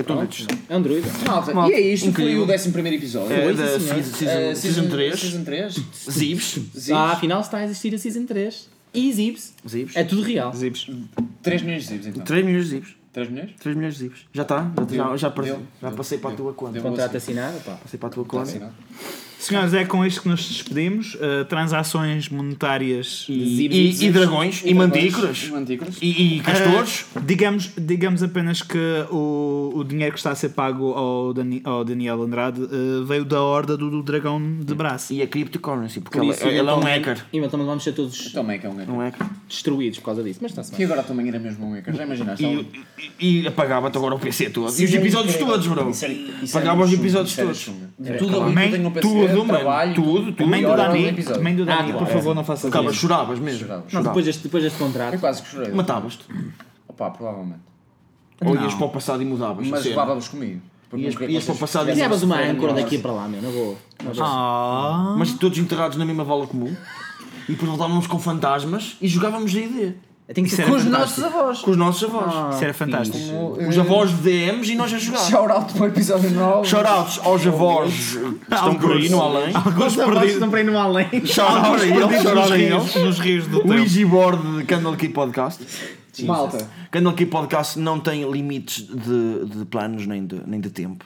[0.69, 1.07] É um druida.
[1.25, 2.45] Malta, Malta, e é isto, incrível.
[2.45, 3.33] foi o 11 primeiro episódio.
[3.33, 4.03] É Foi, da sim, senhor.
[4.03, 5.19] season- Eh, season 3.
[5.19, 5.75] Season 3.
[6.11, 6.59] Zibs.
[6.91, 8.69] Ah, afinal está a existir a Season 3.
[8.93, 9.53] E Zibs.
[9.67, 9.95] Zibs.
[9.95, 10.53] É tudo real.
[10.53, 10.87] Zips.
[11.41, 12.23] 3 milhões de zibs então.
[12.23, 12.89] 3 milhões de zibs.
[13.13, 13.51] 3 milhões?
[13.59, 14.19] 3 milhões de zibs.
[14.33, 14.71] Já está?
[14.91, 15.61] Já, já, já, passei- Deu.
[15.81, 16.79] já passei para a tua conta.
[16.81, 17.73] Contrato assinado, pá.
[17.75, 18.73] Passei para a tua conta.
[19.39, 21.13] Senhores, é com isto que nos despedimos.
[21.15, 24.61] Uh, transações monetárias E, e, e dragões.
[24.65, 25.49] E mantícoras.
[26.01, 26.05] E.
[26.07, 27.05] E, e castores.
[27.15, 28.77] Uh, digamos, digamos apenas que
[29.11, 33.23] o, o dinheiro que está a ser pago ao, Dani- ao Daniel Andrade uh, veio
[33.23, 35.13] da horda do, do dragão de braço.
[35.13, 36.01] E a cryptocurrency.
[36.01, 37.25] Porque Por ele, isso, ele é um hacker.
[37.31, 38.71] Eventualmente vamos ser todos é um hacker.
[38.89, 39.27] Um hacker.
[39.47, 40.39] destruídos por causa disso.
[40.41, 40.85] Mas está-se E bem.
[40.85, 41.95] agora também era mesmo um hacker.
[41.95, 42.43] Já imaginaste?
[42.43, 42.67] E,
[43.19, 44.73] e, e apagava-te agora o PC todo.
[44.79, 45.91] E os episódios todos, bro.
[46.49, 47.69] Apagava os episódios todos.
[48.19, 49.47] Tudo ali que eu tenho no PC, Tudo, mano.
[49.47, 50.47] trabalho, Tudo, tudo.
[50.47, 52.33] Mãe do Dani, mãe do Dani, por favor, é.
[52.35, 52.93] não faças isso.
[52.93, 53.59] choravas mesmo.
[53.61, 54.09] Chorava, Não, chorava.
[54.09, 55.13] depois deste, depois deste contrato.
[55.15, 55.71] Eu quase que chorei.
[55.73, 56.23] Matavas-te.
[56.87, 57.61] Opa, provavelmente.
[58.45, 59.67] Ou ias para o passado e mudavas.
[59.67, 60.61] Mas a levávamos comigo.
[60.95, 63.41] Ias- ias para o passado e Levas uma âncora daqui para lá, meu.
[63.41, 63.77] Não vou.
[64.21, 66.73] Ah, Mas todos enterrados na mesma vala comum.
[67.49, 69.95] E depois voltávamos com fantasmas e jogávamos D&D.
[70.33, 71.21] Tem que Isso ser com os fantástico.
[71.21, 71.59] nossos avós.
[71.61, 72.55] Com os nossos avós.
[72.55, 73.17] isso era fantástico.
[73.69, 75.19] Os avós de DMs e nós a jogar.
[75.19, 76.67] Shout out para o episódio 9.
[76.67, 77.93] Shoutouts aos avós
[78.47, 79.55] que estão por aí no além.
[79.55, 81.07] Alguns perdidos, estão para ir no além.
[81.25, 83.05] Shoutouts para eles, perdidos shout nos out a rios, eles.
[83.07, 83.73] nos rios do O tempo.
[83.75, 85.65] Easy Board de Candle Key Podcast.
[86.25, 86.69] Malta.
[86.91, 91.05] Candle Key Podcast não tem limites de, de planos nem de, nem de tempo.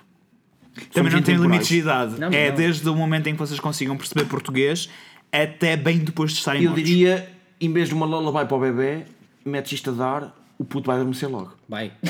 [0.94, 2.20] Também Somos não tem limites de idade.
[2.20, 2.56] Não, é não.
[2.56, 4.90] desde o momento em que vocês consigam perceber português
[5.32, 6.88] até bem depois de estarem Eu mortos.
[6.90, 7.30] diria
[7.62, 9.06] em vez de uma lullaby para o bebê,
[9.46, 11.52] metes isto a dar, o puto vai adormecer logo.
[11.68, 11.92] Vai.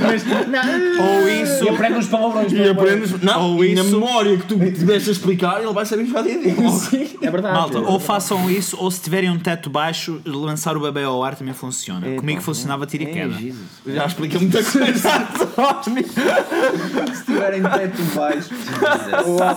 [0.00, 1.20] Mas, não.
[1.20, 1.64] Ou isso.
[1.64, 2.52] E aprende uns palavrões.
[2.52, 5.86] E aprendes, não, Ou e na isso- memória que tu tiveste a explicar, ele vai
[5.86, 6.80] saber jogar D&D logo.
[7.22, 7.54] É verdade.
[7.54, 11.36] Malta, ou façam isso, ou se tiverem um teto baixo, lançar o bebê ao ar
[11.36, 12.06] também funciona.
[12.08, 13.34] É, Comigo pá, funcionava tiro e é, queda.
[13.34, 13.56] Jesus.
[13.86, 15.10] Já explica muita coisa.
[17.14, 18.50] Se tiverem teto baixo.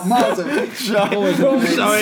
[0.06, 0.46] Malta.
[0.80, 2.00] Já, Vamos já semana,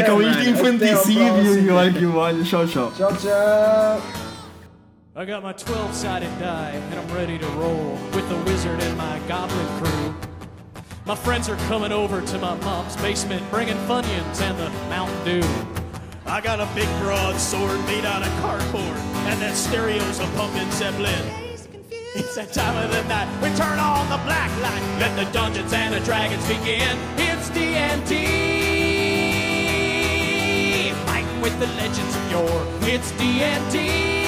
[0.00, 2.92] é, com isto infanticídio e olha que olha, tchau, tchau.
[2.96, 4.31] Tchau, tchau.
[5.14, 8.96] I got my 12 sided die and I'm ready to roll with the wizard and
[8.96, 10.14] my goblin crew.
[11.04, 15.46] My friends are coming over to my mom's basement bringing Funyuns and the Mountain Dew.
[16.24, 18.96] I got a big broadsword made out of cardboard
[19.28, 21.26] and that stereo's a pumpkin Zeppelin.
[22.14, 23.28] It's that time of the night.
[23.42, 24.80] We turn on the black light.
[24.98, 26.96] Let the Dungeons and the Dragons begin.
[27.18, 28.24] It's D&D.
[31.04, 32.66] Fighting with the legends of yore.
[32.88, 34.21] It's D&D.